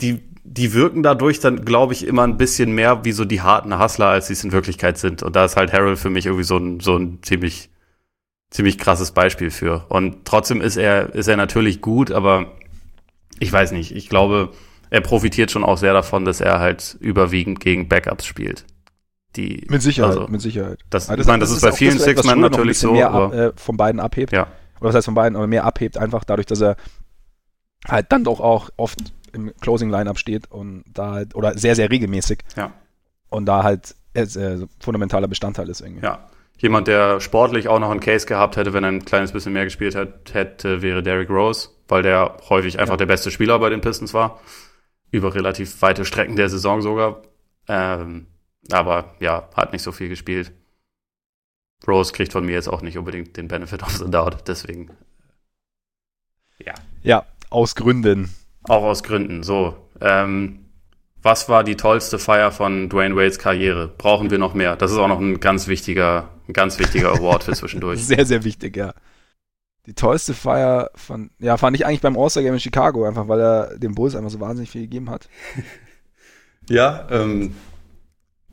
[0.00, 3.78] die die wirken dadurch dann, glaube ich, immer ein bisschen mehr wie so die harten
[3.78, 5.22] Hustler, als sie es in Wirklichkeit sind.
[5.22, 7.70] Und da ist halt Harold für mich irgendwie so ein, so ein ziemlich,
[8.50, 9.86] ziemlich krasses Beispiel für.
[9.88, 12.52] Und trotzdem ist er, ist er natürlich gut, aber
[13.40, 13.96] ich weiß nicht.
[13.96, 14.50] Ich glaube,
[14.90, 18.66] er profitiert schon auch sehr davon, dass er halt überwiegend gegen Backups spielt.
[19.36, 20.78] Die, mit Sicherheit, also, mit Sicherheit.
[20.90, 22.92] Das, also das, ich meine, das, das ist, bei vielen Six-Men natürlich so.
[22.92, 24.32] Mehr ab, äh, von beiden abhebt.
[24.32, 24.46] Ja.
[24.78, 26.76] Oder was heißt von beiden, aber mehr abhebt, einfach dadurch, dass er
[27.88, 28.98] halt dann doch auch oft
[29.34, 32.40] im Closing Lineup steht und da halt, oder sehr, sehr regelmäßig.
[32.56, 32.72] Ja.
[33.28, 36.04] Und da halt äh, fundamentaler Bestandteil ist irgendwie.
[36.04, 36.28] Ja.
[36.58, 39.64] Jemand, der sportlich auch noch einen Case gehabt hätte, wenn er ein kleines bisschen mehr
[39.64, 42.98] gespielt hat, hätte, wäre Derrick Rose, weil der häufig einfach ja.
[42.98, 44.40] der beste Spieler bei den Pistons war.
[45.10, 47.22] Über relativ weite Strecken der Saison sogar.
[47.68, 48.26] Ähm,
[48.70, 50.52] aber ja, hat nicht so viel gespielt.
[51.86, 54.90] Rose kriegt von mir jetzt auch nicht unbedingt den Benefit of the Doubt, deswegen.
[56.58, 56.74] Ja.
[57.02, 58.34] Ja, aus Gründen.
[58.68, 59.42] Auch aus Gründen.
[59.42, 59.76] So.
[60.00, 60.60] Ähm,
[61.22, 63.88] Was war die tollste Feier von Dwayne Wades Karriere?
[63.88, 64.76] Brauchen wir noch mehr?
[64.76, 68.00] Das ist auch noch ein ganz wichtiger, ein ganz wichtiger Award für zwischendurch.
[68.04, 68.94] Sehr, sehr wichtig, ja.
[69.86, 73.78] Die tollste Feier von, ja, fand ich eigentlich beim All-Star-Game in Chicago, einfach weil er
[73.78, 75.28] dem Bulls einfach so wahnsinnig viel gegeben hat.
[76.70, 77.54] ja, ähm,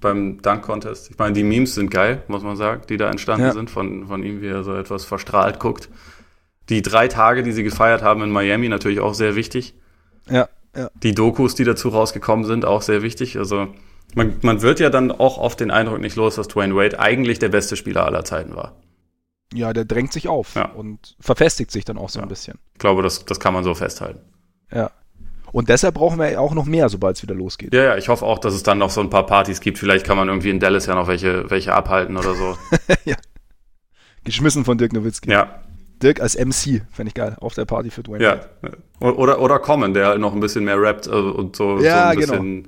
[0.02, 1.10] beim Dunk-Contest.
[1.12, 3.54] Ich meine, die Memes sind geil, muss man sagen, die da entstanden ja.
[3.54, 5.90] sind von, von ihm, wie er so etwas verstrahlt guckt.
[6.68, 9.76] Die drei Tage, die sie gefeiert haben in Miami, natürlich auch sehr wichtig.
[10.30, 10.48] Ja.
[10.76, 10.90] Ja.
[11.04, 13.38] Die Dokus, die dazu rausgekommen sind, auch sehr wichtig.
[13.38, 13.68] Also
[14.16, 17.40] man, man wird ja dann auch oft den Eindruck nicht los, dass Dwayne Wade eigentlich
[17.40, 18.76] der beste Spieler aller Zeiten war.
[19.54, 20.66] Ja, der drängt sich auf ja.
[20.70, 22.24] und verfestigt sich dann auch so ja.
[22.24, 22.58] ein bisschen.
[22.74, 24.22] Ich glaube, das, das kann man so festhalten.
[24.72, 24.92] Ja.
[25.52, 27.74] Und deshalb brauchen wir auch noch mehr, sobald es wieder losgeht.
[27.74, 29.78] Ja, ja, ich hoffe auch, dass es dann noch so ein paar Partys gibt.
[29.78, 32.58] Vielleicht kann man irgendwie in Dallas ja noch welche, welche abhalten oder so.
[33.04, 33.18] ja.
[34.24, 35.30] Geschmissen von Dirk Nowitzki.
[35.30, 35.62] Ja,
[36.02, 38.24] Dirk als MC, fände ich geil, auf der Party für Dwayne.
[38.24, 38.40] Ja.
[39.00, 42.10] Oder, oder Common, der halt noch ein bisschen mehr rappt äh, und so, ja, so
[42.10, 42.64] ein bisschen.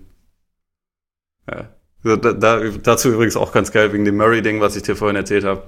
[1.46, 1.62] Genau.
[2.04, 2.18] Ja.
[2.18, 5.46] Da, da, dazu übrigens auch ganz geil wegen dem Murray-Ding, was ich dir vorhin erzählt
[5.46, 5.64] habe.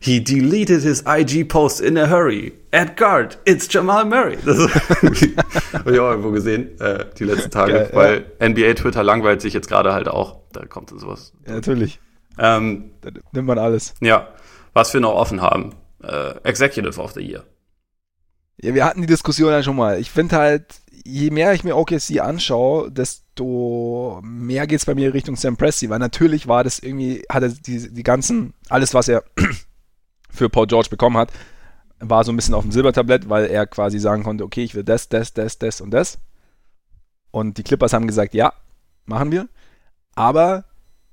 [0.00, 2.52] He deleted his IG post in a hurry.
[2.72, 4.36] At guard, it's Jamal Murray.
[4.44, 4.58] Das
[5.72, 7.72] habe ich auch irgendwo gesehen, äh, die letzten Tage.
[7.72, 8.48] Geil, weil ja.
[8.48, 10.40] NBA Twitter langweilt sich jetzt gerade halt auch.
[10.52, 11.32] Da kommt sowas.
[11.46, 12.00] Ja, natürlich.
[12.38, 13.94] Ähm, da nimmt man alles.
[14.00, 14.28] Ja.
[14.72, 15.72] Was wir noch offen haben
[16.08, 17.44] äh, Executive of the Year.
[18.60, 19.98] Ja, wir hatten die Diskussion ja schon mal.
[19.98, 20.66] Ich finde halt,
[21.04, 25.90] je mehr ich mir OKC anschaue, desto mehr geht es bei mir Richtung Sam Presti,
[25.90, 29.24] weil natürlich war das irgendwie, hatte die, die ganzen, alles, was er
[30.30, 31.32] für Paul George bekommen hat,
[31.98, 34.84] war so ein bisschen auf dem Silbertablett, weil er quasi sagen konnte, okay, ich will
[34.84, 36.18] das, das, das, das und das.
[37.30, 38.52] Und die Clippers haben gesagt, ja,
[39.06, 39.48] machen wir.
[40.14, 40.64] Aber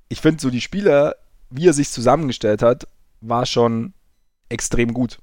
[0.08, 1.16] ich finde so die Spieler,
[1.50, 2.86] wie er sich zusammengestellt hat,
[3.20, 3.94] war schon
[4.52, 5.18] extrem gut,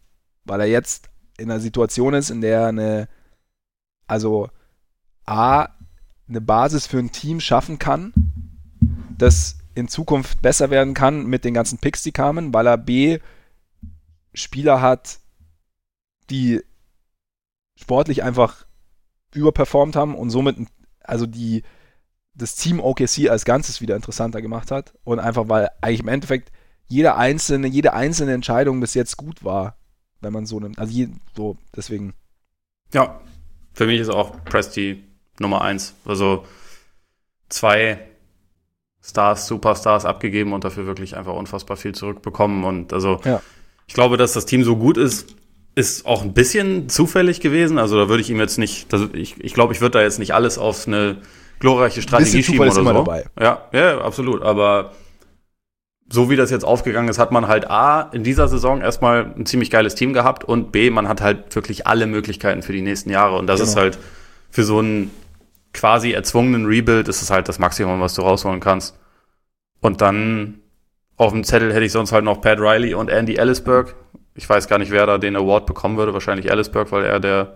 [0.45, 3.07] weil er jetzt in einer Situation ist, in der er eine,
[4.07, 4.49] also
[5.25, 5.69] A,
[6.27, 8.13] eine Basis für ein Team schaffen kann,
[9.17, 13.19] das in Zukunft besser werden kann mit den ganzen Picks, die kamen, weil er B,
[14.33, 15.19] Spieler hat,
[16.29, 16.61] die
[17.75, 18.65] sportlich einfach
[19.33, 20.57] überperformt haben und somit,
[21.03, 21.63] also die,
[22.33, 26.51] das Team OKC als Ganzes wieder interessanter gemacht hat und einfach, weil eigentlich im Endeffekt
[26.89, 29.77] jede einzelne, jede einzelne Entscheidung bis jetzt gut war,
[30.19, 30.77] wenn man so nimmt.
[30.77, 32.13] Also je, so, deswegen.
[32.93, 33.21] Ja,
[33.73, 35.03] für mich ist auch Presti
[35.39, 35.93] Nummer eins.
[36.03, 36.45] Also
[37.47, 37.99] zwei
[39.01, 42.63] Stars, Superstars abgegeben und dafür wirklich einfach unfassbar viel zurückbekommen.
[42.63, 43.41] Und also ja.
[43.87, 45.35] ich glaube, dass das Team so gut ist,
[45.75, 47.77] ist auch ein bisschen zufällig gewesen.
[47.77, 50.19] Also da würde ich ihm jetzt nicht, das, ich, ich glaube, ich würde da jetzt
[50.19, 51.21] nicht alles auf eine
[51.59, 52.83] glorreiche Strategie schieben oder so.
[52.83, 53.25] Dabei.
[53.39, 54.41] Ja, ja, absolut.
[54.41, 54.93] Aber
[56.11, 59.45] so wie das jetzt aufgegangen ist, hat man halt A, in dieser Saison erstmal ein
[59.45, 63.11] ziemlich geiles Team gehabt und B, man hat halt wirklich alle Möglichkeiten für die nächsten
[63.11, 63.37] Jahre.
[63.37, 63.71] Und das genau.
[63.71, 63.99] ist halt
[64.49, 65.11] für so einen
[65.73, 68.97] quasi erzwungenen Rebuild ist es halt das Maximum, was du rausholen kannst.
[69.81, 70.59] Und dann
[71.15, 73.95] auf dem Zettel hätte ich sonst halt noch Pat Riley und Andy Ellisberg.
[74.33, 76.13] Ich weiß gar nicht, wer da den Award bekommen würde.
[76.13, 77.55] Wahrscheinlich Ellisberg, weil er der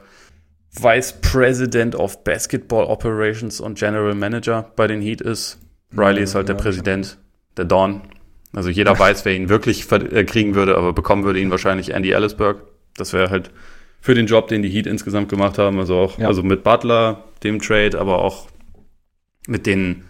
[0.72, 5.60] Vice President of Basketball Operations und General Manager bei den Heat ist.
[5.96, 7.18] Riley ja, ist halt der Präsident
[7.58, 8.02] der Dawn.
[8.54, 12.12] Also jeder weiß, wer ihn wirklich äh, kriegen würde, aber bekommen würde ihn wahrscheinlich Andy
[12.12, 12.58] Ellisberg.
[12.96, 13.52] Das wäre halt
[14.00, 15.80] für den Job, den die Heat insgesamt gemacht haben.
[15.80, 16.28] Also auch, ja.
[16.28, 18.48] also mit Butler, dem Trade, aber auch
[19.48, 20.04] mit den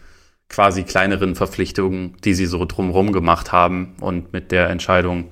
[0.50, 5.32] quasi kleineren Verpflichtungen, die sie so drumherum gemacht haben und mit der Entscheidung,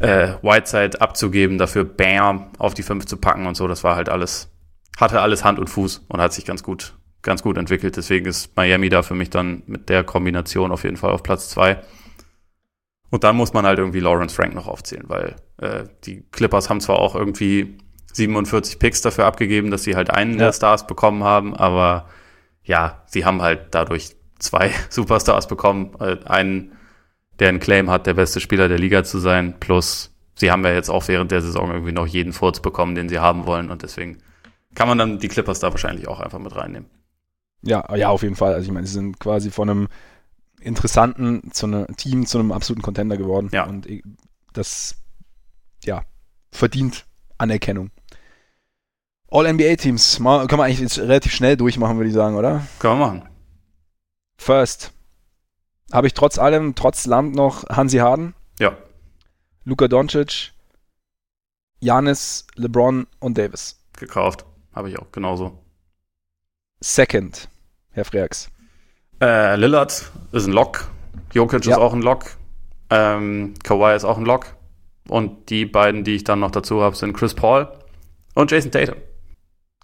[0.00, 3.68] äh, Whiteside abzugeben, dafür Bam auf die 5 zu packen und so.
[3.68, 4.50] Das war halt alles,
[4.98, 7.96] hatte alles Hand und Fuß und hat sich ganz gut ganz gut entwickelt.
[7.96, 11.48] Deswegen ist Miami da für mich dann mit der Kombination auf jeden Fall auf Platz
[11.48, 11.82] zwei.
[13.10, 16.80] Und dann muss man halt irgendwie Lawrence Frank noch aufzählen, weil äh, die Clippers haben
[16.80, 17.78] zwar auch irgendwie
[18.14, 20.46] 47 Picks dafür abgegeben, dass sie halt einen ja.
[20.46, 22.08] der Stars bekommen haben, aber
[22.64, 25.94] ja, sie haben halt dadurch zwei Superstars bekommen.
[26.00, 26.72] Äh, einen,
[27.38, 30.72] der einen Claim hat, der beste Spieler der Liga zu sein, plus sie haben ja
[30.72, 33.82] jetzt auch während der Saison irgendwie noch jeden Furz bekommen, den sie haben wollen und
[33.82, 34.18] deswegen
[34.74, 36.88] kann man dann die Clippers da wahrscheinlich auch einfach mit reinnehmen.
[37.62, 38.54] Ja, ja, auf jeden Fall.
[38.54, 39.88] Also ich meine, sie sind quasi von einem
[40.60, 43.50] interessanten zu einem Team zu einem absoluten Contender geworden.
[43.52, 43.64] Ja.
[43.66, 43.86] Und
[44.52, 44.96] das,
[45.84, 46.04] ja,
[46.50, 47.06] verdient
[47.38, 47.90] Anerkennung.
[49.30, 52.66] All-NBA-Teams, können wir eigentlich jetzt relativ schnell durchmachen, würde ich sagen, oder?
[52.78, 53.28] Können wir machen.
[54.36, 54.92] First.
[55.90, 58.34] Habe ich trotz allem, trotz Land noch Hansi Harden.
[58.58, 58.76] Ja.
[59.64, 60.52] Luka Doncic,
[61.80, 63.78] Janis, LeBron und Davis.
[63.98, 64.44] Gekauft.
[64.74, 65.58] Habe ich auch, genauso.
[66.80, 67.48] Second.
[67.92, 68.50] Herr Freaks?
[69.20, 70.88] Äh, Lillard ist ein Lock.
[71.32, 71.72] Jokic ja.
[71.72, 72.24] ist auch ein Lock.
[72.90, 74.46] Ähm, Kawhi ist auch ein Lock.
[75.08, 77.68] Und die beiden, die ich dann noch dazu habe, sind Chris Paul
[78.34, 78.96] und Jason Tatum.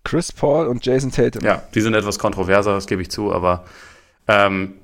[0.05, 1.45] Chris Paul und Jason Tatum.
[1.45, 3.65] Ja, die sind etwas kontroverser, das gebe ich zu, aber
[4.27, 4.75] ähm,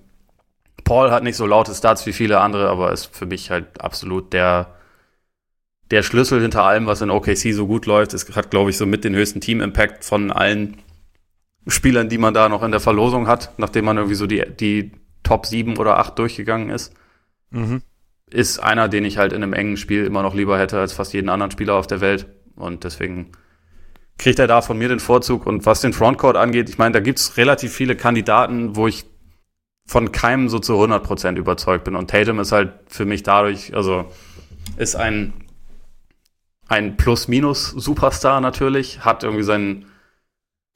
[0.84, 4.32] Paul hat nicht so laute Stats wie viele andere, aber ist für mich halt absolut
[4.32, 4.74] der,
[5.90, 8.12] der Schlüssel hinter allem, was in OKC so gut läuft.
[8.12, 10.76] Es hat, glaube ich, so mit den höchsten Team-Impact von allen
[11.66, 14.92] Spielern, die man da noch in der Verlosung hat, nachdem man irgendwie so die, die
[15.22, 16.94] Top 7 oder 8 durchgegangen ist.
[17.50, 17.82] Mhm.
[18.30, 21.12] Ist einer, den ich halt in einem engen Spiel immer noch lieber hätte als fast
[21.12, 22.26] jeden anderen Spieler auf der Welt.
[22.56, 23.32] Und deswegen
[24.18, 25.46] kriegt er da von mir den Vorzug.
[25.46, 29.06] Und was den Frontcourt angeht, ich meine, da gibt's relativ viele Kandidaten, wo ich
[29.86, 31.94] von keinem so zu 100% überzeugt bin.
[31.94, 34.06] Und Tatum ist halt für mich dadurch, also
[34.76, 35.32] ist ein,
[36.68, 39.86] ein Plus-Minus-Superstar natürlich, hat irgendwie seinen,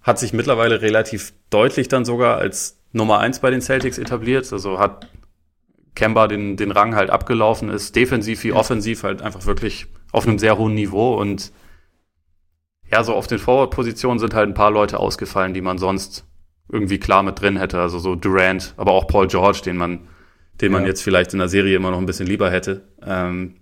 [0.09, 4.51] hat sich mittlerweile relativ deutlich dann sogar als Nummer eins bei den Celtics etabliert.
[4.53, 5.07] Also hat
[5.95, 10.39] Kemba den, den Rang halt abgelaufen ist, defensiv wie offensiv halt einfach wirklich auf einem
[10.39, 11.53] sehr hohen Niveau und
[12.91, 16.25] ja, so auf den Forward-Positionen sind halt ein paar Leute ausgefallen, die man sonst
[16.73, 17.79] irgendwie klar mit drin hätte.
[17.79, 20.09] Also so Durant, aber auch Paul George, den man,
[20.63, 22.89] den man jetzt vielleicht in der Serie immer noch ein bisschen lieber hätte.
[23.05, 23.57] Ähm,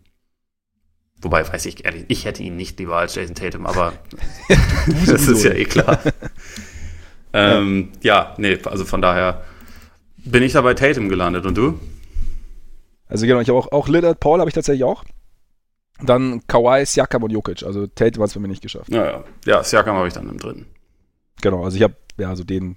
[1.20, 3.93] wobei, weiß ich ehrlich, ich hätte ihn nicht lieber als Jason Tatum, aber
[5.06, 6.01] das ist ja eh klar.
[7.32, 9.44] ähm, ja, nee, also von daher
[10.16, 11.47] bin ich da bei Tatum gelandet.
[11.47, 11.78] Und du?
[13.09, 15.05] Also genau, ich habe auch, auch Lillard, Paul habe ich tatsächlich auch.
[16.02, 17.62] Dann Kawhi, Siakam und Jokic.
[17.62, 18.93] Also Tatum hat es für mich nicht geschafft.
[18.93, 19.24] Ja, ja.
[19.47, 20.66] ja Siakam habe ich dann im dritten.
[21.40, 22.76] Genau, also ich habe ja so den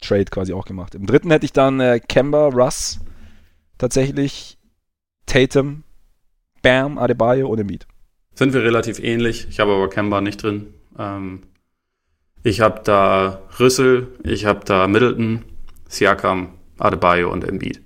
[0.00, 0.94] Trade quasi auch gemacht.
[0.94, 3.00] Im dritten hätte ich dann äh, Kemba, Russ,
[3.78, 4.58] tatsächlich
[5.26, 5.84] Tatum,
[6.62, 7.86] Bam, Adebayo und Embiid.
[8.34, 9.46] Sind wir relativ ähnlich.
[9.50, 10.72] Ich habe aber Kemba nicht drin.
[10.98, 11.42] Ähm,
[12.42, 15.44] ich habe da Rüssel, ich habe da Middleton,
[15.88, 17.82] Siakam, Adebayo und Embiid.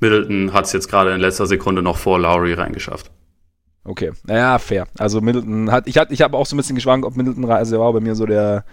[0.00, 3.10] Middleton hat es jetzt gerade in letzter Sekunde noch vor Lowry reingeschafft.
[3.84, 4.86] Okay, naja, fair.
[4.98, 7.76] Also Middleton hat, ich, hat, ich habe auch so ein bisschen geschwankt, ob Middleton, also
[7.76, 8.64] er war bei mir so der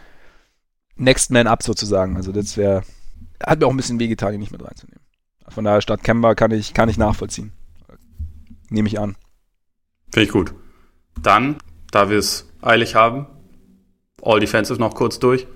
[0.97, 2.15] Next Man Up sozusagen.
[2.15, 2.83] Also das wäre,
[3.43, 5.01] hat mir auch ein bisschen wehgetan, ihn nicht mit reinzunehmen.
[5.47, 7.53] Von daher statt Kemba kann ich, kann ich nachvollziehen.
[8.69, 9.15] Nehme ich an.
[10.11, 10.53] Finde ich gut.
[11.21, 11.57] Dann,
[11.91, 13.27] da wir es eilig haben,
[14.21, 15.47] All Defensive noch kurz durch.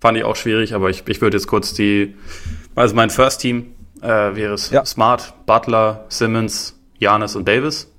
[0.00, 2.14] Fand ich auch schwierig, aber ich, ich würde jetzt kurz die,
[2.74, 4.84] also mein First Team äh, wäre es ja.
[4.84, 7.90] Smart, Butler, Simmons, Janis und Davis.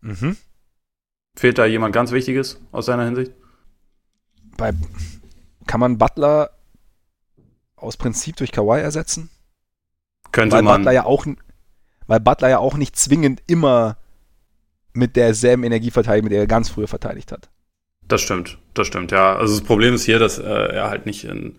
[0.00, 0.36] Mhm.
[1.36, 3.32] Fehlt da jemand ganz Wichtiges aus seiner Hinsicht?
[4.56, 4.72] Bei,
[5.66, 6.50] kann man Butler
[7.76, 9.30] aus Prinzip durch Kawhi ersetzen?
[10.32, 10.80] Könnte weil man.
[10.80, 11.26] Butler ja auch,
[12.10, 13.96] weil Butler ja auch nicht zwingend immer
[14.92, 17.48] mit derselben Energie verteidigt, mit der er ganz früher verteidigt hat.
[18.08, 19.36] Das stimmt, das stimmt, ja.
[19.36, 21.54] Also das Problem ist hier, dass äh, er halt nicht in,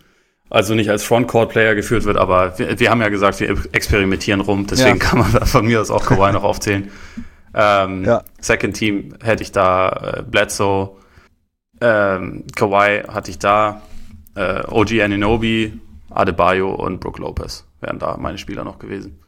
[0.49, 4.67] also nicht als Frontcourt-Player geführt wird, aber wir, wir, haben ja gesagt, wir experimentieren rum,
[4.67, 5.05] deswegen ja.
[5.05, 6.91] kann man da von mir aus auch Kawhi noch aufzählen.
[7.53, 8.21] Ähm, ja.
[8.41, 10.97] Second Team hätte ich da äh, Bledsoe,
[11.79, 13.83] ähm, Kawhi hatte ich da,
[14.35, 15.79] äh, OG Ananobi,
[16.09, 19.21] Adebayo und Brook Lopez wären da meine Spieler noch gewesen.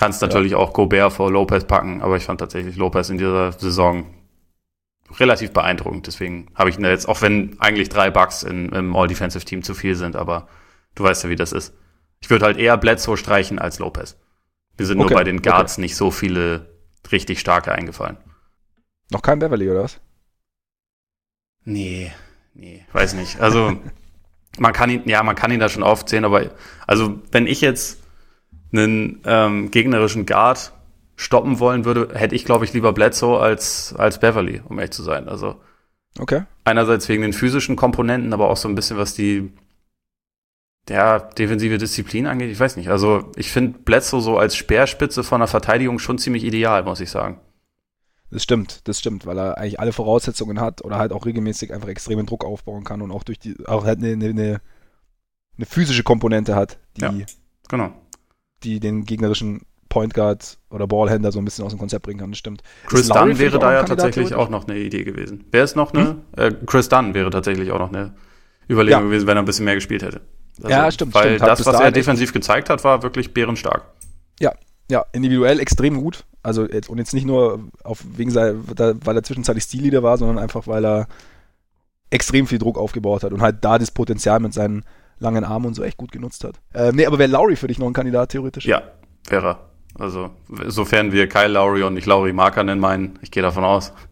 [0.00, 0.56] Kannst natürlich ja.
[0.56, 4.06] auch Gobert vor Lopez packen, aber ich fand tatsächlich Lopez in dieser Saison
[5.18, 6.06] relativ beeindruckend.
[6.06, 9.96] Deswegen habe ich ihn jetzt, auch wenn eigentlich drei Bucks in, im All-Defensive-Team zu viel
[9.96, 10.48] sind, aber
[10.94, 11.74] du weißt ja, wie das ist.
[12.22, 14.16] Ich würde halt eher Bledsoe streichen als Lopez.
[14.78, 15.10] Wir sind okay.
[15.10, 15.82] nur bei den Guards okay.
[15.82, 16.70] nicht so viele
[17.12, 18.16] richtig starke eingefallen.
[19.10, 20.00] Noch kein Beverly, oder was?
[21.64, 22.10] Nee,
[22.54, 23.38] nee, weiß nicht.
[23.38, 23.76] Also,
[24.58, 26.52] man kann ihn, ja, man kann ihn da schon aufzählen, aber
[26.86, 28.00] also, wenn ich jetzt
[28.72, 30.72] einen ähm, gegnerischen Guard
[31.16, 35.02] stoppen wollen würde, hätte ich, glaube ich, lieber Bledsoe als, als Beverly, um ehrlich zu
[35.02, 35.28] sein.
[35.28, 35.56] Also,
[36.18, 36.44] okay.
[36.64, 39.52] einerseits wegen den physischen Komponenten, aber auch so ein bisschen, was die
[40.88, 42.88] der defensive Disziplin angeht, ich weiß nicht.
[42.88, 47.10] Also ich finde Bledsoe so als Speerspitze von der Verteidigung schon ziemlich ideal, muss ich
[47.10, 47.38] sagen.
[48.30, 51.88] Das stimmt, das stimmt, weil er eigentlich alle Voraussetzungen hat oder halt auch regelmäßig einfach
[51.88, 54.60] extremen Druck aufbauen kann und auch durch die, auch halt eine, eine,
[55.56, 57.12] eine physische Komponente hat, die, ja,
[57.68, 57.92] genau.
[58.62, 62.30] Die den gegnerischen Point Guard oder Ballhändler so ein bisschen aus dem Konzept bringen kann,
[62.30, 62.62] das stimmt.
[62.86, 65.44] Chris Dunn wäre da ja tatsächlich auch noch eine Idee gewesen.
[65.50, 66.10] Wer ist noch eine?
[66.10, 66.20] Hm?
[66.36, 68.14] Äh, Chris Dunn wäre tatsächlich auch noch eine
[68.68, 69.06] Überlegung ja.
[69.06, 70.20] gewesen, wenn er ein bisschen mehr gespielt hätte.
[70.58, 71.14] Also, ja, stimmt.
[71.14, 71.48] Weil stimmt.
[71.48, 73.84] das, was er defensiv gezeigt hat, war wirklich bärenstark.
[74.38, 74.52] Ja,
[74.90, 76.24] ja, individuell extrem gut.
[76.42, 80.38] Also jetzt, und jetzt nicht nur auf, wegen seiner, weil er zwischenzeitlich Stilleader war, sondern
[80.38, 81.08] einfach, weil er
[82.10, 84.84] extrem viel Druck aufgebaut hat und halt da das Potenzial mit seinen
[85.20, 86.60] langen Armen und so echt gut genutzt hat.
[86.74, 88.66] Äh, nee, aber wäre Lowry für dich noch ein Kandidat theoretisch?
[88.66, 88.82] Ja,
[89.28, 89.70] wäre er.
[89.98, 90.30] Also,
[90.66, 93.92] sofern wir Kyle Lowry und nicht Lowry Markanen meinen, ich gehe davon aus.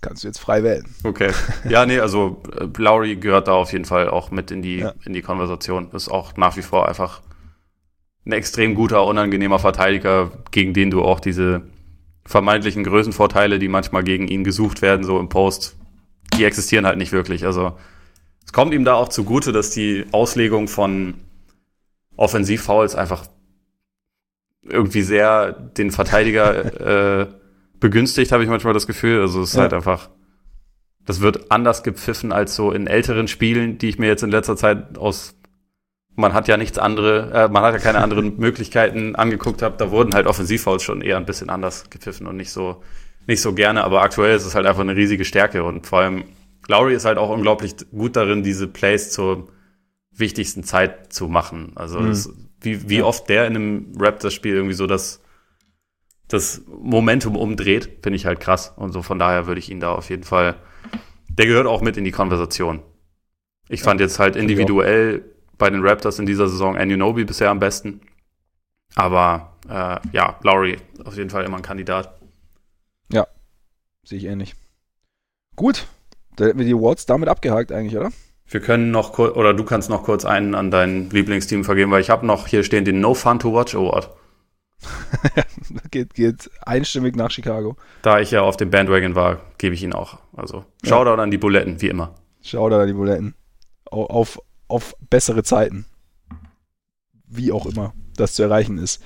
[0.00, 0.84] Das kannst du jetzt frei wählen.
[1.02, 1.32] Okay.
[1.68, 4.94] Ja, nee, also äh, Lowry gehört da auf jeden Fall auch mit in die, ja.
[5.04, 5.90] in die Konversation.
[5.90, 7.20] Ist auch nach wie vor einfach
[8.24, 11.62] ein extrem guter, unangenehmer Verteidiger, gegen den du auch diese
[12.24, 15.76] vermeintlichen Größenvorteile, die manchmal gegen ihn gesucht werden, so im Post,
[16.34, 17.44] die existieren halt nicht wirklich.
[17.44, 17.76] Also
[18.48, 21.16] Es kommt ihm da auch zugute, dass die Auslegung von
[22.16, 23.26] Offensivfouls einfach
[24.62, 27.26] irgendwie sehr den Verteidiger äh,
[27.78, 29.20] begünstigt, habe ich manchmal das Gefühl.
[29.20, 29.62] Also es ist ja.
[29.62, 30.08] halt einfach,
[31.04, 34.56] das wird anders gepfiffen als so in älteren Spielen, die ich mir jetzt in letzter
[34.56, 35.34] Zeit aus
[36.16, 39.90] man hat ja nichts andere, äh, man hat ja keine anderen Möglichkeiten angeguckt habe, da
[39.90, 42.82] wurden halt Offensivfouls schon eher ein bisschen anders gepfiffen und nicht so,
[43.26, 46.24] nicht so gerne, aber aktuell ist es halt einfach eine riesige Stärke und vor allem
[46.68, 49.48] Lowry ist halt auch unglaublich gut darin, diese Plays zur
[50.12, 51.72] wichtigsten Zeit zu machen.
[51.74, 52.10] Also mhm.
[52.10, 53.04] es, wie, wie ja.
[53.04, 55.22] oft der in einem Raptors-Spiel irgendwie so das,
[56.28, 58.72] das Momentum umdreht, finde ich halt krass.
[58.76, 60.56] Und so von daher würde ich ihn da auf jeden Fall,
[61.28, 62.82] der gehört auch mit in die Konversation.
[63.68, 65.24] Ich ja, fand jetzt halt individuell
[65.56, 68.00] bei den Raptors in dieser Saison Anunobi bisher am besten.
[68.94, 72.18] Aber äh, ja, Lowry auf jeden Fall immer ein Kandidat.
[73.12, 73.26] Ja,
[74.04, 74.54] sehe ich ähnlich.
[75.56, 75.86] Gut,
[76.38, 78.10] da hätten wir die Awards damit abgehakt eigentlich, oder?
[78.46, 82.00] Wir können noch kurz, oder du kannst noch kurz einen an dein Lieblingsteam vergeben, weil
[82.00, 84.10] ich habe noch hier stehen den No Fun to Watch Award.
[85.90, 87.76] geht, geht einstimmig nach Chicago.
[88.02, 90.18] Da ich ja auf dem Bandwagon war, gebe ich ihn auch.
[90.34, 91.22] Also Shoutout ja.
[91.22, 92.14] an die Buletten, wie immer.
[92.40, 93.34] Shoutout an die Buletten.
[93.84, 95.86] Auf, auf bessere Zeiten.
[97.26, 99.02] Wie auch immer das zu erreichen ist.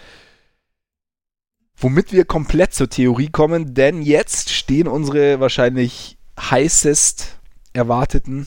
[1.77, 7.39] Womit wir komplett zur Theorie kommen, denn jetzt stehen unsere wahrscheinlich heißest
[7.73, 8.47] erwarteten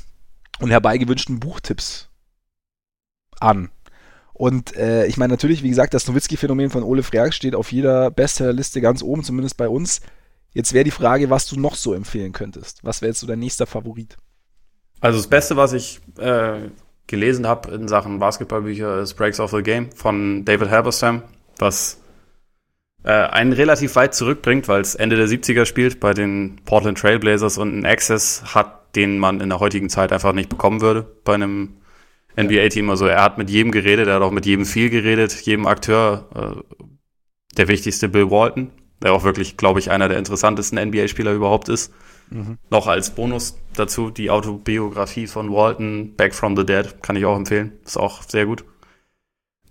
[0.59, 2.09] und herbeigewünschten Buchtipps
[3.39, 3.69] an.
[4.33, 8.11] Und äh, ich meine natürlich, wie gesagt, das Nowitzki-Phänomen von Ole Frerk steht auf jeder
[8.11, 10.01] Bestsellerliste ganz oben, zumindest bei uns.
[10.51, 12.83] Jetzt wäre die Frage, was du noch so empfehlen könntest.
[12.83, 14.17] Was wäre jetzt so dein nächster Favorit?
[14.99, 16.69] Also das Beste, was ich äh,
[17.07, 21.23] gelesen habe in Sachen Basketballbücher, ist Breaks of the Game von David Halberstam,
[21.57, 21.97] was
[23.05, 27.57] äh, einen relativ weit zurückbringt, weil es Ende der 70er spielt bei den Portland Trailblazers
[27.59, 31.35] und einen Access hat, den man in der heutigen Zeit einfach nicht bekommen würde bei
[31.35, 31.75] einem
[32.35, 32.89] NBA-Team.
[32.89, 36.29] Also er hat mit jedem geredet, er hat auch mit jedem viel geredet, jedem Akteur.
[36.35, 36.75] Äh,
[37.57, 38.71] der wichtigste Bill Walton,
[39.01, 41.93] der auch wirklich, glaube ich, einer der interessantesten NBA-Spieler überhaupt ist.
[42.31, 42.57] Mhm.
[42.69, 47.37] Noch als Bonus dazu die Autobiografie von Walton, Back from the Dead, kann ich auch
[47.37, 47.73] empfehlen.
[47.85, 48.65] Ist auch sehr gut.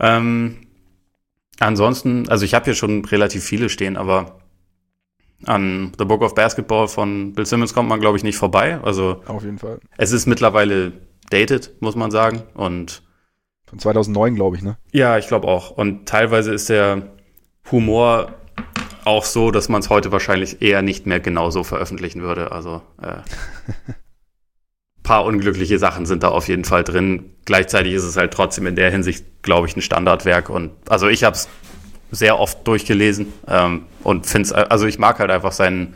[0.00, 0.63] Ähm,
[1.60, 4.38] ansonsten, also ich habe hier schon relativ viele stehen, aber
[5.46, 8.78] an The Book of Basketball von Bill Simmons kommt man, glaube ich, nicht vorbei.
[8.82, 9.78] Also auf jeden Fall.
[9.96, 10.92] Es ist mittlerweile
[11.30, 12.42] dated, muss man sagen.
[12.54, 13.02] Und
[13.66, 14.78] von 2009, glaube ich, ne?
[14.92, 15.70] Ja, ich glaube auch.
[15.70, 17.10] Und teilweise ist der
[17.70, 18.34] Humor
[19.04, 22.52] auch so, dass man es heute wahrscheinlich eher nicht mehr genauso veröffentlichen würde.
[22.52, 23.18] Also äh,
[25.04, 27.30] paar unglückliche Sachen sind da auf jeden Fall drin.
[27.44, 30.48] Gleichzeitig ist es halt trotzdem in der Hinsicht, glaube ich, ein Standardwerk.
[30.48, 31.48] Und also ich habe es
[32.10, 35.94] sehr oft durchgelesen ähm, und finde es, also ich mag halt einfach seinen,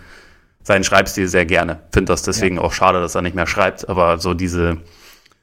[0.62, 1.80] seinen Schreibstil sehr gerne.
[1.92, 2.62] Finde das deswegen ja.
[2.62, 3.88] auch schade, dass er nicht mehr schreibt.
[3.88, 4.76] Aber so diese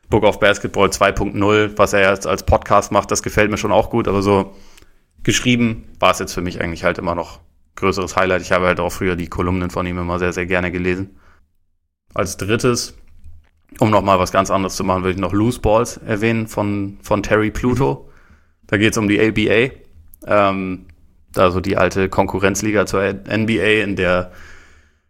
[0.09, 3.89] Book of Basketball 2.0, was er jetzt als Podcast macht, das gefällt mir schon auch
[3.89, 4.07] gut.
[4.07, 4.53] Aber so
[5.23, 7.39] geschrieben war es jetzt für mich eigentlich halt immer noch
[7.77, 8.43] größeres Highlight.
[8.43, 11.19] Ich habe halt auch früher die Kolumnen von ihm immer sehr, sehr gerne gelesen.
[12.13, 12.95] Als drittes,
[13.80, 17.23] um nochmal was ganz anderes zu machen, würde ich noch Loose Balls erwähnen von, von
[17.23, 18.10] Terry Pluto.
[18.68, 19.73] Da geht es um die ABA.
[20.27, 20.85] Ähm,
[21.34, 24.31] da so die alte Konkurrenzliga zur NBA, in der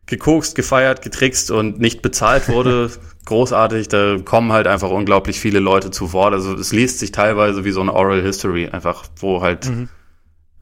[0.08, 2.92] gekokst, gefeiert, getrickst und nicht bezahlt wurde.
[3.26, 6.34] Großartig, da kommen halt einfach unglaublich viele Leute zu Wort.
[6.34, 9.90] Also es liest sich teilweise wie so eine Oral History, einfach, wo halt mhm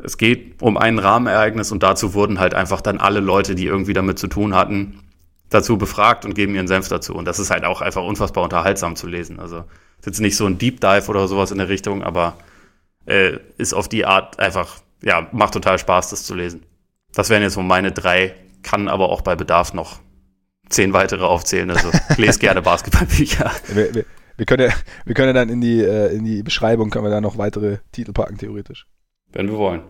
[0.04, 3.94] es geht um ein Rahmenereignis und dazu wurden halt einfach dann alle Leute, die irgendwie
[3.94, 5.00] damit zu tun hatten,
[5.54, 7.14] dazu befragt und geben ihren Senf dazu.
[7.14, 9.40] Und das ist halt auch einfach unfassbar unterhaltsam zu lesen.
[9.40, 9.64] Also
[10.00, 12.38] ist jetzt nicht so ein Deep Dive oder sowas in der Richtung, aber
[13.06, 16.66] äh, ist auf die Art einfach, ja, macht total Spaß, das zu lesen.
[17.14, 20.00] Das wären jetzt so meine drei, kann aber auch bei Bedarf noch
[20.70, 21.70] zehn weitere aufzählen.
[21.70, 23.52] Also lese gerne Basketballbücher.
[23.68, 24.06] Wir, wir,
[24.38, 24.76] wir, können ja,
[25.06, 27.78] wir können ja dann in die, äh, in die Beschreibung, können wir da noch weitere
[27.92, 28.88] Titel packen, theoretisch.
[29.32, 29.82] Wenn wir wollen.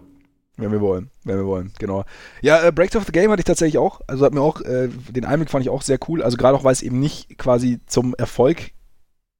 [0.55, 2.05] Wenn wir wollen, wenn wir wollen, genau.
[2.41, 4.01] Ja, äh, Breaks of the Game hatte ich tatsächlich auch.
[4.07, 6.21] Also hat mir auch, äh, den Einblick fand ich auch sehr cool.
[6.21, 8.71] Also gerade auch, weil es eben nicht quasi zum Erfolg,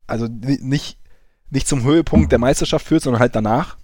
[0.07, 0.97] also nicht,
[1.51, 3.77] nicht zum Höhepunkt der Meisterschaft führt, sondern halt danach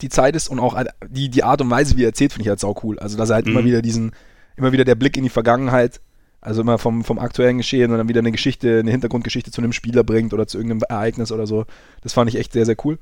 [0.00, 2.48] die Zeit ist und auch die, die Art und Weise, wie er erzählt, finde ich
[2.48, 2.98] halt sau cool.
[2.98, 3.52] Also dass er halt mhm.
[3.52, 4.12] immer wieder diesen,
[4.56, 6.00] immer wieder der Blick in die Vergangenheit,
[6.40, 9.72] also immer vom, vom aktuellen Geschehen und dann wieder eine Geschichte, eine Hintergrundgeschichte zu einem
[9.72, 11.66] Spieler bringt oder zu irgendeinem Ereignis oder so.
[12.02, 12.98] Das fand ich echt sehr, sehr cool.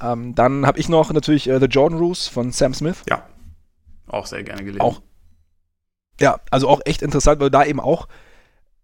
[0.00, 3.02] Ähm, dann habe ich noch natürlich äh, The Jordan Rules von Sam Smith.
[3.08, 3.26] Ja.
[4.06, 4.80] Auch sehr gerne gelesen.
[4.80, 5.00] Auch.
[6.20, 8.08] Ja, also auch echt interessant, weil da eben auch,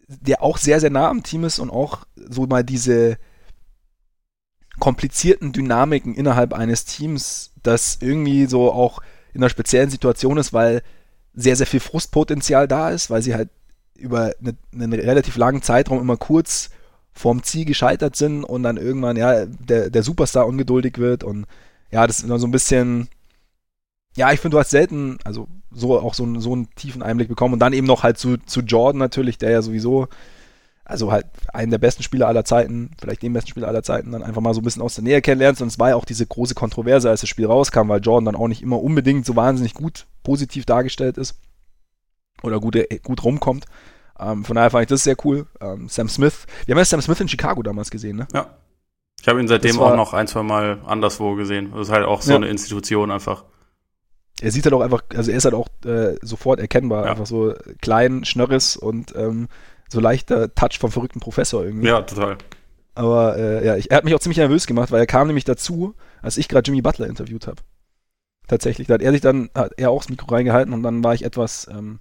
[0.09, 3.19] der auch sehr, sehr nah am Team ist und auch so mal diese
[4.79, 9.01] komplizierten Dynamiken innerhalb eines Teams, das irgendwie so auch
[9.33, 10.83] in einer speziellen Situation ist, weil
[11.35, 13.51] sehr, sehr viel Frustpotenzial da ist, weil sie halt
[13.95, 16.71] über eine, einen relativ langen Zeitraum immer kurz
[17.21, 21.47] vorm Ziel gescheitert sind und dann irgendwann, ja, der, der Superstar ungeduldig wird und
[21.91, 23.09] ja, das ist immer so ein bisschen,
[24.17, 27.55] ja, ich finde, du hast selten, also so auch so, so einen tiefen Einblick bekommen
[27.55, 30.09] und dann eben noch halt zu, zu Jordan natürlich, der ja sowieso,
[30.85, 34.23] also halt einen der besten Spieler aller Zeiten, vielleicht den besten Spieler aller Zeiten, dann
[34.23, 36.27] einfach mal so ein bisschen aus der Nähe kennenlernst und es war ja auch diese
[36.27, 39.75] große Kontroverse, als das Spiel rauskam, weil Jordan dann auch nicht immer unbedingt so wahnsinnig
[39.75, 41.39] gut positiv dargestellt ist
[42.43, 43.67] oder gut, gut rumkommt.
[44.21, 45.47] Ähm, von daher fand ich das sehr cool.
[45.61, 48.29] Ähm, Sam Smith, wir haben ja Sam Smith in Chicago damals gesehen, ne?
[48.35, 48.55] Ja.
[49.21, 51.73] Ich habe ihn seitdem war, auch noch ein, zwei Mal anderswo gesehen.
[51.73, 52.37] Das ist halt auch so ja.
[52.37, 53.45] eine Institution einfach.
[54.41, 57.11] Er sieht halt auch einfach, also er ist halt auch äh, sofort erkennbar, ja.
[57.11, 59.49] einfach so klein, schnörres und ähm,
[59.89, 61.89] so leichter Touch vom verrückten Professor irgendwie.
[61.89, 62.39] Ja, total.
[62.95, 65.45] Aber äh, ja, ich, er hat mich auch ziemlich nervös gemacht, weil er kam nämlich
[65.45, 67.61] dazu, als ich gerade Jimmy Butler interviewt habe.
[68.49, 68.89] Tatsächlich.
[68.89, 71.25] Da hat er sich dann, hat er auch das Mikro reingehalten und dann war ich
[71.25, 72.01] etwas ähm,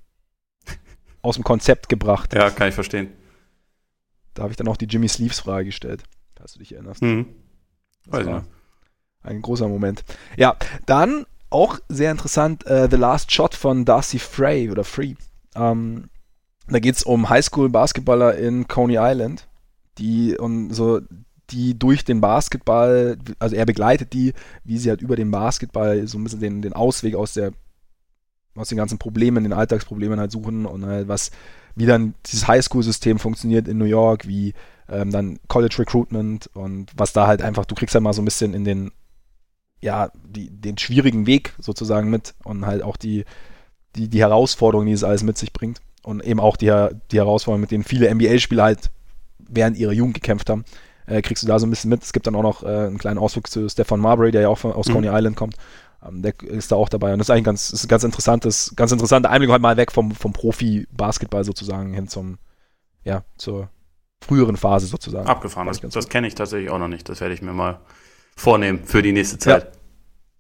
[1.30, 2.34] aus dem Konzept gebracht.
[2.34, 3.12] Ja, kann ich verstehen.
[4.34, 6.04] Da habe ich dann auch die Jimmy Sleeves Frage gestellt,
[6.36, 7.02] falls du dich erinnerst.
[7.02, 7.28] Mhm.
[8.08, 8.46] Das war
[9.22, 10.04] ein großer Moment.
[10.38, 15.16] Ja, dann auch sehr interessant, uh, The Last Shot von Darcy Frey oder Free.
[15.56, 16.10] Ähm,
[16.68, 19.48] da geht es um Highschool-Basketballer in Coney Island,
[19.98, 21.02] die und so
[21.50, 24.34] die durch den Basketball, also er begleitet die,
[24.64, 27.54] wie sie halt über den Basketball so ein bisschen den, den Ausweg aus der
[28.56, 31.32] aus den ganzen Problemen, den Alltagsproblemen halt suchen und halt was,
[31.76, 34.54] wie dann dieses Highschool-System funktioniert in New York, wie
[34.90, 38.26] ähm, dann College Recruitment und was da halt einfach, du kriegst halt mal so ein
[38.26, 38.92] bisschen in den,
[39.82, 43.24] ja, die, den schwierigen Weg sozusagen mit und halt auch die,
[43.96, 47.62] die, die Herausforderungen, die es alles mit sich bringt und eben auch die, die Herausforderungen,
[47.62, 48.92] mit denen viele NBA-Spieler halt
[49.38, 50.66] während ihrer Jugend gekämpft haben,
[51.06, 52.04] äh, kriegst du da so ein bisschen mit.
[52.04, 54.58] Es gibt dann auch noch äh, einen kleinen Ausflug zu Stefan Marbury, der ja auch
[54.58, 54.94] von, aus mhm.
[54.94, 55.56] Coney Island kommt
[56.02, 57.14] der ist da auch dabei.
[57.14, 59.92] Und das ist eigentlich ganz, ist ein ganz interessantes, ganz interessanter Einblick halt mal weg
[59.92, 62.38] vom, vom Profi-Basketball sozusagen hin zum,
[63.04, 63.70] ja, zur
[64.22, 65.28] früheren Phase sozusagen.
[65.28, 65.68] Abgefahren.
[65.68, 67.08] Das, das kenne ich tatsächlich auch noch nicht.
[67.10, 67.80] Das werde ich mir mal
[68.36, 69.64] vornehmen für die nächste Zeit.
[69.64, 69.72] Ja.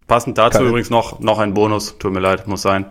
[0.07, 0.69] Passend dazu Keine.
[0.69, 1.97] übrigens noch, noch ein Bonus.
[1.99, 2.85] Tut mir leid, muss sein.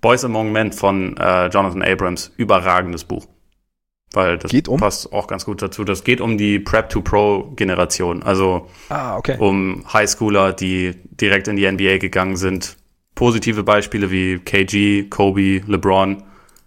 [0.00, 2.30] Boys Among Men von äh, Jonathan Abrams.
[2.36, 3.26] Überragendes Buch.
[4.14, 4.80] Weil das geht um?
[4.80, 5.84] passt auch ganz gut dazu.
[5.84, 8.22] Das geht um die Prep-to-Pro-Generation.
[8.22, 9.36] Also ah, okay.
[9.38, 12.76] um Highschooler, die direkt in die NBA gegangen sind.
[13.14, 16.24] Positive Beispiele wie KG, Kobe, LeBron,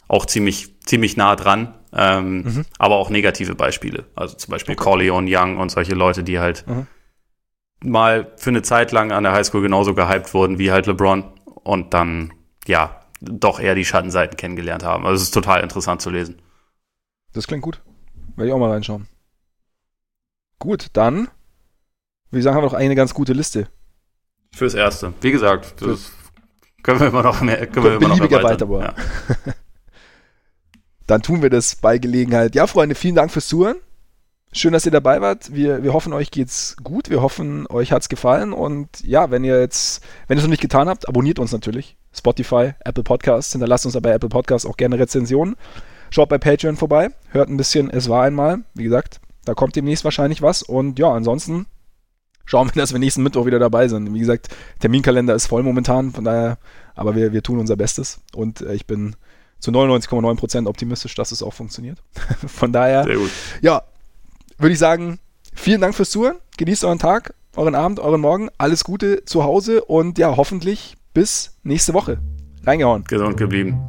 [0.07, 1.73] auch ziemlich, ziemlich nah dran.
[1.93, 2.65] Ähm, mhm.
[2.77, 4.05] Aber auch negative Beispiele.
[4.15, 4.83] Also zum Beispiel okay.
[4.83, 6.87] Corleone Young und solche Leute, die halt mhm.
[7.81, 11.23] mal für eine Zeit lang an der Highschool genauso gehypt wurden wie halt LeBron
[11.63, 12.33] und dann,
[12.65, 15.05] ja, doch eher die Schattenseiten kennengelernt haben.
[15.05, 16.41] Also es ist total interessant zu lesen.
[17.33, 17.81] Das klingt gut.
[18.35, 19.07] Werde ich auch mal reinschauen.
[20.59, 21.27] Gut, dann
[22.29, 23.67] würde ich sagen, haben wir noch eine ganz gute Liste.
[24.53, 25.13] Fürs Erste.
[25.21, 26.11] Wie gesagt, das
[26.83, 28.71] können wir immer noch mehr, können wir immer noch erweitern.
[28.71, 28.93] Ja.
[31.07, 32.55] dann tun wir das bei Gelegenheit.
[32.55, 33.77] Ja, Freunde, vielen Dank fürs Zuhören.
[34.53, 35.53] Schön, dass ihr dabei wart.
[35.53, 37.09] Wir, wir hoffen, euch geht's gut.
[37.09, 38.53] Wir hoffen, euch hat's gefallen.
[38.53, 41.97] Und ja, wenn ihr jetzt, wenn ihr es noch nicht getan habt, abonniert uns natürlich.
[42.13, 45.55] Spotify, Apple Podcasts, hinterlasst uns bei Apple Podcasts auch gerne Rezensionen.
[46.09, 48.59] Schaut bei Patreon vorbei, hört ein bisschen Es war einmal.
[48.73, 50.63] Wie gesagt, da kommt demnächst wahrscheinlich was.
[50.63, 51.65] Und ja, ansonsten
[52.45, 54.13] schauen wir, dass wir nächsten Mittwoch wieder dabei sind.
[54.13, 56.57] Wie gesagt, Terminkalender ist voll momentan, von daher,
[56.95, 58.19] aber wir, wir tun unser Bestes.
[58.35, 59.15] Und äh, ich bin
[59.59, 61.97] zu 99,9% optimistisch, dass es auch funktioniert.
[62.47, 63.07] von daher,
[63.61, 63.83] ja,
[64.57, 65.19] würde ich sagen,
[65.53, 66.37] vielen Dank fürs Zuhören.
[66.57, 68.49] Genießt euren Tag, euren Abend, euren Morgen.
[68.57, 72.19] Alles Gute zu Hause und ja, hoffentlich bis nächste Woche.
[72.65, 73.03] Reingehauen.
[73.05, 73.79] Gesund geblieben.